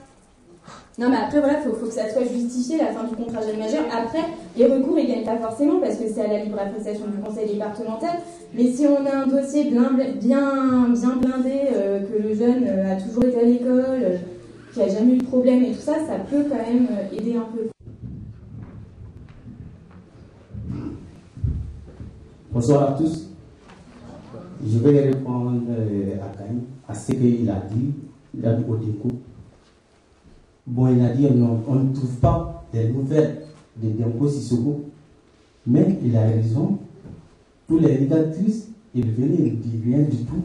Non, 0.97 1.09
mais 1.11 1.17
après, 1.17 1.41
voilà, 1.41 1.59
il 1.59 1.65
faut, 1.69 1.75
faut 1.77 1.87
que 1.87 1.93
ça 1.93 2.09
soit 2.09 2.25
justifié, 2.25 2.79
la 2.79 2.93
fin 2.93 3.05
du 3.05 3.15
contrat 3.17 3.43
jeune 3.43 3.59
majeur. 3.59 3.83
Après, 3.93 4.23
les 4.57 4.67
recours, 4.67 4.99
ils 4.99 5.09
gagnent 5.09 5.25
pas 5.25 5.37
forcément 5.37 5.81
parce 5.81 5.97
que 5.97 6.09
c'est 6.09 6.25
à 6.25 6.29
la 6.29 6.45
libre 6.45 6.59
appréciation 6.61 7.07
du 7.09 7.19
conseil 7.19 7.49
départemental. 7.53 8.21
Mais 8.55 8.71
si 8.73 8.87
on 8.87 9.05
a 9.05 9.25
un 9.25 9.27
dossier 9.27 9.65
bien, 9.65 9.91
bien, 9.93 10.89
bien 10.89 11.17
blindé, 11.17 11.61
euh, 11.75 12.01
que 12.07 12.23
le 12.23 12.35
jeune 12.35 12.65
euh, 12.67 12.93
a 12.97 13.01
toujours 13.01 13.25
été 13.25 13.39
à 13.41 13.43
l'école, 13.45 13.85
euh, 14.03 14.17
qu'il 14.73 14.83
n'y 14.83 14.89
a 14.89 14.95
jamais 14.95 15.15
eu 15.15 15.19
de 15.19 15.25
problème 15.25 15.63
et 15.65 15.73
tout 15.73 15.81
ça, 15.81 15.97
ça 16.07 16.19
peut 16.19 16.45
quand 16.49 16.57
même 16.57 16.89
euh, 16.91 17.17
aider 17.17 17.37
un 17.37 17.47
peu. 17.55 17.69
Bonsoir 22.51 22.91
à 22.91 22.93
tous. 22.95 23.29
Je 24.65 24.79
vais 24.79 25.11
répondre 25.11 25.63
euh, 25.71 26.17
à 26.21 26.91
à 26.91 26.95
ce 26.95 27.13
qu'il 27.13 27.49
a 27.51 27.63
dit, 27.71 27.93
il 28.35 28.47
a 28.47 28.55
dit 28.55 28.65
au 28.69 28.77
déco. 28.77 29.09
Bon, 30.67 30.89
il 30.95 31.03
a 31.05 31.11
dit 31.11 31.27
on 31.27 31.75
ne 31.75 31.95
trouve 31.95 32.17
pas 32.17 32.65
des 32.73 32.89
nouvelles 32.89 33.43
de 33.77 33.89
Denko 33.91 34.29
Sissoko, 34.29 34.85
mais 35.67 35.99
il 36.05 36.17
a 36.17 36.23
raison. 36.23 36.79
Tous 37.67 37.79
les 37.79 37.97
rédactrices, 37.97 38.69
ils 38.95 39.11
venaient, 39.11 39.37
ils 39.39 39.53
ne 39.55 39.57
disent 39.57 39.85
rien 39.85 40.03
du 40.03 40.19
tout 40.25 40.43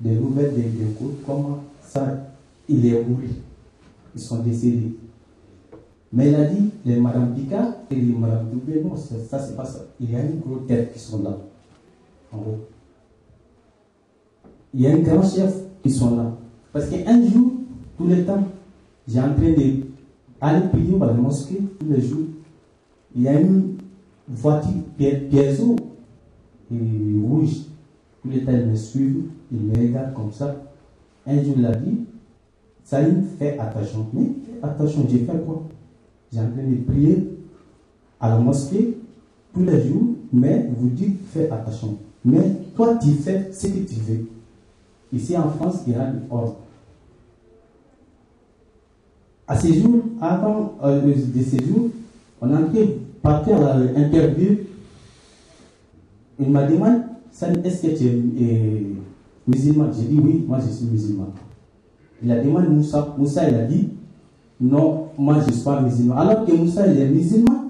des 0.00 0.14
nouvelles 0.14 0.54
de 0.54 0.62
Denko, 0.62 1.14
comment 1.26 1.64
ça, 1.82 2.28
il 2.68 2.86
est 2.86 3.02
mouru. 3.02 3.28
Ils 4.14 4.20
sont 4.20 4.38
décédés. 4.42 4.96
Mais 6.12 6.28
il 6.30 6.34
a 6.36 6.44
dit, 6.46 6.70
les 6.86 6.98
Madame 6.98 7.34
Picard 7.34 7.74
et 7.90 7.94
les 7.96 8.12
Madame 8.14 8.48
Doubé, 8.50 8.82
non, 8.82 8.96
ça, 8.96 9.38
c'est 9.38 9.56
pas 9.56 9.64
ça. 9.64 9.80
Il 10.00 10.10
y 10.10 10.16
a 10.16 10.22
une 10.22 10.40
grosse 10.40 10.66
tête 10.66 10.92
qui 10.92 10.98
sont 10.98 11.22
là, 11.22 11.36
en 12.32 12.38
haut. 12.38 12.58
Il 14.72 14.80
y 14.80 14.86
a 14.86 14.92
un 14.94 14.98
grand 14.98 15.22
chef 15.22 15.54
qui 15.82 15.90
sont 15.90 16.16
là. 16.16 16.32
Parce 16.72 16.88
qu'un 16.88 17.22
jour, 17.26 17.52
tout 17.96 18.06
le 18.06 18.24
temps, 18.24 18.42
j'ai 19.06 19.20
en 19.20 19.34
train 19.34 19.50
d'aller 19.52 19.84
prier 20.72 20.96
à 21.00 21.06
la 21.06 21.12
mosquée 21.14 21.60
tous 21.78 21.86
les 21.90 22.00
jours. 22.00 22.26
Il 23.14 23.22
y 23.22 23.28
a 23.28 23.40
une 23.40 23.76
voiture 24.28 24.70
pi- 24.96 25.26
piézo 25.30 25.76
et 26.72 26.76
rouge. 27.22 27.62
Tout 28.22 28.28
le 28.28 28.44
temps, 28.44 28.52
ils 28.52 28.66
me 28.66 28.74
suivent, 28.76 29.24
ils 29.52 29.58
me 29.60 29.74
regardent 29.74 30.14
comme 30.14 30.32
ça. 30.32 30.54
Un 31.26 31.42
jour, 31.42 31.54
il 31.58 31.66
a 31.66 31.74
dit, 31.74 32.00
Salim, 32.88 33.22
fais 33.38 33.58
attention. 33.58 34.06
Mais 34.14 34.22
fais 34.22 34.66
attention, 34.66 35.06
j'ai 35.10 35.18
fait 35.18 35.44
quoi? 35.44 35.62
J'ai 36.32 36.40
en 36.40 36.50
train 36.50 36.62
de 36.62 36.76
prier 36.90 37.38
à 38.18 38.30
la 38.30 38.38
mosquée 38.38 38.96
tous 39.52 39.62
les 39.62 39.86
jours, 39.86 40.14
mais 40.32 40.70
vous 40.74 40.88
dites, 40.88 41.18
fais 41.30 41.50
attention. 41.50 41.98
Mais 42.24 42.40
toi, 42.74 42.96
tu 42.96 43.10
fais 43.10 43.50
ce 43.52 43.66
que 43.66 43.80
tu 43.80 44.00
veux. 44.00 44.26
Ici 45.12 45.36
en 45.36 45.50
France, 45.50 45.82
il 45.86 45.92
y 45.92 45.96
a 45.96 46.04
une 46.08 46.22
ordre. 46.30 46.56
À 49.46 49.54
ces 49.58 49.74
jours, 49.74 50.02
avant 50.22 50.78
euh, 50.82 51.02
de 51.02 51.42
ces 51.42 51.62
jours, 51.66 51.90
on 52.40 52.54
a 52.54 52.62
été 52.62 53.00
partir 53.20 53.66
à 53.66 53.76
l'interview. 53.76 54.60
Il 56.40 56.50
m'a 56.50 56.66
demandé, 56.66 57.00
est-ce 57.64 57.82
que 57.82 57.98
tu 57.98 58.06
es 58.06 58.12
euh, 58.12 58.80
musulman? 59.46 59.90
J'ai 59.92 60.06
dit 60.06 60.18
oui, 60.22 60.44
moi 60.48 60.58
je 60.66 60.72
suis 60.72 60.86
musulman. 60.86 61.34
Il 62.22 62.30
a 62.32 62.40
demandé 62.42 62.68
Moussa. 62.68 63.14
Moussa, 63.18 63.48
il 63.48 63.54
a 63.54 63.64
dit 63.64 63.88
non, 64.60 65.06
moi 65.16 65.36
je 65.40 65.46
ne 65.46 65.52
suis 65.52 65.62
pas 65.62 65.80
musulman. 65.80 66.16
Alors 66.16 66.44
que 66.44 66.52
Moussa, 66.52 66.86
il 66.88 66.98
est 67.00 67.08
musulman. 67.08 67.64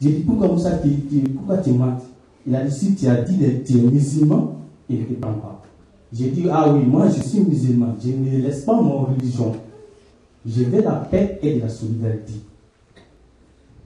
J'ai 0.00 0.10
dit 0.12 0.20
pourquoi 0.22 0.48
Moussa, 0.48 0.78
tu, 0.78 0.90
tu- 1.08 1.28
pourquoi 1.30 1.58
tu 1.58 1.72
mens 1.72 1.98
Il 2.46 2.54
a 2.54 2.64
dit 2.64 2.72
si 2.74 2.94
tu 2.94 3.06
as 3.08 3.22
dit 3.22 3.36
que 3.38 3.44
tu 3.66 3.78
es 3.78 3.82
musulman, 3.82 4.54
il 4.88 5.00
ne 5.00 5.04
te 5.04 5.14
prend 5.14 5.32
pas. 5.32 5.62
J'ai 6.12 6.30
dit 6.30 6.46
ah 6.50 6.72
oui, 6.72 6.84
moi 6.86 7.08
je 7.08 7.20
suis 7.22 7.40
musulman. 7.40 7.96
Je 8.02 8.10
ne 8.10 8.38
laisse 8.42 8.60
pas 8.64 8.80
mon 8.80 9.00
religion. 9.06 9.52
Je 10.46 10.62
veux 10.62 10.80
la 10.82 10.92
paix 10.92 11.38
et 11.42 11.58
la 11.58 11.68
solidarité. 11.68 12.34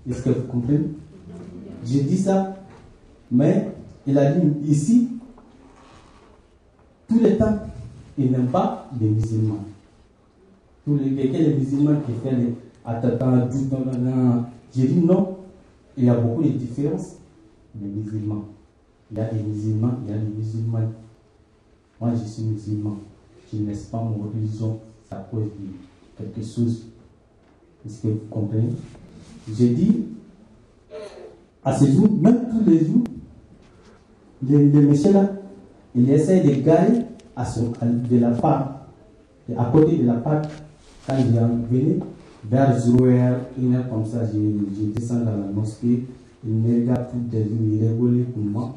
Est-ce 0.08 0.22
que 0.22 0.30
vous 0.30 0.42
comprenez? 0.46 0.90
J'ai 1.86 2.02
dit 2.02 2.18
ça, 2.18 2.54
mais 3.30 3.68
il 4.06 4.16
a 4.18 4.30
dit 4.32 4.46
ici, 4.70 5.08
tout 7.08 7.18
le 7.20 7.36
temps, 7.36 7.58
il 8.18 8.30
n'aime 8.30 8.46
pas 8.48 8.88
les 9.00 9.08
musulmans. 9.08 9.64
Tous 10.84 10.96
les, 10.96 11.10
les 11.10 11.54
musulmans 11.54 12.00
qui 12.06 12.12
fait 12.22 12.34
les 12.36 12.54
dans- 12.84 14.44
J'ai 14.74 14.88
dit 14.88 15.00
non, 15.00 15.36
il 15.96 16.04
y 16.04 16.08
a 16.08 16.14
beaucoup 16.14 16.42
de 16.42 16.48
différences. 16.48 17.16
Les 17.80 17.88
musulmans. 17.88 18.44
Il 19.10 19.18
y 19.18 19.20
a 19.20 19.24
des 19.26 19.40
musulmans, 19.42 19.92
il 20.04 20.10
y 20.10 20.14
a 20.14 20.18
des 20.18 20.26
musulmans. 20.36 20.90
Moi, 22.00 22.10
je 22.14 22.28
suis 22.28 22.42
musulman. 22.42 22.96
Je 23.52 23.58
ne 23.58 23.66
laisse 23.68 23.84
pas 23.84 23.98
mon 23.98 24.24
religion 24.28 24.78
à 25.10 25.16
cause 25.30 25.44
de 25.44 26.24
quelque 26.24 26.42
chose. 26.46 26.86
Est-ce 27.86 28.02
que 28.02 28.08
vous 28.08 28.20
comprenez? 28.30 28.70
J'ai 29.52 29.70
dit, 29.70 30.04
à 31.64 31.76
ce 31.78 31.84
jour, 31.90 32.08
même 32.10 32.40
tous 32.50 32.68
les 32.70 32.78
jours, 32.84 33.04
le, 34.48 34.58
le 34.68 34.80
monsieur 34.88 35.12
là, 35.12 35.30
il 35.94 36.10
essaie 36.10 36.40
de 36.40 36.60
gagner 36.62 37.02
à- 37.36 37.44
de 37.44 38.18
la 38.18 38.30
part, 38.30 38.86
à 39.56 39.64
côté 39.66 39.98
de 39.98 40.06
la 40.06 40.14
part, 40.14 40.42
quand 41.06 41.16
il 41.18 41.36
est 41.36 41.40
venu, 41.70 42.00
vers 42.48 42.78
0 42.78 43.04
heure, 43.06 43.40
une 43.60 43.74
heure 43.74 43.88
comme 43.88 44.04
ça, 44.06 44.20
je, 44.32 44.84
descends 44.86 45.20
dans 45.20 45.36
la 45.36 45.52
mosquée, 45.52 46.04
il 46.44 46.54
me 46.54 46.80
regarde 46.80 47.10
tout 47.10 47.18
des 47.30 47.44
jours, 47.44 47.58
il 47.60 47.88
rigole 47.88 48.24
pour 48.34 48.42
moi. 48.42 48.74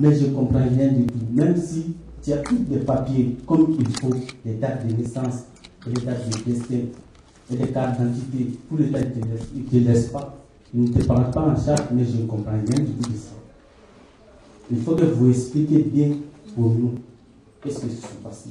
Mais 0.00 0.14
je 0.14 0.26
ne 0.26 0.34
comprends 0.34 0.58
rien 0.58 0.88
du 0.88 1.06
tout. 1.06 1.18
Même 1.32 1.56
si 1.56 1.96
tu 2.22 2.32
as 2.32 2.38
tous 2.38 2.58
les 2.70 2.78
papiers 2.78 3.36
comme 3.46 3.76
il 3.78 3.88
faut, 3.96 4.14
les 4.44 4.54
dates 4.54 4.86
de 4.86 4.94
naissance, 4.94 5.44
les 5.86 6.04
dates 6.04 6.28
de 6.28 6.52
destin, 6.52 6.76
et 7.50 7.56
les 7.56 7.68
cartes 7.68 7.98
d'identité, 8.00 8.58
tous 8.68 8.76
les 8.76 8.86
dates, 8.90 9.16
ne 9.16 9.62
te 9.62 9.76
laissent 9.76 10.08
pas. 10.08 10.34
Ils 10.74 10.82
ne 10.82 10.88
te 10.88 11.04
prennent 11.04 11.30
pas 11.30 11.40
en 11.40 11.56
charge, 11.56 11.88
mais 11.92 12.04
je 12.04 12.18
ne 12.18 12.26
comprends 12.26 12.52
rien 12.52 12.84
du 12.84 12.92
tout 12.92 13.10
de 13.10 13.16
ça. 13.16 13.32
Il 14.70 14.78
faut 14.82 14.94
que 14.94 15.04
vous 15.04 15.30
expliquiez 15.30 15.82
bien 15.82 16.10
pour 16.54 16.70
nous 16.74 16.94
qu'est-ce 17.62 17.80
qui 17.80 17.90
se 17.90 18.06
passe 18.22 18.48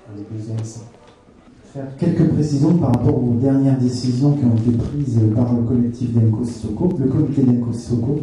Faire 1.73 1.95
quelques 1.97 2.29
précisions 2.29 2.75
par 2.75 2.91
rapport 2.91 3.23
aux 3.23 3.35
dernières 3.35 3.77
décisions 3.77 4.33
qui 4.33 4.43
ont 4.45 4.55
été 4.55 4.77
prises 4.77 5.19
par 5.35 5.53
le 5.53 5.61
collectif 5.63 6.13
d'Enco 6.13 6.43
Sissoko, 6.43 6.89
le 6.99 7.07
comité 7.07 7.43
d'Enco 7.43 7.71
Sissoko. 7.71 8.19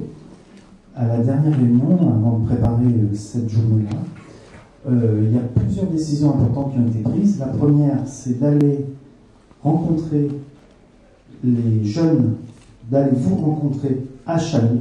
À 0.95 1.07
la 1.07 1.18
dernière 1.18 1.57
réunion, 1.57 1.93
avant 1.93 2.41
de 2.41 2.47
préparer 2.47 2.86
euh, 2.86 3.14
cette 3.14 3.49
journée-là, 3.49 3.99
euh, 4.91 5.22
il 5.24 5.34
y 5.34 5.39
a 5.39 5.43
plusieurs 5.43 5.86
décisions 5.86 6.30
importantes 6.30 6.72
qui 6.72 6.78
ont 6.80 6.89
été 6.89 6.99
prises. 7.01 7.39
La 7.39 7.47
première, 7.47 7.99
c'est 8.05 8.41
d'aller 8.41 8.84
rencontrer 9.62 10.28
les 11.45 11.84
jeunes, 11.84 12.34
d'aller 12.91 13.12
vous 13.14 13.36
rencontrer 13.36 14.03
à 14.26 14.39
Châlons. 14.39 14.80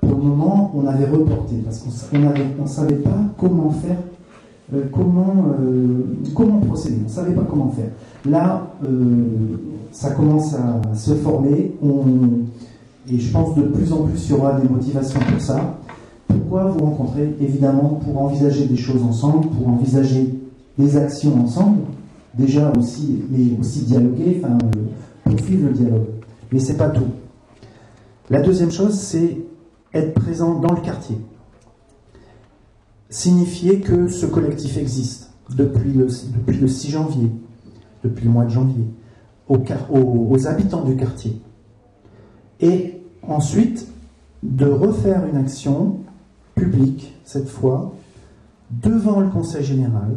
Pour 0.00 0.10
le 0.10 0.22
moment, 0.22 0.70
on 0.74 0.86
avait 0.86 1.06
reporté 1.06 1.56
parce 1.64 1.80
qu'on 1.80 2.62
ne 2.62 2.66
savait 2.66 2.96
pas 2.96 3.18
comment 3.36 3.70
faire 3.70 3.96
euh, 4.72 4.84
comment, 4.92 5.46
euh, 5.60 6.04
comment 6.34 6.60
procéder? 6.60 6.96
On 7.02 7.04
ne 7.04 7.08
savait 7.08 7.34
pas 7.34 7.46
comment 7.48 7.70
faire. 7.70 7.90
Là, 8.24 8.66
euh, 8.84 9.58
ça 9.92 10.10
commence 10.12 10.54
à 10.54 10.94
se 10.94 11.14
former. 11.14 11.72
Et 13.10 13.18
je 13.18 13.30
pense 13.30 13.54
de 13.54 13.62
plus 13.62 13.92
en 13.92 14.04
plus 14.04 14.26
il 14.26 14.30
y 14.30 14.34
aura 14.34 14.58
des 14.58 14.68
motivations 14.68 15.20
pour 15.20 15.40
ça. 15.40 15.78
Pourquoi 16.26 16.64
vous 16.64 16.84
rencontrer 16.84 17.34
Évidemment, 17.40 18.00
pour 18.02 18.18
envisager 18.22 18.66
des 18.66 18.76
choses 18.76 19.02
ensemble, 19.02 19.48
pour 19.48 19.68
envisager 19.68 20.34
des 20.78 20.96
actions 20.96 21.38
ensemble, 21.38 21.80
déjà 22.32 22.72
aussi, 22.78 23.22
mais 23.30 23.58
aussi 23.60 23.80
dialoguer, 23.80 24.40
enfin, 24.42 24.56
poursuivre 25.24 25.68
le 25.68 25.74
dialogue. 25.74 26.06
Mais 26.50 26.58
c'est 26.58 26.78
pas 26.78 26.88
tout. 26.88 27.04
La 28.30 28.40
deuxième 28.40 28.70
chose, 28.70 28.94
c'est 28.94 29.36
être 29.92 30.14
présent 30.14 30.58
dans 30.58 30.72
le 30.72 30.80
quartier. 30.80 31.18
Signifier 33.14 33.78
que 33.78 34.08
ce 34.08 34.26
collectif 34.26 34.76
existe 34.76 35.30
depuis 35.48 35.92
le, 35.92 36.08
depuis 36.36 36.58
le 36.58 36.66
6 36.66 36.90
janvier, 36.90 37.30
depuis 38.02 38.24
le 38.24 38.32
mois 38.32 38.44
de 38.44 38.50
janvier, 38.50 38.86
aux, 39.48 40.46
habitants 40.48 40.82
du 40.82 40.96
quartier. 40.96 41.40
Et 42.58 43.00
ensuite, 43.22 43.86
de 44.42 44.66
refaire 44.66 45.26
une 45.28 45.36
action 45.36 45.98
publique, 46.56 47.16
cette 47.24 47.48
fois, 47.48 47.94
devant 48.72 49.20
le 49.20 49.28
Conseil 49.28 49.62
général, 49.62 50.16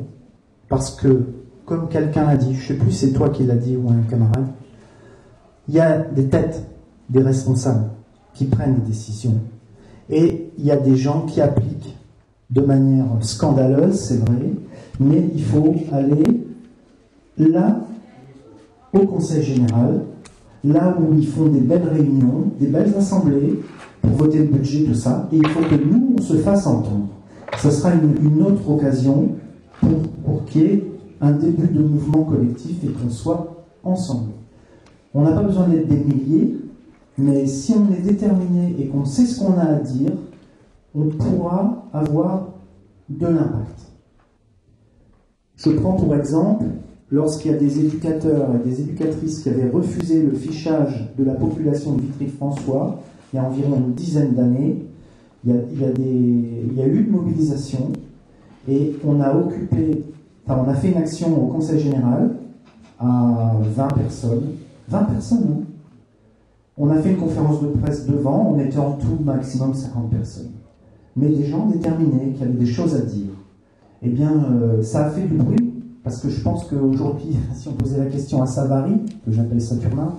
parce 0.67 0.89
que, 0.89 1.27
comme 1.65 1.89
quelqu'un 1.89 2.25
l'a 2.25 2.35
dit, 2.35 2.55
je 2.55 2.73
ne 2.73 2.79
sais 2.79 2.83
plus 2.83 2.91
c'est 2.91 3.11
toi 3.11 3.29
qui 3.29 3.43
l'as 3.43 3.57
dit 3.57 3.77
ou 3.77 3.91
un 3.91 4.01
camarade, 4.09 4.47
il 5.67 5.75
y 5.75 5.79
a 5.79 5.99
des 5.99 6.29
têtes, 6.29 6.63
des 7.11 7.21
responsables 7.21 7.91
qui 8.33 8.45
prennent 8.45 8.73
des 8.73 8.87
décisions. 8.87 9.39
Et 10.09 10.49
il 10.57 10.65
y 10.65 10.71
a 10.71 10.77
des 10.77 10.97
gens 10.97 11.27
qui 11.27 11.41
appliquent 11.41 11.96
de 12.49 12.61
manière 12.61 13.05
scandaleuse, 13.21 13.95
c'est 13.95 14.17
vrai, 14.17 14.51
mais 14.99 15.29
il 15.33 15.43
faut 15.43 15.75
aller 15.91 16.23
là, 17.37 17.79
au 18.93 18.99
Conseil 18.99 19.43
général, 19.43 20.01
là 20.63 20.97
où 20.99 21.13
ils 21.13 21.27
font 21.27 21.47
des 21.47 21.59
belles 21.59 21.87
réunions, 21.87 22.51
des 22.59 22.67
belles 22.67 22.93
assemblées 22.97 23.59
pour 24.01 24.11
voter 24.11 24.39
le 24.39 24.45
budget, 24.45 24.83
tout 24.83 24.93
ça, 24.93 25.27
et 25.31 25.37
il 25.37 25.47
faut 25.47 25.61
que 25.61 25.75
nous, 25.75 26.15
on 26.17 26.21
se 26.21 26.37
fasse 26.37 26.65
entendre. 26.67 27.07
Ce 27.57 27.69
sera 27.69 27.91
une, 27.93 28.15
une 28.25 28.41
autre 28.41 28.69
occasion 28.69 29.29
pour, 29.81 29.99
pour 30.25 30.45
qu'il 30.45 30.61
y 30.61 30.65
ait 30.65 30.83
un 31.21 31.31
début 31.31 31.67
de 31.67 31.81
mouvement 31.81 32.23
collectif 32.23 32.77
et 32.83 32.87
qu'on 32.87 33.09
soit 33.09 33.65
ensemble. 33.83 34.31
On 35.13 35.21
n'a 35.23 35.31
pas 35.31 35.43
besoin 35.43 35.67
d'être 35.67 35.87
des 35.87 35.97
milliers, 35.97 36.57
mais 37.17 37.45
si 37.47 37.73
on 37.73 37.91
est 37.93 38.01
déterminé 38.01 38.75
et 38.79 38.87
qu'on 38.87 39.05
sait 39.05 39.25
ce 39.25 39.39
qu'on 39.39 39.53
a 39.53 39.63
à 39.63 39.75
dire, 39.75 40.11
on 40.95 41.07
pourra 41.07 41.87
avoir 41.93 42.47
de 43.09 43.27
l'impact. 43.27 43.87
Je 45.57 45.71
prends 45.71 45.93
pour 45.93 46.15
exemple, 46.15 46.65
lorsqu'il 47.11 47.51
y 47.51 47.53
a 47.53 47.57
des 47.57 47.79
éducateurs 47.79 48.49
et 48.55 48.67
des 48.67 48.81
éducatrices 48.81 49.41
qui 49.41 49.49
avaient 49.49 49.69
refusé 49.69 50.21
le 50.21 50.33
fichage 50.33 51.13
de 51.17 51.23
la 51.23 51.33
population 51.33 51.93
de 51.93 52.01
Vitry-François, 52.01 52.99
il 53.31 53.37
y 53.37 53.39
a 53.39 53.43
environ 53.43 53.77
une 53.77 53.93
dizaine 53.93 54.33
d'années, 54.33 54.85
il, 55.45 55.53
y 55.53 56.81
a, 56.81 56.85
eu 56.85 57.05
une 57.05 57.11
mobilisation 57.11 57.91
et 58.67 58.95
on 59.05 59.21
a 59.21 59.33
occupé, 59.33 60.03
enfin 60.45 60.63
on 60.65 60.69
a 60.69 60.75
fait 60.75 60.89
une 60.89 60.97
action 60.97 61.41
au 61.41 61.47
Conseil 61.47 61.79
général 61.79 62.35
à 62.99 63.53
20 63.75 63.87
personnes. 63.87 64.43
20 64.89 65.03
personnes, 65.03 65.47
hein 65.51 65.63
On 66.77 66.89
a 66.89 66.97
fait 66.97 67.11
une 67.11 67.17
conférence 67.17 67.61
de 67.61 67.67
presse 67.67 68.05
devant, 68.05 68.53
on 68.53 68.59
était 68.59 68.77
en 68.77 68.93
tout 68.93 69.17
maximum 69.23 69.73
50 69.73 70.09
personnes. 70.09 70.51
Mais 71.17 71.29
des 71.29 71.45
gens 71.45 71.65
déterminés, 71.65 72.33
qui 72.37 72.43
avaient 72.43 72.53
des 72.53 72.65
choses 72.65 72.95
à 72.95 73.01
dire. 73.01 73.31
Eh 74.03 74.09
bien, 74.09 74.31
euh, 74.31 74.83
ça 74.83 75.07
a 75.07 75.09
fait 75.09 75.23
du 75.23 75.33
bruit, 75.33 75.73
parce 76.03 76.21
que 76.21 76.29
je 76.29 76.41
pense 76.41 76.65
qu'aujourd'hui, 76.65 77.35
si 77.55 77.67
on 77.67 77.73
posait 77.73 77.97
la 77.97 78.05
question 78.05 78.41
à 78.41 78.45
Savary, 78.45 78.93
que 79.25 79.31
j'appelle 79.31 79.59
Saturnin, 79.59 80.13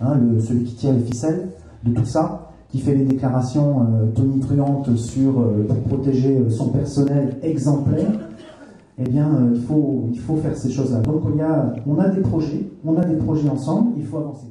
hein, 0.00 0.20
celui 0.40 0.64
qui 0.64 0.74
tire 0.74 0.92
les 0.92 1.00
ficelles 1.00 1.48
de 1.84 1.92
tout 1.94 2.04
ça, 2.04 2.50
qui 2.68 2.80
fait 2.80 2.94
les 2.94 3.04
déclarations 3.04 3.80
euh, 3.80 4.06
tonitruantes 4.14 4.94
sur, 4.96 5.40
euh, 5.40 5.66
pour 5.66 5.78
protéger 5.96 6.38
son 6.50 6.68
personnel 6.68 7.38
exemplaire, 7.42 8.12
eh 8.98 9.08
bien, 9.08 9.50
il, 9.54 9.60
faut, 9.62 10.36
faire 10.36 10.56
ces 10.56 10.70
choses-là. 10.70 11.00
Donc, 11.00 11.22
on 11.86 11.98
a 11.98 12.08
des 12.08 12.20
projets, 12.20 12.70
on 12.84 12.96
a 12.98 13.04
des 13.04 13.16
projets 13.16 13.48
ensemble, 13.48 13.92
il 13.96 14.04
faut 14.04 14.18
avancer. 14.18 14.46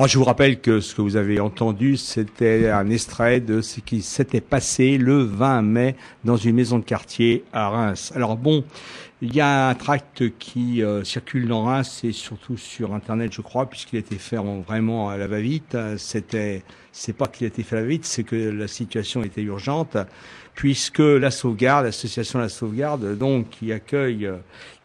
Alors 0.00 0.08
je 0.08 0.16
vous 0.16 0.24
rappelle 0.24 0.62
que 0.62 0.80
ce 0.80 0.94
que 0.94 1.02
vous 1.02 1.16
avez 1.16 1.40
entendu, 1.40 1.98
c'était 1.98 2.70
un 2.70 2.88
extrait 2.88 3.38
de 3.38 3.60
ce 3.60 3.80
qui 3.80 4.00
s'était 4.00 4.40
passé 4.40 4.96
le 4.96 5.22
20 5.24 5.60
mai 5.60 5.94
dans 6.24 6.38
une 6.38 6.54
maison 6.56 6.78
de 6.78 6.84
quartier 6.84 7.44
à 7.52 7.68
Reims. 7.68 8.10
Alors 8.16 8.38
bon, 8.38 8.64
Il 9.20 9.34
y 9.34 9.42
a 9.42 9.68
un 9.68 9.74
tract 9.74 10.38
qui 10.38 10.82
euh, 10.82 11.04
circule 11.04 11.46
dans 11.46 11.64
Reims 11.64 12.00
et 12.04 12.12
surtout 12.12 12.56
sur 12.56 12.94
Internet, 12.94 13.30
je 13.34 13.42
crois, 13.42 13.68
puisqu'il 13.68 13.96
a 13.96 13.98
été 13.98 14.16
fait 14.16 14.38
en- 14.38 14.60
vraiment 14.60 15.10
à 15.10 15.18
la 15.18 15.26
va-vite. 15.26 15.76
C'était, 15.98 16.62
c'est 16.92 17.12
pas 17.12 17.26
qu'il 17.26 17.44
a 17.44 17.48
été 17.48 17.62
fait 17.62 17.76
à 17.76 17.80
la 17.80 17.84
va-vite, 17.84 18.06
c'est 18.06 18.24
que 18.24 18.36
la 18.36 18.68
situation 18.68 19.22
était 19.22 19.42
urgente, 19.42 19.98
puisque 20.54 21.00
la 21.00 21.30
sauvegarde, 21.30 21.84
l'association 21.84 22.38
La 22.38 22.48
Sauvegarde, 22.48 23.18
donc 23.18 23.50
qui 23.50 23.70
accueille, 23.74 24.30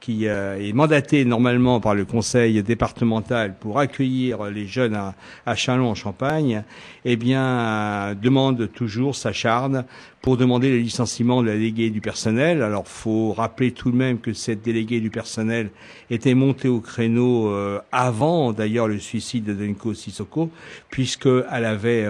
qui 0.06 0.28
euh, 0.28 0.60
est 0.60 0.72
mandatée 0.72 1.26
normalement 1.26 1.80
par 1.80 1.96
le 1.96 2.06
conseil 2.06 2.62
départemental 2.62 3.56
pour 3.60 3.80
accueillir 3.80 4.44
les 4.52 4.68
jeunes 4.68 4.94
à, 4.94 5.16
à 5.48 5.56
Chalon 5.56 5.90
en 5.90 5.96
Champagne, 5.96 6.64
eh 7.06 7.16
bien 7.16 7.44
euh, 7.44 8.14
demande 8.14 8.72
toujours, 8.72 9.16
s'acharne 9.16 9.84
pour 10.22 10.38
demander 10.38 10.70
le 10.70 10.78
licenciement 10.78 11.42
de 11.42 11.48
la 11.48 11.54
déléguée 11.54 11.90
du 11.90 12.02
personnel. 12.02 12.62
Alors, 12.62 12.88
faut 12.88 13.34
rappeler 13.34 13.72
tout 13.72 13.90
de 13.90 13.96
même 13.96 14.20
que 14.20 14.34
cette 14.34 14.62
déléguée 14.62 15.00
du 15.00 15.10
personnel 15.10 15.72
était 16.12 16.36
montée 16.36 16.68
au 16.68 16.82
créneau 16.82 17.50
euh, 17.50 17.80
avant, 17.92 18.54
d'ailleurs, 18.54 18.88
le 18.88 19.00
suicide 19.00 19.46
de 19.46 19.54
Denko 19.54 19.96
Sissoko, 19.96 20.52
puisqu'elle 20.92 21.66
avait 21.66 22.08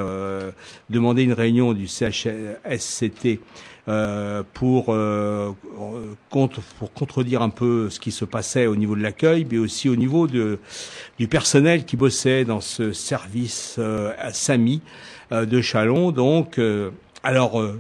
demandé 0.90 1.24
une 1.24 1.34
réunion 1.34 1.72
du 1.72 1.88
CHSCT 1.88 3.40
pour, 4.54 4.86
euh, 4.90 5.52
contre, 6.30 6.62
pour 6.80 6.92
contredire 6.92 7.42
un 7.44 7.50
peu 7.50 7.90
ce 7.90 8.00
qui 8.00 8.12
se 8.12 8.26
passait 8.26 8.66
au 8.66 8.76
niveau 8.76 8.96
de 8.96 9.02
l'accueil, 9.02 9.46
mais 9.50 9.60
aussi 9.60 9.90
au 9.90 9.96
niveau 9.96 10.28
de, 10.28 10.60
du 11.20 11.28
personnel 11.28 11.86
qui 11.86 11.96
bossait 11.96 12.46
dans 12.46 12.62
ce 12.62 12.94
service 12.94 13.76
euh, 13.78 14.12
à 14.20 14.32
euh, 15.32 15.46
de 15.46 15.62
Chalon. 15.62 16.12
Donc, 16.12 16.58
euh, 16.58 16.90
alors, 17.24 17.60
euh, 17.60 17.80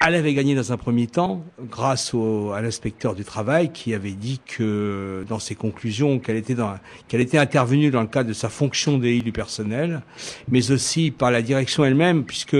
elle 0.00 0.14
avait 0.14 0.32
gagné 0.32 0.54
dans 0.54 0.72
un 0.72 0.76
premier 0.76 1.08
temps 1.08 1.44
grâce 1.60 2.14
à 2.14 2.62
l'inspecteur 2.62 3.16
du 3.16 3.24
travail 3.24 3.72
qui 3.72 3.94
avait 3.94 4.12
dit 4.12 4.40
que 4.46 5.24
dans 5.28 5.40
ses 5.40 5.56
conclusions 5.56 6.20
qu'elle 6.20 6.36
était 6.36 6.54
dans 6.54 6.74
qu'elle 7.08 7.20
était 7.20 7.38
intervenue 7.38 7.90
dans 7.90 8.02
le 8.02 8.06
cadre 8.06 8.28
de 8.28 8.34
sa 8.34 8.48
fonction 8.48 8.98
d'élit 8.98 9.22
du 9.22 9.32
personnel, 9.32 10.02
mais 10.48 10.70
aussi 10.70 11.10
par 11.10 11.32
la 11.32 11.42
direction 11.42 11.84
elle-même 11.84 12.24
puisque 12.24 12.56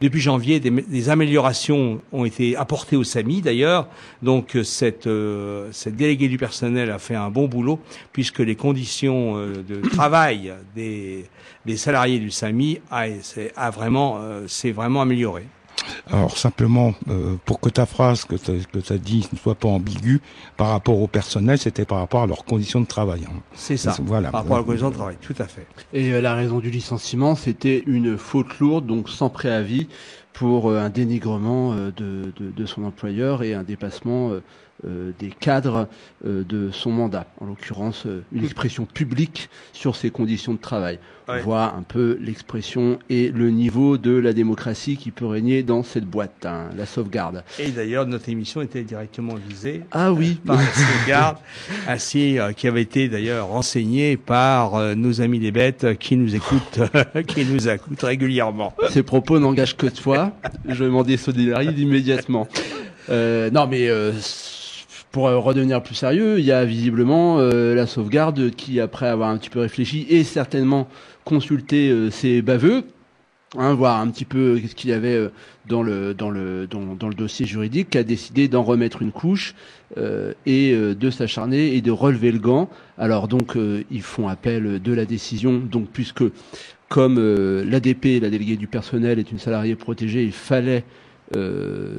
depuis 0.00 0.20
janvier 0.20 0.58
des, 0.58 1.08
améliorations 1.08 2.00
ont 2.10 2.24
été 2.24 2.56
apportées 2.56 2.96
au 2.96 3.04
SAMI 3.04 3.42
d'ailleurs. 3.42 3.88
Donc 4.20 4.58
cette 4.64 5.06
euh, 5.06 5.68
cette 5.70 5.94
déléguée 5.94 6.28
du 6.28 6.36
personnel 6.36 6.90
a 6.90 6.98
fait 6.98 7.14
un 7.14 7.30
bon 7.30 7.46
boulot 7.46 7.78
puisque 8.12 8.40
les 8.40 8.56
conditions 8.56 9.36
euh, 9.36 9.62
de 9.62 9.88
travail 9.88 10.52
des 10.74 11.26
des 11.64 11.76
salariés 11.76 12.18
du 12.18 12.32
SAMI 12.32 12.80
a, 12.90 13.04
a 13.54 13.70
vraiment 13.70 14.18
euh, 14.20 14.48
s'est 14.48 14.72
vraiment 14.72 15.02
amélioré. 15.02 15.44
Alors 16.10 16.36
simplement, 16.36 16.94
euh, 17.08 17.36
pour 17.44 17.60
que 17.60 17.68
ta 17.68 17.86
phrase 17.86 18.24
que 18.24 18.36
tu 18.36 18.92
as 18.92 18.98
dit 18.98 19.28
ne 19.32 19.38
soit 19.38 19.54
pas 19.54 19.68
ambiguë, 19.68 20.20
par 20.56 20.68
rapport 20.68 21.00
au 21.00 21.06
personnel, 21.06 21.58
c'était 21.58 21.84
par 21.84 21.98
rapport 21.98 22.22
à 22.22 22.26
leurs 22.26 22.44
conditions 22.44 22.80
de 22.80 22.86
travail. 22.86 23.22
hein. 23.28 23.40
C'est 23.54 23.76
ça, 23.76 23.96
Voilà. 24.04 24.30
par 24.30 24.42
rapport 24.42 24.56
à 24.56 24.60
la 24.60 24.64
condition 24.64 24.90
de 24.90 24.94
travail, 24.94 25.16
tout 25.20 25.34
à 25.38 25.44
fait. 25.46 25.66
Et 25.92 26.12
euh, 26.12 26.20
la 26.20 26.34
raison 26.34 26.58
du 26.58 26.70
licenciement, 26.70 27.34
c'était 27.34 27.82
une 27.86 28.16
faute 28.18 28.58
lourde, 28.58 28.86
donc 28.86 29.08
sans 29.08 29.28
préavis, 29.30 29.88
pour 30.32 30.70
euh, 30.70 30.78
un 30.80 30.88
dénigrement 30.88 31.72
euh, 31.72 31.90
de, 31.96 32.32
de, 32.40 32.50
de 32.50 32.66
son 32.66 32.84
employeur 32.84 33.42
et 33.42 33.54
un 33.54 33.62
dépassement 33.62 34.30
des 34.84 35.28
cadres 35.28 35.88
euh, 36.26 36.44
de 36.44 36.70
son 36.72 36.90
mandat. 36.90 37.26
En 37.40 37.46
l'occurrence, 37.46 38.04
euh, 38.06 38.22
une 38.32 38.44
expression 38.44 38.84
publique 38.84 39.48
sur 39.72 39.96
ses 39.96 40.10
conditions 40.10 40.54
de 40.54 40.58
travail. 40.58 40.98
On 41.28 41.38
voit 41.38 41.74
un 41.78 41.82
peu 41.82 42.18
l'expression 42.20 42.98
et 43.08 43.30
le 43.30 43.50
niveau 43.50 43.96
de 43.96 44.10
la 44.10 44.32
démocratie 44.32 44.96
qui 44.96 45.10
peut 45.12 45.24
régner 45.24 45.62
dans 45.62 45.82
cette 45.82 46.04
boîte, 46.04 46.44
hein, 46.44 46.68
la 46.76 46.84
sauvegarde. 46.84 47.44
Et 47.60 47.70
d'ailleurs, 47.70 48.06
notre 48.06 48.28
émission 48.28 48.60
était 48.60 48.82
directement 48.82 49.34
visée 49.36 49.82
Ah 49.92 50.12
oui. 50.12 50.40
par 50.44 50.56
la 50.58 50.66
sauvegarde, 50.66 51.36
ainsi 51.86 52.38
euh, 52.38 52.52
qui 52.52 52.66
avait 52.66 52.82
été 52.82 53.08
d'ailleurs 53.08 53.46
renseignée 53.48 54.16
par 54.16 54.74
euh, 54.74 54.94
nos 54.94 55.20
amis 55.20 55.38
des 55.38 55.52
bêtes 55.52 55.84
euh, 55.84 55.94
qui 55.94 56.16
nous 56.16 56.34
écoutent, 56.34 56.80
qui 57.28 57.44
nous 57.44 57.68
écoutent 57.68 58.02
régulièrement. 58.02 58.74
Ces 58.90 59.04
propos 59.04 59.38
n'engagent 59.38 59.76
que 59.76 59.86
toi. 59.86 60.32
Je 60.68 60.84
m'en 60.84 61.04
désolidarise 61.04 61.78
immédiatement. 61.78 62.48
Euh, 63.10 63.50
non, 63.50 63.66
mais 63.66 63.88
euh, 63.88 64.12
pour 65.12 65.28
euh, 65.28 65.38
redevenir 65.38 65.82
plus 65.82 65.94
sérieux, 65.94 66.40
il 66.40 66.44
y 66.44 66.52
a 66.52 66.64
visiblement 66.64 67.38
euh, 67.38 67.74
la 67.74 67.86
sauvegarde 67.86 68.50
qui, 68.50 68.80
après 68.80 69.06
avoir 69.06 69.28
un 69.28 69.36
petit 69.36 69.50
peu 69.50 69.60
réfléchi 69.60 70.06
et 70.08 70.24
certainement 70.24 70.88
consulté 71.24 71.90
euh, 71.90 72.10
ses 72.10 72.40
baveux, 72.40 72.84
hein, 73.58 73.78
un 73.78 74.08
petit 74.08 74.24
peu 74.24 74.58
qu'est-ce 74.60 74.74
qu'il 74.74 74.90
y 74.90 74.94
avait 74.94 75.30
dans 75.68 75.82
le 75.82 76.14
dans 76.14 76.30
le 76.30 77.14
dossier 77.14 77.44
juridique, 77.44 77.94
a 77.94 78.02
décidé 78.02 78.48
d'en 78.48 78.62
remettre 78.62 79.02
une 79.02 79.12
couche 79.12 79.54
et 80.46 80.74
de 80.74 81.10
s'acharner 81.10 81.76
et 81.76 81.82
de 81.82 81.90
relever 81.90 82.32
le 82.32 82.38
gant. 82.38 82.70
Alors 82.96 83.28
donc 83.28 83.58
ils 83.90 84.02
font 84.02 84.28
appel 84.28 84.80
de 84.80 84.92
la 84.92 85.04
décision, 85.04 85.58
donc 85.58 85.88
puisque 85.92 86.24
comme 86.88 87.18
l'ADP, 87.62 88.22
la 88.22 88.30
déléguée 88.30 88.56
du 88.56 88.68
personnel, 88.68 89.18
est 89.18 89.30
une 89.30 89.38
salariée 89.38 89.76
protégée, 89.76 90.24
il 90.24 90.32
fallait 90.32 90.84
euh, 91.36 91.96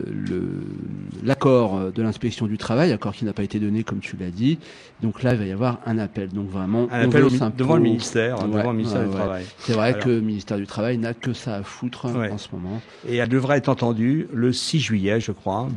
l'accord 1.23 1.91
de 1.91 2.01
l'inspection 2.01 2.47
du 2.47 2.57
travail, 2.57 2.91
accord 2.91 3.13
qui 3.13 3.25
n'a 3.25 3.33
pas 3.33 3.43
été 3.43 3.59
donné 3.59 3.83
comme 3.83 3.99
tu 3.99 4.15
l'as 4.17 4.29
dit. 4.29 4.59
Donc 5.01 5.23
là, 5.23 5.33
il 5.33 5.39
va 5.39 5.45
y 5.45 5.51
avoir 5.51 5.79
un 5.85 5.97
appel. 5.97 6.29
Donc 6.29 6.49
vraiment, 6.49 6.87
Un 6.91 7.05
on 7.05 7.09
appel 7.09 7.25
devant 7.57 7.75
le 7.75 7.81
ministère, 7.81 8.41
hein, 8.41 8.47
devant 8.47 8.71
le 8.71 8.77
ministère 8.77 9.03
du 9.03 9.09
Travail. 9.11 9.45
C'est 9.59 9.73
vrai 9.73 9.89
Alors. 9.89 10.03
que 10.03 10.09
le 10.09 10.21
ministère 10.21 10.57
du 10.57 10.67
Travail 10.67 10.97
n'a 10.97 11.13
que 11.13 11.33
ça 11.33 11.55
à 11.55 11.63
foutre 11.63 12.05
en 12.05 12.37
ce 12.37 12.47
moment. 12.51 12.81
Et 13.07 13.17
elle 13.17 13.29
devrait 13.29 13.57
être 13.57 13.69
entendue 13.69 14.27
le 14.33 14.53
6 14.53 14.79
juillet, 14.79 15.19
je 15.19 15.31
crois. 15.31 15.67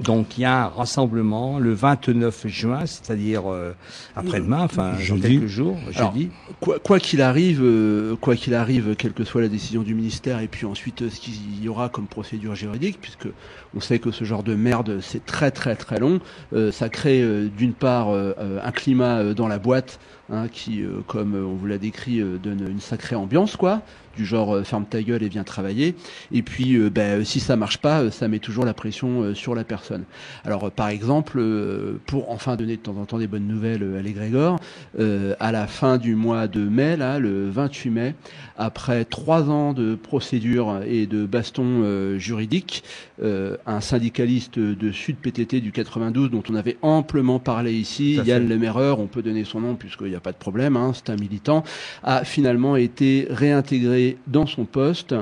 Donc 0.00 0.38
il 0.38 0.42
y 0.42 0.44
a 0.44 0.64
un 0.64 0.68
rassemblement 0.68 1.58
le 1.58 1.72
29 1.72 2.46
juin, 2.46 2.86
c'est-à-dire 2.86 3.50
euh, 3.50 3.72
après-demain, 4.14 4.60
enfin 4.62 4.92
dans 4.92 4.98
Jeudi. 4.98 5.38
quelques 5.40 5.46
jours, 5.46 5.76
jeudi. 5.90 6.30
Quoi 6.60 6.78
quoi 6.78 7.00
qu'il 7.00 7.20
arrive, 7.22 7.60
euh, 7.62 8.16
quoi 8.20 8.36
qu'il 8.36 8.54
arrive, 8.54 8.94
quelle 8.96 9.12
que 9.12 9.24
soit 9.24 9.40
la 9.40 9.48
décision 9.48 9.82
du 9.82 9.94
ministère, 9.94 10.40
et 10.40 10.48
puis 10.48 10.66
ensuite 10.66 11.02
euh, 11.02 11.10
ce 11.10 11.18
qu'il 11.20 11.62
y 11.62 11.68
aura 11.68 11.88
comme 11.88 12.06
procédure 12.06 12.54
juridique, 12.54 12.98
puisque 13.00 13.28
on 13.76 13.80
sait 13.80 13.98
que 13.98 14.10
ce 14.10 14.24
genre 14.24 14.42
de 14.42 14.54
merde 14.54 15.00
c'est 15.00 15.24
très 15.24 15.50
très 15.50 15.74
très 15.76 15.98
long, 15.98 16.20
euh, 16.52 16.70
ça 16.70 16.88
crée 16.88 17.22
euh, 17.22 17.48
d'une 17.48 17.74
part 17.74 18.10
euh, 18.10 18.32
euh, 18.38 18.60
un 18.62 18.70
climat 18.70 19.18
euh, 19.18 19.34
dans 19.34 19.48
la 19.48 19.58
boîte 19.58 19.98
hein, 20.30 20.46
qui, 20.48 20.82
euh, 20.82 21.00
comme 21.06 21.34
euh, 21.34 21.44
on 21.44 21.54
vous 21.54 21.66
l'a 21.66 21.78
décrit, 21.78 22.20
euh, 22.20 22.38
donne 22.38 22.66
une 22.70 22.80
sacrée 22.80 23.16
ambiance 23.16 23.56
quoi 23.56 23.82
du 24.16 24.24
genre 24.24 24.56
euh, 24.56 24.64
ferme 24.64 24.84
ta 24.84 25.02
gueule 25.02 25.22
et 25.22 25.28
viens 25.28 25.44
travailler. 25.44 25.94
Et 26.32 26.42
puis, 26.42 26.76
euh, 26.76 26.90
ben, 26.90 27.24
si 27.24 27.40
ça 27.40 27.56
marche 27.56 27.78
pas, 27.78 28.02
euh, 28.02 28.10
ça 28.10 28.28
met 28.28 28.38
toujours 28.38 28.64
la 28.64 28.74
pression 28.74 29.22
euh, 29.22 29.34
sur 29.34 29.54
la 29.54 29.64
personne. 29.64 30.04
Alors, 30.44 30.64
euh, 30.64 30.70
par 30.70 30.88
exemple, 30.88 31.38
euh, 31.38 32.00
pour 32.06 32.30
enfin 32.30 32.56
donner 32.56 32.76
de 32.76 32.82
temps 32.82 32.96
en 32.96 33.06
temps 33.06 33.18
des 33.18 33.26
bonnes 33.26 33.46
nouvelles 33.46 33.82
euh, 33.82 33.98
à 33.98 34.02
l'égrégore, 34.02 34.58
euh, 34.98 35.34
à 35.40 35.52
la 35.52 35.66
fin 35.66 35.98
du 35.98 36.14
mois 36.14 36.48
de 36.48 36.60
mai, 36.60 36.96
là, 36.96 37.18
le 37.18 37.48
28 37.50 37.90
mai, 37.90 38.14
après 38.56 39.04
trois 39.04 39.50
ans 39.50 39.72
de 39.72 39.94
procédure 39.94 40.80
et 40.86 41.06
de 41.06 41.26
baston 41.26 41.82
euh, 41.82 42.18
juridique, 42.18 42.84
euh, 43.22 43.56
un 43.66 43.80
syndicaliste 43.80 44.58
de 44.58 44.92
Sud 44.92 45.16
PTT 45.16 45.60
du 45.60 45.72
92 45.72 46.30
dont 46.30 46.42
on 46.48 46.54
avait 46.54 46.76
amplement 46.82 47.38
parlé 47.38 47.72
ici, 47.72 48.20
Yann 48.24 48.42
fait. 48.42 48.54
Lemereur, 48.54 49.00
on 49.00 49.06
peut 49.06 49.22
donner 49.22 49.44
son 49.44 49.60
nom 49.60 49.74
puisqu'il 49.74 50.08
n'y 50.08 50.14
a 50.14 50.20
pas 50.20 50.32
de 50.32 50.36
problème, 50.36 50.76
hein, 50.76 50.92
c'est 50.94 51.10
un 51.10 51.16
militant, 51.16 51.64
a 52.02 52.24
finalement 52.24 52.76
été 52.76 53.26
réintégré 53.30 54.03
dans 54.26 54.46
son 54.46 54.64
poste, 54.64 55.14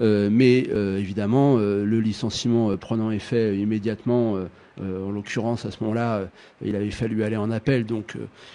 euh, 0.00 0.28
mais 0.30 0.66
euh, 0.70 0.98
évidemment 0.98 1.56
euh, 1.58 1.84
le 1.84 2.00
licenciement 2.00 2.76
prenant 2.76 3.10
effet 3.10 3.56
immédiatement, 3.56 4.36
en 4.80 5.10
l'occurrence 5.10 5.66
à 5.66 5.72
ce 5.72 5.78
moment-là, 5.82 6.28
il 6.64 6.76
avait 6.76 6.92
fallu 6.92 7.24
aller 7.24 7.36
en 7.36 7.50
appel, 7.50 7.84
donc 7.84 8.14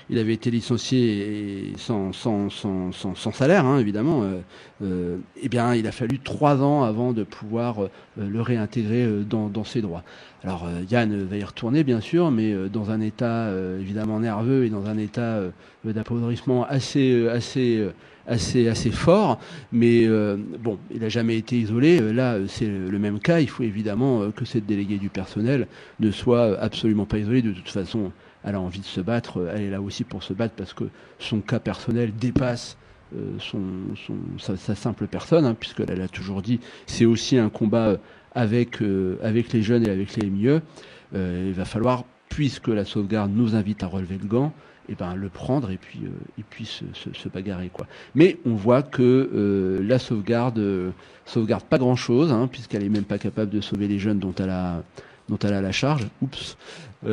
il 0.09 0.17
avait 0.17 0.31
été 0.31 0.51
licencié 0.51 1.17
et 1.17 1.73
sans, 1.75 2.13
sans, 2.13 2.49
sans, 2.49 2.93
sans, 2.93 3.31
salaire, 3.33 3.65
hein, 3.65 3.77
évidemment. 3.77 4.23
Eh 4.81 5.49
bien, 5.49 5.75
il 5.75 5.85
a 5.85 5.91
fallu 5.91 6.19
trois 6.19 6.63
ans 6.63 6.83
avant 6.83 7.11
de 7.11 7.23
pouvoir 7.25 7.89
le 8.15 8.41
réintégrer 8.41 9.05
dans, 9.29 9.65
ses 9.65 9.81
droits. 9.81 10.03
Alors 10.45 10.65
Yann 10.89 11.25
va 11.25 11.35
y 11.35 11.43
retourner 11.43 11.83
bien 11.83 11.99
sûr, 11.99 12.31
mais 12.31 12.55
dans 12.69 12.89
un 12.89 13.01
état 13.01 13.51
évidemment 13.77 14.21
nerveux 14.21 14.63
et 14.63 14.69
dans 14.69 14.85
un 14.85 14.97
état 14.97 15.41
d'appauvrissement 15.83 16.63
assez 16.63 17.27
assez 17.27 17.85
assez 18.27 18.67
assez 18.67 18.91
fort. 18.91 19.39
Mais 19.71 20.05
euh, 20.05 20.37
bon, 20.59 20.79
il 20.91 21.01
n'a 21.01 21.09
jamais 21.09 21.37
été 21.37 21.57
isolé. 21.57 22.01
Euh, 22.01 22.13
Là, 22.13 22.33
euh, 22.33 22.45
c'est 22.47 22.67
le 22.67 22.99
même 22.99 23.19
cas. 23.19 23.39
Il 23.39 23.49
faut 23.49 23.63
évidemment 23.63 24.31
que 24.31 24.45
cette 24.45 24.65
déléguée 24.65 24.97
du 24.97 25.09
personnel 25.09 25.67
ne 25.99 26.11
soit 26.11 26.59
absolument 26.59 27.05
pas 27.05 27.17
isolée. 27.17 27.41
De 27.41 27.51
toute 27.51 27.69
façon, 27.69 28.11
elle 28.43 28.55
a 28.55 28.61
envie 28.61 28.79
de 28.79 28.85
se 28.85 29.01
battre. 29.01 29.51
Elle 29.55 29.63
est 29.63 29.71
là 29.71 29.81
aussi 29.81 30.03
pour 30.03 30.23
se 30.23 30.33
battre 30.33 30.53
parce 30.55 30.73
que 30.73 30.85
son 31.19 31.41
cas 31.41 31.59
personnel 31.59 32.13
dépasse 32.19 32.77
son, 33.37 33.61
son, 33.95 34.15
sa, 34.39 34.73
simple 34.73 35.05
personne, 35.05 35.45
hein, 35.45 35.55
puisqu'elle 35.59 35.99
l'a 35.99 36.07
toujours 36.07 36.41
dit, 36.41 36.59
c'est 36.87 37.05
aussi 37.05 37.37
un 37.37 37.49
combat 37.49 37.97
avec, 38.35 38.81
euh, 38.81 39.17
avec 39.21 39.53
les 39.53 39.61
jeunes 39.61 39.87
et 39.87 39.89
avec 39.89 40.15
les 40.15 40.29
mieux. 40.29 40.61
Euh, 41.15 41.45
il 41.47 41.53
va 41.53 41.65
falloir, 41.65 42.05
puisque 42.29 42.67
la 42.67 42.85
sauvegarde 42.85 43.31
nous 43.33 43.55
invite 43.55 43.83
à 43.83 43.87
relever 43.87 44.17
le 44.19 44.27
gant, 44.27 44.53
et 44.89 44.95
ben, 44.95 45.15
le 45.15 45.29
prendre 45.29 45.71
et 45.71 45.77
puis, 45.77 46.01
euh, 46.03 46.09
et 46.39 46.43
puis 46.47 46.65
se, 46.65 47.29
bagarrer. 47.29 47.69
Quoi. 47.71 47.87
Mais 48.15 48.37
on 48.45 48.55
voit 48.55 48.83
que 48.83 49.01
euh, 49.01 49.81
la 49.83 49.99
sauvegarde 49.99 50.59
euh, 50.59 50.91
sauvegarde 51.25 51.63
pas 51.63 51.77
grand-chose, 51.77 52.31
hein, 52.31 52.49
puisqu'elle 52.51 52.83
est 52.83 52.89
même 52.89 53.03
pas 53.03 53.17
capable 53.17 53.51
de 53.51 53.61
sauver 53.61 53.87
les 53.87 53.99
jeunes 53.99 54.19
dont 54.19 54.33
elle 54.37 54.49
a 54.49 54.83
dont 55.29 55.39
elle 55.39 55.53
a 55.53 55.61
la 55.61 55.71
charge. 55.71 56.07
Oups. 56.21 56.57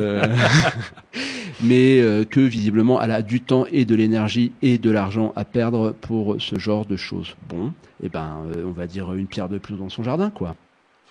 Mais 1.63 2.01
que 2.29 2.39
visiblement 2.39 3.01
elle 3.01 3.11
a 3.11 3.21
du 3.21 3.41
temps 3.41 3.65
et 3.71 3.83
de 3.83 3.93
l'énergie 3.93 4.53
et 4.61 4.77
de 4.77 4.89
l'argent 4.89 5.33
à 5.35 5.43
perdre 5.43 5.91
pour 5.91 6.37
ce 6.39 6.57
genre 6.57 6.85
de 6.85 6.95
choses. 6.95 7.35
Bon, 7.49 7.73
et 8.01 8.07
ben 8.07 8.37
on 8.65 8.71
va 8.71 8.87
dire 8.87 9.13
une 9.13 9.27
pierre 9.27 9.49
de 9.49 9.57
plus 9.57 9.75
dans 9.75 9.89
son 9.89 10.01
jardin, 10.01 10.29
quoi. 10.29 10.55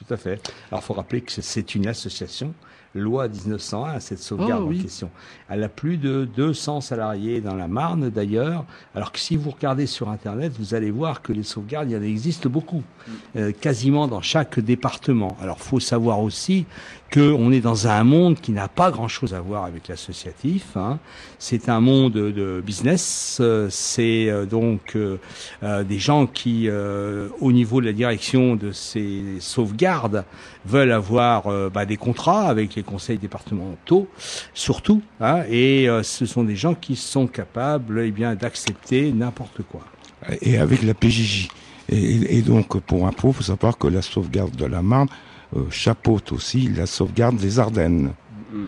Tout 0.06 0.14
à 0.14 0.16
fait. 0.16 0.40
Alors, 0.70 0.82
il 0.82 0.86
faut 0.86 0.94
rappeler 0.94 1.20
que 1.20 1.30
c'est 1.30 1.74
une 1.74 1.86
association, 1.86 2.54
loi 2.94 3.28
1901, 3.28 4.00
cette 4.00 4.18
sauvegarde 4.18 4.62
Oh, 4.64 4.68
oui. 4.70 4.78
en 4.80 4.82
question. 4.82 5.10
Elle 5.48 5.62
a 5.62 5.68
plus 5.68 5.96
de 5.96 6.28
200 6.36 6.80
salariés 6.80 7.40
dans 7.40 7.54
la 7.54 7.68
Marne, 7.68 8.10
d'ailleurs. 8.10 8.64
Alors 8.94 9.12
que 9.12 9.18
si 9.20 9.36
vous 9.36 9.50
regardez 9.50 9.86
sur 9.86 10.08
Internet, 10.08 10.52
vous 10.58 10.74
allez 10.74 10.90
voir 10.90 11.22
que 11.22 11.32
les 11.32 11.42
sauvegardes, 11.44 11.88
il 11.90 11.94
y 11.94 11.96
en 11.96 12.02
existe 12.02 12.48
beaucoup, 12.48 12.82
euh, 13.36 13.52
quasiment 13.52 14.08
dans 14.08 14.20
chaque 14.22 14.58
département. 14.58 15.36
Alors, 15.40 15.58
faut 15.60 15.78
savoir 15.80 16.20
aussi 16.20 16.66
qu'on 17.12 17.50
est 17.50 17.60
dans 17.60 17.88
un 17.88 18.04
monde 18.04 18.36
qui 18.40 18.52
n'a 18.52 18.68
pas 18.68 18.90
grand-chose 18.92 19.34
à 19.34 19.40
voir 19.40 19.64
avec 19.64 19.88
l'associatif. 19.88 20.76
hein. 20.76 20.98
C'est 21.38 21.68
un 21.68 21.80
monde 21.80 22.12
de 22.12 22.62
business. 22.64 23.38
euh, 23.40 23.66
C'est 23.70 24.28
euh, 24.28 24.46
donc 24.46 24.94
euh, 24.96 25.16
euh, 25.62 25.82
des 25.84 25.98
gens 25.98 26.26
qui, 26.26 26.68
euh, 26.68 27.28
au 27.40 27.50
niveau 27.52 27.80
de 27.80 27.86
la 27.86 27.92
direction 27.92 28.54
de 28.56 28.70
ces 28.72 29.22
sauvegardes, 29.40 30.24
veulent 30.66 30.92
avoir 30.92 31.46
euh, 31.46 31.70
bah, 31.70 31.86
des 31.86 31.96
contrats 31.96 32.48
avec 32.48 32.74
les 32.74 32.82
conseils 32.82 33.18
départementaux, 33.18 34.08
surtout. 34.54 35.02
hein, 35.20 35.42
et 35.48 35.88
euh, 35.88 36.02
ce 36.02 36.26
sont 36.26 36.44
des 36.44 36.56
gens 36.56 36.74
qui 36.74 36.96
sont 36.96 37.26
capables, 37.26 38.00
eh 38.00 38.10
bien, 38.10 38.34
d'accepter 38.34 39.12
n'importe 39.12 39.62
quoi. 39.62 39.80
et 40.40 40.58
avec 40.58 40.82
la 40.82 40.94
PJJ. 40.94 41.48
Et, 41.92 42.42
donc, 42.42 42.78
pour 42.80 43.06
info, 43.06 43.28
il 43.30 43.34
faut 43.34 43.42
savoir 43.42 43.76
que 43.76 43.88
la 43.88 44.00
sauvegarde 44.00 44.54
de 44.54 44.64
la 44.64 44.80
Marne 44.80 45.08
euh, 45.56 45.68
chapeaute 45.70 46.30
aussi 46.30 46.68
la 46.68 46.86
sauvegarde 46.86 47.36
des 47.36 47.58
Ardennes. 47.58 48.12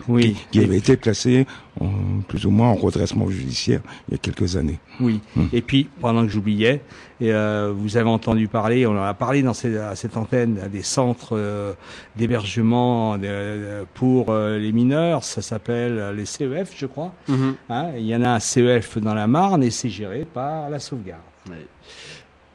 Oui. 0.07 0.33
Qui, 0.51 0.59
qui 0.59 0.65
avait 0.65 0.77
été 0.77 0.97
placée 0.97 1.45
en- 1.79 2.21
plus 2.27 2.45
ou 2.45 2.51
moins 2.51 2.69
en 2.69 2.75
redressement 2.75 3.29
judiciaire 3.29 3.81
il 4.07 4.13
y 4.13 4.15
a 4.15 4.17
quelques 4.17 4.55
années. 4.55 4.79
Oui. 4.99 5.19
Et 5.51 5.61
puis, 5.61 5.89
pendant 6.01 6.23
que 6.25 6.31
j'oubliais, 6.31 6.81
euh, 7.21 7.73
vous 7.75 7.97
avez 7.97 8.09
entendu 8.09 8.47
parler, 8.47 8.85
on 8.85 8.91
en 8.97 9.03
a 9.03 9.13
parlé 9.13 9.41
dans 9.43 9.53
ces- 9.53 9.77
à 9.77 9.95
cette 9.95 10.15
antenne, 10.17 10.59
à 10.63 10.67
des 10.67 10.83
centres 10.83 11.29
euh, 11.37 11.73
d'hébergement 12.15 13.17
euh, 13.21 13.83
pour 13.93 14.29
euh, 14.29 14.57
les 14.57 14.71
mineurs. 14.71 15.23
Ça 15.23 15.41
s'appelle 15.41 16.13
les 16.15 16.25
CEF, 16.25 16.71
je 16.75 16.85
crois. 16.85 17.13
Mhm. 17.27 17.55
Hein, 17.69 17.87
il 17.97 18.05
y 18.05 18.15
en 18.15 18.23
a 18.23 18.29
un 18.29 18.39
CEF 18.39 18.97
dans 18.97 19.13
la 19.13 19.27
Marne 19.27 19.63
et 19.63 19.71
c'est 19.71 19.89
géré 19.89 20.25
par 20.31 20.69
la 20.69 20.79
sauvegarde. 20.79 21.21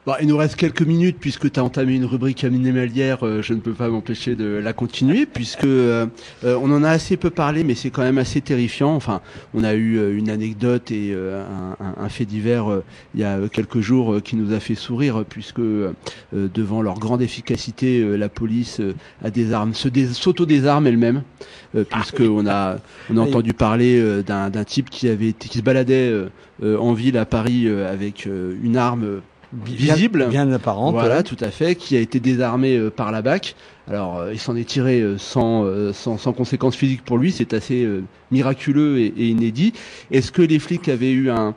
Bon, 0.09 0.15
il 0.19 0.27
nous 0.27 0.37
reste 0.37 0.55
quelques 0.55 0.81
minutes 0.81 1.17
puisque 1.19 1.51
tu 1.51 1.59
as 1.59 1.63
entamé 1.63 1.93
une 1.93 2.05
rubrique 2.05 2.43
animalière, 2.43 3.19
euh, 3.23 3.43
je 3.43 3.53
ne 3.53 3.59
peux 3.59 3.73
pas 3.73 3.89
m'empêcher 3.89 4.33
de 4.35 4.45
la 4.45 4.73
continuer 4.73 5.27
puisque 5.27 5.65
euh, 5.65 6.07
euh, 6.43 6.57
on 6.59 6.71
en 6.71 6.83
a 6.83 6.89
assez 6.89 7.15
peu 7.15 7.29
parlé 7.29 7.63
mais 7.63 7.75
c'est 7.75 7.91
quand 7.91 8.01
même 8.01 8.17
assez 8.17 8.41
terrifiant. 8.41 8.95
Enfin, 8.95 9.21
on 9.53 9.63
a 9.63 9.75
eu 9.75 9.99
euh, 9.99 10.17
une 10.17 10.31
anecdote 10.31 10.89
et 10.89 11.11
euh, 11.13 11.43
un, 11.79 11.85
un- 11.85 11.93
un 12.03 12.09
fait 12.09 12.25
divers 12.25 12.81
il 13.13 13.21
y 13.21 13.23
a 13.23 13.37
quelques 13.53 13.81
jours 13.81 14.19
qui 14.23 14.35
nous 14.35 14.51
a 14.51 14.59
fait 14.59 14.73
sourire 14.73 15.23
puisque 15.29 15.59
euh, 15.59 15.91
devant 16.33 16.81
leur 16.81 16.97
grande 16.97 17.21
efficacité, 17.21 18.03
la 18.17 18.29
police 18.29 18.81
a 19.23 19.29
des 19.29 19.53
armes, 19.53 19.75
se 19.75 19.89
dés- 19.89 20.07
s'auto-désarme 20.07 20.87
elle-même 20.87 21.21
euh, 21.75 21.83
puisque 21.83 22.21
on 22.21 22.47
a 22.47 22.77
on 23.11 23.17
a 23.17 23.21
entendu 23.21 23.53
parler 23.53 24.23
d'un 24.25 24.63
type 24.63 24.89
qui 24.89 25.07
avait 25.07 25.27
été, 25.29 25.49
qui 25.49 25.59
se 25.59 25.63
baladait 25.63 26.11
en 26.63 26.93
ville 26.93 27.15
à 27.19 27.27
Paris 27.27 27.69
avec 27.69 28.25
une 28.25 28.75
arme 28.75 29.21
Bien- 29.51 29.95
visible, 29.95 30.27
bien 30.29 30.51
apparente, 30.51 30.93
Voilà, 30.93 31.23
tout 31.23 31.37
à 31.39 31.49
fait, 31.49 31.75
qui 31.75 31.97
a 31.97 31.99
été 31.99 32.19
désarmé 32.19 32.77
euh, 32.77 32.89
par 32.91 33.11
la 33.11 33.21
BAC. 33.21 33.55
Alors, 33.89 34.19
euh, 34.19 34.33
il 34.33 34.39
s'en 34.39 34.55
est 34.55 34.63
tiré 34.67 35.01
euh, 35.01 35.17
sans, 35.17 35.63
euh, 35.65 35.93
sans, 35.93 36.17
sans 36.17 36.31
conséquences 36.31 36.75
physiques 36.75 37.03
pour 37.03 37.17
lui. 37.17 37.31
C'est 37.31 37.53
assez 37.53 37.83
euh, 37.83 38.03
miraculeux 38.29 38.99
et, 38.99 39.07
et 39.17 39.27
inédit. 39.29 39.73
Est-ce 40.11 40.31
que 40.31 40.43
les 40.43 40.59
flics 40.59 40.87
avaient 40.89 41.11
eu 41.11 41.31
un, 41.31 41.55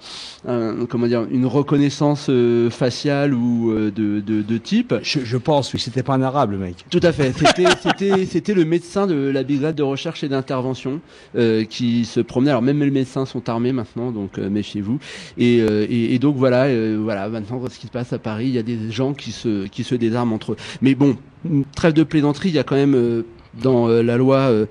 un- 0.48 0.86
comment 0.88 1.06
dire, 1.06 1.26
une 1.30 1.44
reconnaissance 1.44 2.28
euh, 2.30 2.70
faciale 2.70 3.34
ou 3.34 3.70
euh, 3.70 3.90
de, 3.90 4.20
de, 4.20 4.40
de 4.40 4.58
type? 4.58 4.94
Je, 5.02 5.20
je 5.24 5.36
pense, 5.36 5.74
oui, 5.74 5.80
c'était 5.80 6.02
pas 6.02 6.14
un 6.14 6.22
arabe, 6.22 6.52
le 6.52 6.58
mec. 6.58 6.86
Tout 6.88 7.00
à 7.02 7.12
fait. 7.12 7.32
C'était, 7.36 7.66
c'était, 7.82 8.24
c'était 8.24 8.54
le 8.54 8.64
médecin 8.64 9.06
de 9.06 9.14
la 9.14 9.42
brigade 9.44 9.74
de 9.74 9.82
recherche 9.82 10.24
et 10.24 10.28
d'intervention 10.28 11.00
euh, 11.36 11.64
qui 11.64 12.06
se 12.06 12.20
promenait. 12.20 12.50
Alors 12.50 12.62
même 12.62 12.80
les 12.80 12.90
médecins 12.90 13.26
sont 13.26 13.46
armés 13.50 13.72
maintenant, 13.72 14.10
donc 14.10 14.38
euh, 14.38 14.48
méfiez-vous. 14.48 14.98
Et, 15.36 15.60
euh, 15.60 15.86
et, 15.90 16.14
et 16.14 16.18
donc 16.18 16.36
voilà, 16.36 16.64
euh, 16.64 16.98
voilà. 17.02 17.28
Maintenant, 17.28 17.60
ce 17.68 17.78
qui 17.78 17.88
se 17.88 17.92
passe 17.92 18.14
à 18.14 18.18
Paris, 18.18 18.46
il 18.46 18.54
y 18.54 18.58
a 18.58 18.62
des 18.62 18.90
gens 18.90 19.12
qui 19.12 19.32
se, 19.32 19.66
qui 19.66 19.84
se 19.84 19.94
désarment 19.94 20.32
entre 20.32 20.52
eux. 20.52 20.56
Mais 20.80 20.94
bon, 20.94 21.16
trêve 21.74 21.92
de 21.92 22.02
plaisanterie, 22.02 22.50
il 22.50 22.54
y 22.54 22.58
a 22.58 22.64
quand 22.64 22.76
même. 22.76 22.94
euh, 22.94 23.22
dans 23.62 23.88
euh, 23.88 24.02
la 24.02 24.16
loi 24.16 24.50
euh, 24.50 24.66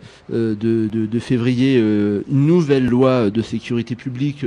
de, 0.56 1.20
février, 1.20 1.78
une 1.78 2.48
nouvelle 2.48 2.88
loi 2.88 3.30
de 3.30 3.42
sécurité 3.44 3.96
publique 3.96 4.46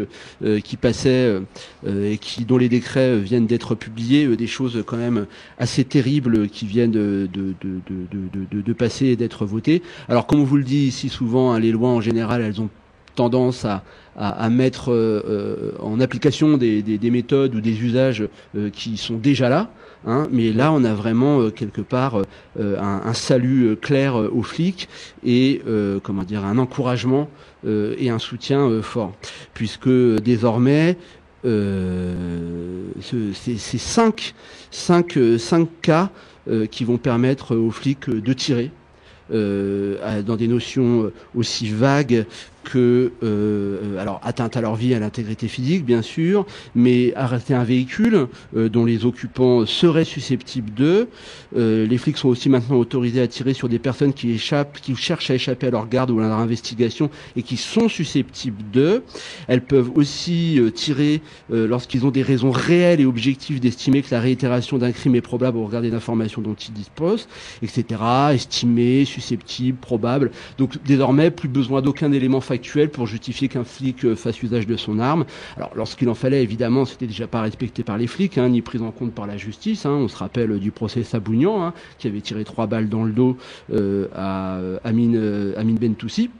qui 0.64 0.76
passait 0.76 1.40
et 1.86 2.18
qui, 2.18 2.44
dont 2.44 2.56
les 2.56 2.68
décrets 2.68 3.16
viennent 3.18 3.46
d'être 3.46 3.76
publiés, 3.76 4.36
des 4.36 4.46
choses 4.46 4.82
quand 4.84 4.96
même 4.96 5.26
assez 5.58 5.84
terribles 5.84 6.48
qui 6.48 6.66
viennent 6.66 6.90
de 6.90 8.72
passer 8.76 9.06
et 9.06 9.16
d'être 9.16 9.46
votées. 9.46 9.82
Alors, 10.08 10.26
comme 10.26 10.40
on 10.40 10.44
vous 10.44 10.56
le 10.56 10.64
dit 10.64 10.86
ici 10.86 11.08
souvent, 11.08 11.52
hein, 11.52 11.60
les 11.60 11.70
lois 11.70 11.90
en 11.90 12.00
général, 12.00 12.42
elles 12.42 12.60
ont 12.60 12.70
tendance 13.14 13.64
à, 13.64 13.84
à, 14.16 14.48
mettre 14.48 14.92
euh, 14.92 15.22
euh, 15.28 15.72
en 15.80 16.00
application 16.00 16.56
des, 16.56 16.82
des, 16.82 16.98
des 16.98 17.10
méthodes 17.10 17.54
ou 17.54 17.60
des 17.60 17.82
usages 17.82 18.24
euh, 18.56 18.70
qui 18.70 18.96
sont 18.96 19.16
déjà 19.16 19.48
là. 19.48 19.70
Hein, 20.06 20.28
mais 20.30 20.52
là, 20.52 20.70
on 20.72 20.84
a 20.84 20.92
vraiment 20.92 21.48
quelque 21.48 21.80
part 21.80 22.20
un, 22.60 23.14
salut 23.14 23.74
clair 23.80 24.16
aux 24.16 24.42
flics 24.42 24.86
et 25.24 25.62
comment 26.02 26.24
dire 26.24 26.44
un 26.44 26.58
encouragement 26.58 27.30
et 27.66 28.10
un 28.10 28.18
soutien 28.18 28.82
fort, 28.82 29.14
puisque 29.54 29.88
désormais 29.88 30.98
ce- 31.42 33.32
c'est 33.32 33.56
c'est 33.56 33.78
cinq, 33.78 34.34
cinq, 34.70 35.18
cinq 35.38 35.68
cas 35.80 36.10
qui 36.70 36.84
vont 36.84 36.98
permettre 36.98 37.56
aux 37.56 37.70
flics 37.70 38.10
de 38.10 38.32
tirer 38.34 38.70
dans 39.30 40.36
des 40.36 40.48
notions 40.48 41.10
aussi 41.34 41.70
vagues 41.70 42.26
que 42.64 43.12
euh, 43.22 43.98
alors 43.98 44.20
atteinte 44.24 44.56
à 44.56 44.60
leur 44.60 44.74
vie, 44.74 44.94
à 44.94 44.98
l'intégrité 44.98 45.46
physique, 45.48 45.84
bien 45.84 46.02
sûr, 46.02 46.46
mais 46.74 47.14
arrêter 47.14 47.54
un 47.54 47.64
véhicule 47.64 48.26
euh, 48.56 48.68
dont 48.68 48.84
les 48.84 49.04
occupants 49.04 49.66
seraient 49.66 50.04
susceptibles 50.04 50.72
d'eux. 50.72 51.08
Euh, 51.56 51.86
les 51.86 51.98
flics 51.98 52.16
sont 52.16 52.28
aussi 52.28 52.48
maintenant 52.48 52.76
autorisés 52.76 53.20
à 53.20 53.28
tirer 53.28 53.54
sur 53.54 53.68
des 53.68 53.78
personnes 53.78 54.12
qui 54.12 54.30
échappent, 54.32 54.80
qui 54.80 54.96
cherchent 54.96 55.30
à 55.30 55.34
échapper 55.34 55.68
à 55.68 55.70
leur 55.70 55.88
garde 55.88 56.10
ou 56.10 56.18
à 56.20 56.22
leur 56.22 56.38
investigation 56.38 57.10
et 57.36 57.42
qui 57.42 57.56
sont 57.56 57.88
susceptibles 57.88 58.62
d'eux. 58.72 59.02
Elles 59.46 59.62
peuvent 59.62 59.90
aussi 59.94 60.58
euh, 60.58 60.70
tirer 60.70 61.20
euh, 61.52 61.66
lorsqu'ils 61.66 62.06
ont 62.06 62.10
des 62.10 62.22
raisons 62.22 62.50
réelles 62.50 63.00
et 63.00 63.06
objectives 63.06 63.60
d'estimer 63.60 64.02
que 64.02 64.08
la 64.10 64.20
réitération 64.20 64.78
d'un 64.78 64.92
crime 64.92 65.14
est 65.14 65.20
probable 65.20 65.58
au 65.58 65.66
regard 65.66 65.82
des 65.82 65.94
informations 65.94 66.42
dont 66.42 66.54
ils 66.54 66.72
disposent, 66.72 67.28
etc. 67.62 68.00
Estimé, 68.32 69.04
susceptible, 69.04 69.78
probable. 69.78 70.30
Donc 70.58 70.72
désormais, 70.84 71.30
plus 71.30 71.48
besoin 71.48 71.82
d'aucun 71.82 72.12
élément 72.12 72.40
pour 72.92 73.06
justifier 73.06 73.48
qu'un 73.48 73.64
flic 73.64 74.04
euh, 74.04 74.16
fasse 74.16 74.42
usage 74.42 74.66
de 74.66 74.76
son 74.76 74.98
arme. 74.98 75.24
Alors 75.56 75.72
lorsqu'il 75.74 76.08
en 76.08 76.14
fallait, 76.14 76.42
évidemment, 76.42 76.84
c'était 76.84 77.06
déjà 77.06 77.26
pas 77.26 77.42
respecté 77.42 77.82
par 77.82 77.98
les 77.98 78.06
flics, 78.06 78.38
hein, 78.38 78.48
ni 78.48 78.62
pris 78.62 78.80
en 78.80 78.90
compte 78.90 79.12
par 79.12 79.26
la 79.26 79.36
justice. 79.36 79.86
hein. 79.86 79.90
On 79.92 80.08
se 80.08 80.16
rappelle 80.16 80.58
du 80.58 80.70
procès 80.70 81.02
Sabougnan, 81.02 81.64
hein, 81.64 81.74
qui 81.98 82.08
avait 82.08 82.20
tiré 82.20 82.44
trois 82.44 82.66
balles 82.66 82.88
dans 82.88 83.04
le 83.04 83.12
dos 83.12 83.36
euh, 83.72 84.08
à 84.14 84.56
euh, 84.56 84.78
Amine, 84.84 85.54
Amine 85.56 85.76
Bentoussi. 85.76 86.30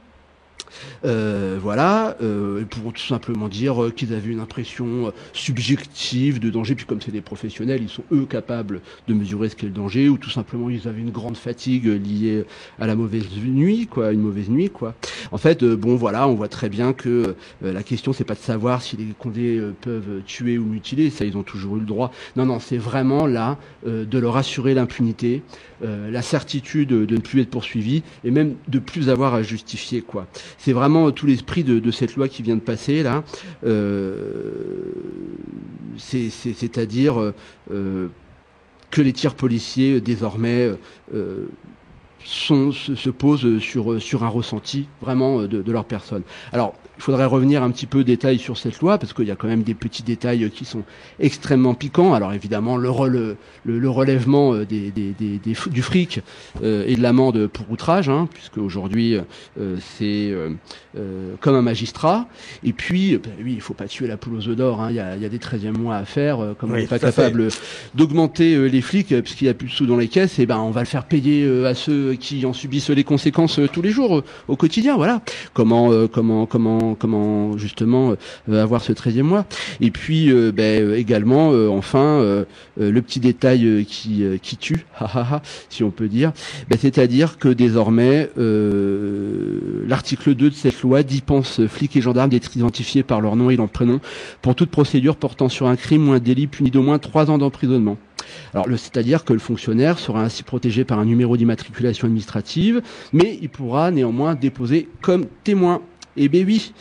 Euh, 1.05 1.57
voilà, 1.61 2.17
euh, 2.21 2.63
pour 2.65 2.93
tout 2.93 3.01
simplement 3.01 3.47
dire 3.47 3.83
euh, 3.83 3.91
qu'ils 3.91 4.13
avaient 4.13 4.31
une 4.31 4.39
impression 4.39 5.07
euh, 5.07 5.11
subjective 5.33 6.39
de 6.39 6.49
danger, 6.49 6.75
puis 6.75 6.85
comme 6.85 7.01
c'est 7.01 7.11
des 7.11 7.21
professionnels, 7.21 7.81
ils 7.81 7.89
sont 7.89 8.03
eux 8.11 8.25
capables 8.25 8.81
de 9.07 9.13
mesurer 9.13 9.49
ce 9.49 9.55
qu'est 9.55 9.67
le 9.67 9.71
danger, 9.71 10.09
ou 10.09 10.17
tout 10.17 10.29
simplement 10.29 10.69
ils 10.69 10.87
avaient 10.87 11.01
une 11.01 11.11
grande 11.11 11.37
fatigue 11.37 11.85
liée 11.85 12.45
à 12.79 12.87
la 12.87 12.95
mauvaise 12.95 13.25
nuit, 13.43 13.87
quoi, 13.87 14.11
une 14.11 14.21
mauvaise 14.21 14.49
nuit, 14.49 14.69
quoi. 14.69 14.95
En 15.31 15.37
fait, 15.37 15.63
bon, 15.63 15.95
voilà, 15.95 16.27
on 16.27 16.35
voit 16.35 16.47
très 16.47 16.69
bien 16.69 16.93
que 16.93 17.35
la 17.61 17.83
question 17.83 18.13
c'est 18.13 18.23
pas 18.23 18.35
de 18.35 18.39
savoir 18.39 18.81
si 18.81 18.97
les 18.97 19.05
condés 19.17 19.61
peuvent 19.81 20.21
tuer 20.25 20.57
ou 20.57 20.65
mutiler, 20.65 21.09
ça 21.09 21.25
ils 21.25 21.37
ont 21.37 21.43
toujours 21.43 21.77
eu 21.77 21.79
le 21.79 21.85
droit. 21.85 22.11
Non, 22.35 22.45
non, 22.45 22.59
c'est 22.59 22.77
vraiment 22.77 23.27
là 23.27 23.57
de 23.85 24.17
leur 24.17 24.37
assurer 24.37 24.73
l'impunité, 24.73 25.41
la 25.81 26.21
certitude 26.21 26.89
de 26.89 27.15
ne 27.15 27.21
plus 27.21 27.41
être 27.41 27.49
poursuivi 27.49 28.03
et 28.23 28.31
même 28.31 28.55
de 28.67 28.79
plus 28.79 29.09
avoir 29.09 29.33
à 29.33 29.43
justifier, 29.43 30.01
quoi. 30.01 30.27
C'est 30.57 30.73
vraiment 30.73 31.11
tout 31.11 31.25
l'esprit 31.25 31.63
de, 31.63 31.91
cette 31.91 32.15
loi 32.15 32.27
qui 32.27 32.41
vient 32.43 32.55
de 32.55 32.61
passer 32.61 33.03
là. 33.03 33.23
Euh, 33.65 34.13
c'est- 35.97 36.29
c'est- 36.29 36.53
C'est-à-dire 36.53 37.19
euh, 37.21 37.33
euh, 37.71 38.07
que 38.91 39.01
les 39.01 39.13
tirs 39.13 39.35
policiers 39.35 39.99
désormais 40.01 40.71
sont, 42.25 42.71
se, 42.71 42.95
se 42.95 43.09
posent 43.09 43.59
sur, 43.59 44.01
sur 44.01 44.23
un 44.23 44.29
ressenti 44.29 44.87
vraiment 45.01 45.43
de, 45.43 45.61
de 45.61 45.71
leur 45.71 45.85
personne. 45.85 46.23
Alors, 46.51 46.73
il 46.97 47.03
faudrait 47.03 47.25
revenir 47.25 47.61
un 47.63 47.71
petit 47.71 47.85
peu 47.85 48.03
détail 48.03 48.39
sur 48.39 48.57
cette 48.57 48.79
loi 48.79 48.97
parce 48.97 49.13
qu'il 49.13 49.25
y 49.25 49.31
a 49.31 49.35
quand 49.35 49.47
même 49.47 49.63
des 49.63 49.73
petits 49.73 50.03
détails 50.03 50.49
qui 50.49 50.65
sont 50.65 50.83
extrêmement 51.19 51.73
piquants. 51.73 52.13
Alors 52.13 52.33
évidemment 52.33 52.77
le, 52.77 52.89
le, 53.65 53.79
le 53.79 53.89
relèvement 53.89 54.53
euh, 54.53 54.65
des, 54.65 54.91
des, 54.91 55.11
des, 55.11 55.37
des, 55.37 55.55
du 55.69 55.81
fric 55.81 56.21
euh, 56.63 56.85
et 56.87 56.95
de 56.95 57.01
l'amende 57.01 57.47
pour 57.47 57.69
outrage, 57.69 58.09
hein, 58.09 58.27
puisque 58.33 58.57
aujourd'hui 58.57 59.17
euh, 59.59 59.77
c'est 59.97 60.31
euh, 60.31 61.35
comme 61.41 61.55
un 61.55 61.61
magistrat. 61.61 62.27
Et 62.63 62.73
puis 62.73 63.17
ben, 63.17 63.31
oui, 63.43 63.53
il 63.55 63.61
faut 63.61 63.73
pas 63.73 63.87
tuer 63.87 64.07
la 64.07 64.17
poule 64.17 64.35
aux 64.35 64.47
œufs 64.47 64.55
d'or. 64.55 64.81
Hein. 64.81 64.87
Il, 64.89 64.95
y 64.95 64.99
a, 64.99 65.15
il 65.15 65.21
y 65.21 65.25
a 65.25 65.29
des 65.29 65.39
13e 65.39 65.77
mois 65.77 65.97
à 65.97 66.05
faire. 66.05 66.37
comme 66.57 66.71
Oui, 66.71 66.77
on 66.77 66.81
n'est 66.81 66.87
pas 66.87 66.99
capable 66.99 67.49
d'augmenter 67.93 68.69
les 68.69 68.81
flics 68.81 69.13
puisqu'il 69.21 69.45
y 69.45 69.49
a 69.49 69.53
plus 69.53 69.67
de 69.67 69.71
sous 69.71 69.85
dans 69.85 69.97
les 69.97 70.07
caisses, 70.07 70.39
et 70.39 70.45
ben 70.45 70.59
on 70.59 70.71
va 70.71 70.81
le 70.81 70.85
faire 70.85 71.05
payer 71.05 71.65
à 71.65 71.73
ceux 71.73 72.14
qui 72.17 72.45
en 72.45 72.53
subissent 72.53 72.89
les 72.89 73.03
conséquences 73.03 73.59
tous 73.71 73.81
les 73.81 73.91
jours 73.91 74.23
au 74.47 74.55
quotidien. 74.55 74.95
Voilà 74.95 75.21
comment 75.53 75.91
comment 76.07 76.45
comment 76.45 76.95
comment 76.95 77.57
justement 77.57 78.15
euh, 78.49 78.63
avoir 78.63 78.81
ce 78.81 78.93
13e 78.93 79.23
mois. 79.23 79.45
Et 79.81 79.91
puis 79.91 80.31
euh, 80.31 80.51
ben, 80.51 80.81
euh, 80.81 80.97
également 80.97 81.51
euh, 81.51 81.67
enfin 81.69 81.99
euh, 81.99 82.45
euh, 82.79 82.91
le 82.91 83.01
petit 83.01 83.19
détail 83.19 83.65
euh, 83.65 83.83
qui 83.83 84.23
euh, 84.23 84.37
qui 84.41 84.57
tue, 84.57 84.85
si 85.69 85.83
on 85.83 85.91
peut 85.91 86.07
dire, 86.07 86.31
ben, 86.69 86.77
c'est-à-dire 86.79 87.37
que 87.37 87.49
désormais 87.49 88.29
euh, 88.37 89.83
l'article 89.87 90.35
2 90.35 90.49
de 90.49 90.55
cette 90.55 90.81
loi 90.81 91.03
dispense 91.03 91.65
flics 91.67 91.95
et 91.95 92.01
gendarmes 92.01 92.29
d'être 92.29 92.55
identifiés 92.55 93.03
par 93.03 93.21
leur 93.21 93.35
nom 93.35 93.49
et 93.49 93.55
leur 93.55 93.69
prénom 93.69 93.99
pour 94.41 94.55
toute 94.55 94.69
procédure 94.69 95.15
portant 95.15 95.49
sur 95.49 95.67
un 95.67 95.75
crime 95.75 96.09
ou 96.09 96.13
un 96.13 96.19
délit 96.19 96.47
puni 96.47 96.71
d'au 96.71 96.81
moins 96.81 96.99
trois 96.99 97.29
ans 97.29 97.37
d'emprisonnement. 97.37 97.97
Alors, 98.53 98.67
c'est-à-dire 98.69 99.23
que 99.25 99.33
le 99.33 99.39
fonctionnaire 99.39 99.99
sera 99.99 100.21
ainsi 100.21 100.43
protégé 100.43 100.85
par 100.85 100.99
un 100.99 101.05
numéro 101.05 101.37
d'immatriculation 101.37 102.05
administrative, 102.07 102.81
mais 103.13 103.37
il 103.41 103.49
pourra 103.49 103.91
néanmoins 103.91 104.35
déposer 104.35 104.87
comme 105.01 105.25
témoin. 105.43 105.81
Et 106.17 106.29
ben 106.29 106.45
oui, 106.45 106.73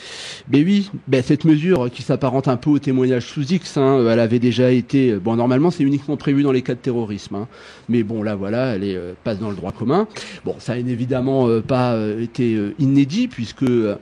ben 0.49 0.65
oui, 0.65 0.91
ben 1.09 1.23
cette 1.23 1.45
mesure 1.45 1.91
qui 1.91 2.03
s'apparente 2.03 2.47
un 2.47 2.57
peu 2.57 2.71
au 2.71 2.79
témoignage 2.79 3.27
sous 3.27 3.43
X, 3.43 3.77
hein, 3.77 4.05
elle 4.09 4.21
avait 4.21 4.39
déjà 4.39 4.71
été, 4.71 5.15
bon 5.15 5.35
normalement 5.35 5.73
c'est 5.73 5.83
uniquement 5.83 6.17
prévu 6.17 6.45
dans 6.45 6.53
les 6.53 6.63
cas 6.63 6.75
de 6.75 6.79
terrorisme, 6.79 7.35
hein, 7.35 7.49
mais 7.89 8.05
bon 8.05 8.23
là 8.23 8.37
voilà, 8.37 8.77
elle 8.77 8.85
est, 8.85 8.95
euh, 8.97 9.15
passe 9.25 9.41
dans 9.41 9.51
le 9.51 9.57
droit 9.57 9.73
commun. 9.73 10.07
Bon, 10.45 10.55
ça 10.59 10.75
n'a 10.81 10.89
évidemment 10.89 11.49
euh, 11.49 11.61
pas 11.61 11.95
euh, 11.95 12.23
été 12.23 12.55
euh, 12.55 12.75
inédit 12.79 13.27
puisque 13.27 13.65
euh, 13.65 13.97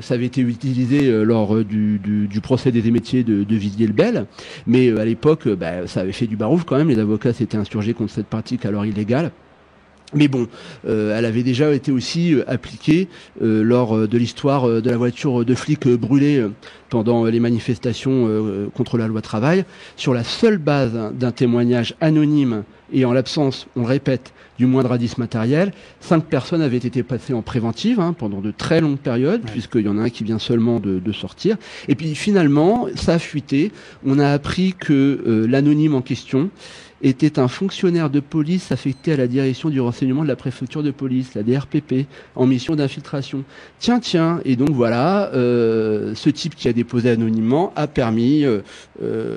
ça 0.00 0.14
avait 0.14 0.26
été 0.26 0.42
utilisé 0.42 1.08
euh, 1.08 1.22
lors 1.22 1.56
euh, 1.56 1.64
du, 1.64 1.98
du, 1.98 2.40
procès 2.42 2.70
des 2.70 2.90
métiers 2.90 3.24
de, 3.24 3.44
de 3.44 3.56
Villiers-le-Bel, 3.56 4.26
mais 4.66 4.88
euh, 4.88 5.00
à 5.00 5.04
l'époque, 5.04 5.46
euh, 5.46 5.56
bah, 5.56 5.86
ça 5.86 6.00
avait 6.00 6.12
fait 6.12 6.26
du 6.26 6.36
barouf 6.36 6.64
quand 6.64 6.76
même. 6.76 6.88
Les 6.88 6.98
avocats 6.98 7.32
s'étaient 7.32 7.56
insurgés 7.56 7.94
contre 7.94 8.12
cette 8.12 8.26
pratique 8.26 8.64
alors 8.66 8.86
illégale. 8.86 9.32
Mais 10.14 10.28
bon, 10.28 10.48
euh, 10.86 11.16
elle 11.16 11.26
avait 11.26 11.42
déjà 11.42 11.72
été 11.74 11.92
aussi 11.92 12.32
euh, 12.32 12.42
appliquée 12.46 13.08
euh, 13.42 13.62
lors 13.62 13.94
euh, 13.94 14.08
de 14.08 14.16
l'histoire 14.16 14.66
de 14.66 14.90
la 14.90 14.96
voiture 14.96 15.44
de 15.44 15.54
flics 15.54 15.86
euh, 15.86 15.98
brûlée 15.98 16.46
pendant 16.88 17.26
les 17.26 17.40
manifestations 17.40 18.70
contre 18.74 18.96
la 18.96 19.08
loi 19.08 19.20
travail, 19.20 19.66
sur 19.96 20.14
la 20.14 20.24
seule 20.24 20.56
base 20.56 20.98
d'un 21.12 21.32
témoignage 21.32 21.94
anonyme 22.00 22.64
et 22.92 23.04
en 23.04 23.12
l'absence, 23.12 23.66
on 23.76 23.82
le 23.82 23.86
répète, 23.86 24.32
du 24.58 24.64
moindre 24.64 24.92
indice 24.92 25.18
matériel, 25.18 25.72
cinq 26.00 26.24
personnes 26.24 26.62
avaient 26.62 26.78
été 26.78 27.02
passées 27.02 27.34
en 27.34 27.42
préventive 27.42 28.00
hein, 28.00 28.14
pendant 28.18 28.40
de 28.40 28.50
très 28.50 28.80
longues 28.80 28.98
périodes, 28.98 29.42
puisqu'il 29.42 29.82
y 29.82 29.88
en 29.88 29.98
a 29.98 30.02
un 30.02 30.08
qui 30.08 30.24
vient 30.24 30.38
seulement 30.38 30.80
de, 30.80 30.98
de 30.98 31.12
sortir. 31.12 31.58
Et 31.88 31.94
puis 31.94 32.14
finalement, 32.14 32.88
ça 32.94 33.14
a 33.14 33.18
fuité. 33.18 33.70
On 34.06 34.18
a 34.18 34.30
appris 34.30 34.72
que 34.72 35.46
l'anonyme 35.46 35.94
en 35.94 36.02
question 36.02 36.50
était 37.02 37.38
un 37.38 37.48
fonctionnaire 37.48 38.10
de 38.10 38.20
police 38.20 38.72
affecté 38.72 39.12
à 39.12 39.16
la 39.16 39.26
direction 39.26 39.70
du 39.70 39.80
renseignement 39.80 40.22
de 40.22 40.28
la 40.28 40.36
préfecture 40.36 40.82
de 40.82 40.90
police, 40.90 41.34
la 41.34 41.42
DRPP, 41.42 42.06
en 42.34 42.46
mission 42.46 42.74
d'infiltration. 42.74 43.44
Tiens, 43.78 44.00
tiens, 44.00 44.40
et 44.44 44.56
donc 44.56 44.70
voilà, 44.70 45.30
euh, 45.34 46.14
ce 46.14 46.30
type 46.30 46.54
qui 46.56 46.68
a 46.68 46.72
déposé 46.72 47.10
anonymement 47.10 47.72
a 47.76 47.86
permis 47.86 48.44
euh, 48.44 48.60
euh, 49.02 49.36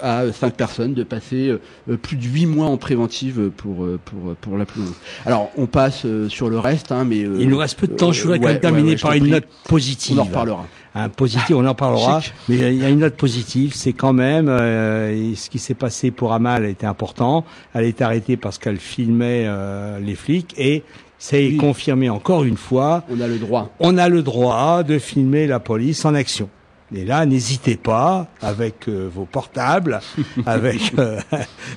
à 0.00 0.32
cinq 0.32 0.54
personnes 0.54 0.94
de 0.94 1.02
passer 1.04 1.48
euh, 1.88 1.96
plus 1.96 2.16
de 2.16 2.24
huit 2.24 2.46
mois 2.46 2.66
en 2.66 2.76
préventive 2.76 3.50
pour 3.56 3.84
euh, 3.84 4.00
pour 4.04 4.34
pour 4.36 4.56
la 4.56 4.64
plus 4.64 4.80
longue. 4.80 4.92
Alors 5.26 5.50
on 5.56 5.66
passe 5.66 6.06
euh, 6.06 6.28
sur 6.28 6.48
le 6.48 6.58
reste, 6.58 6.92
hein, 6.92 7.04
mais 7.04 7.24
euh, 7.24 7.36
Il 7.38 7.48
nous 7.48 7.58
reste 7.58 7.78
peu 7.78 7.86
de 7.86 7.94
temps. 7.94 8.12
Je 8.12 8.22
voudrais 8.22 8.38
euh, 8.38 8.40
quand 8.40 8.46
même 8.46 8.54
ouais, 8.54 8.60
terminer 8.60 8.88
ouais, 8.88 8.94
ouais, 8.94 9.00
par 9.00 9.12
une 9.14 9.28
note 9.28 9.46
positive. 9.68 10.18
On 10.18 10.22
en 10.22 10.24
reparlera. 10.24 10.66
Un 10.94 11.08
positif, 11.08 11.50
on 11.50 11.66
en 11.66 11.74
parlera. 11.74 12.20
Chic. 12.20 12.34
mais 12.48 12.56
il 12.56 12.80
y 12.80 12.84
a 12.84 12.88
une 12.88 13.00
note 13.00 13.16
positive, 13.16 13.74
c'est 13.74 13.92
quand 13.92 14.12
même 14.12 14.48
euh, 14.48 15.34
ce 15.34 15.50
qui 15.50 15.58
s'est 15.58 15.74
passé 15.74 16.10
pour 16.10 16.32
Amal 16.32 16.64
était 16.64 16.86
important. 16.86 17.44
Elle 17.74 17.84
est 17.84 18.00
arrêtée 18.00 18.36
parce 18.36 18.58
qu'elle 18.58 18.78
filmait 18.78 19.44
euh, 19.46 19.98
les 19.98 20.14
flics 20.14 20.54
et 20.56 20.84
c'est 21.18 21.56
confirmé 21.56 22.10
encore 22.10 22.44
une 22.44 22.56
fois. 22.56 23.02
On 23.10 23.20
a 23.20 23.26
le 23.26 23.38
droit. 23.38 23.70
On 23.80 23.96
a 23.98 24.08
le 24.08 24.22
droit 24.22 24.82
de 24.82 24.98
filmer 24.98 25.46
la 25.46 25.58
police 25.58 26.04
en 26.04 26.14
action. 26.14 26.48
Et 26.94 27.04
là, 27.04 27.24
n'hésitez 27.26 27.76
pas 27.76 28.28
avec 28.42 28.88
euh, 28.88 29.08
vos 29.12 29.24
portables, 29.24 30.00
avec 30.46 30.92
euh, 30.98 31.18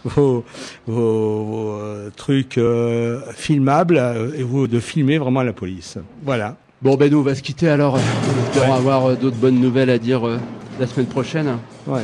vos, 0.03 0.43
vos, 0.85 1.43
vos, 1.43 1.71
euh, 1.71 2.11
trucs 2.15 2.57
euh, 2.57 3.21
filmables, 3.33 3.97
et 4.37 4.43
vous 4.43 4.67
de 4.67 4.79
filmer 4.79 5.17
vraiment 5.17 5.43
la 5.43 5.53
police. 5.53 5.97
Voilà. 6.23 6.57
Bon, 6.79 6.95
ben 6.95 7.09
nous, 7.09 7.19
on 7.19 7.23
va 7.23 7.33
se 7.33 7.41
quitter 7.41 7.69
alors. 7.69 7.97
On 8.55 8.59
va 8.67 8.75
avoir 8.75 9.09
euh, 9.09 9.15
d'autres 9.15 9.37
bonnes 9.37 9.59
nouvelles 9.59 9.89
à 9.89 9.97
dire 9.97 10.27
euh, 10.27 10.39
la 10.79 10.85
semaine 10.85 11.07
prochaine. 11.07 11.57
Ouais. 11.87 12.03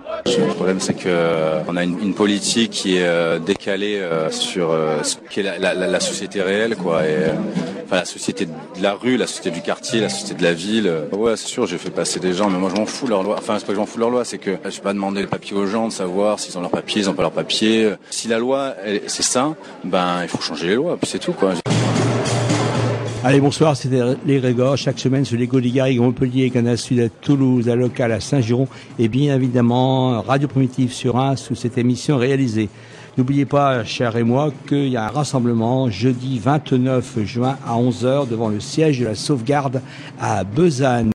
Le 0.25 0.53
problème, 0.53 0.79
c'est 0.79 0.93
que 0.93 1.03
euh, 1.07 1.59
on 1.67 1.75
a 1.77 1.83
une, 1.83 1.99
une 1.99 2.13
politique 2.13 2.71
qui 2.71 2.97
est 2.97 3.03
euh, 3.05 3.39
décalée 3.39 3.97
euh, 3.99 4.29
sur 4.31 4.71
ce 5.03 5.15
qu'est 5.29 5.41
la, 5.43 5.57
la- 5.57 5.73
la- 5.73 5.99
société 5.99 6.41
réelle, 6.41 6.75
quoi. 6.75 7.03
Et, 7.05 7.15
enfin, 7.85 7.97
la 7.97 8.05
société 8.05 8.45
de 8.45 8.51
la 8.81 8.93
rue, 8.93 9.17
la 9.17 9.27
société 9.27 9.51
du 9.51 9.61
quartier, 9.61 9.99
la 10.01 10.09
société 10.09 10.35
de 10.35 10.43
la 10.43 10.53
ville. 10.53 10.91
Ouais, 11.11 11.35
c'est 11.37 11.47
sûr, 11.47 11.65
j'ai 11.67 11.77
fait 11.77 11.89
passer 11.89 12.19
des 12.19 12.33
gens, 12.33 12.49
mais 12.49 12.57
moi, 12.57 12.69
je 12.73 12.79
m'en 12.79 12.85
fous 12.85 13.05
de 13.05 13.11
leur 13.11 13.23
loi. 13.23 13.35
Enfin, 13.37 13.55
c'est 13.59 13.65
pas 13.65 13.69
que 13.69 13.75
je 13.75 13.79
m'en 13.79 13.85
fous 13.85 13.97
de 13.97 14.01
leur 14.01 14.09
loi, 14.09 14.25
c'est 14.25 14.37
que 14.37 14.51
je 14.65 14.69
vais 14.69 14.81
pas 14.81 14.93
demander 14.93 15.21
les 15.21 15.27
papiers 15.27 15.55
aux 15.57 15.65
gens 15.67 15.87
de 15.87 15.93
savoir 15.93 16.39
s'ils 16.39 16.57
ont 16.57 16.61
leurs 16.61 16.71
papiers, 16.71 17.01
ils 17.01 17.09
ont 17.09 17.13
pas 17.13 17.23
leurs 17.23 17.31
papiers. 17.31 17.91
Si 18.09 18.27
la 18.27 18.39
loi, 18.39 18.73
c'est 19.07 19.23
ça, 19.23 19.55
ben, 19.83 20.19
il 20.23 20.29
faut 20.29 20.41
changer 20.41 20.67
les 20.67 20.75
lois, 20.75 20.97
puis 20.97 21.09
c'est 21.09 21.19
tout, 21.19 21.33
quoi. 21.33 21.53
Allez, 23.23 23.39
bonsoir, 23.39 23.77
c'était 23.77 24.01
les 24.25 24.39
Grégor. 24.39 24.77
Chaque 24.77 24.97
semaine 24.97 25.25
sur 25.25 25.37
les 25.37 25.45
Gaudigarigue, 25.45 25.99
Montpellier, 25.99 26.49
Canal 26.49 26.75
Sud 26.75 26.99
à 26.99 27.07
Toulouse, 27.07 27.69
à 27.69 27.75
Local 27.75 28.11
à 28.11 28.19
Saint-Giron 28.19 28.67
et 28.97 29.07
bien 29.09 29.35
évidemment 29.35 30.19
Radio 30.23 30.47
Primitive 30.47 30.91
sur 30.91 31.19
un 31.19 31.35
sous 31.35 31.53
cette 31.53 31.77
émission 31.77 32.17
réalisée. 32.17 32.67
N'oubliez 33.17 33.45
pas, 33.45 33.83
cher 33.83 34.15
et 34.15 34.23
moi, 34.23 34.51
qu'il 34.67 34.87
y 34.87 34.97
a 34.97 35.03
un 35.03 35.09
rassemblement 35.09 35.87
jeudi 35.91 36.39
29 36.39 37.19
juin 37.25 37.57
à 37.67 37.75
11h 37.75 38.27
devant 38.27 38.49
le 38.49 38.59
siège 38.59 39.01
de 39.01 39.05
la 39.05 39.15
sauvegarde 39.15 39.81
à 40.19 40.43
Besanne. 40.43 41.09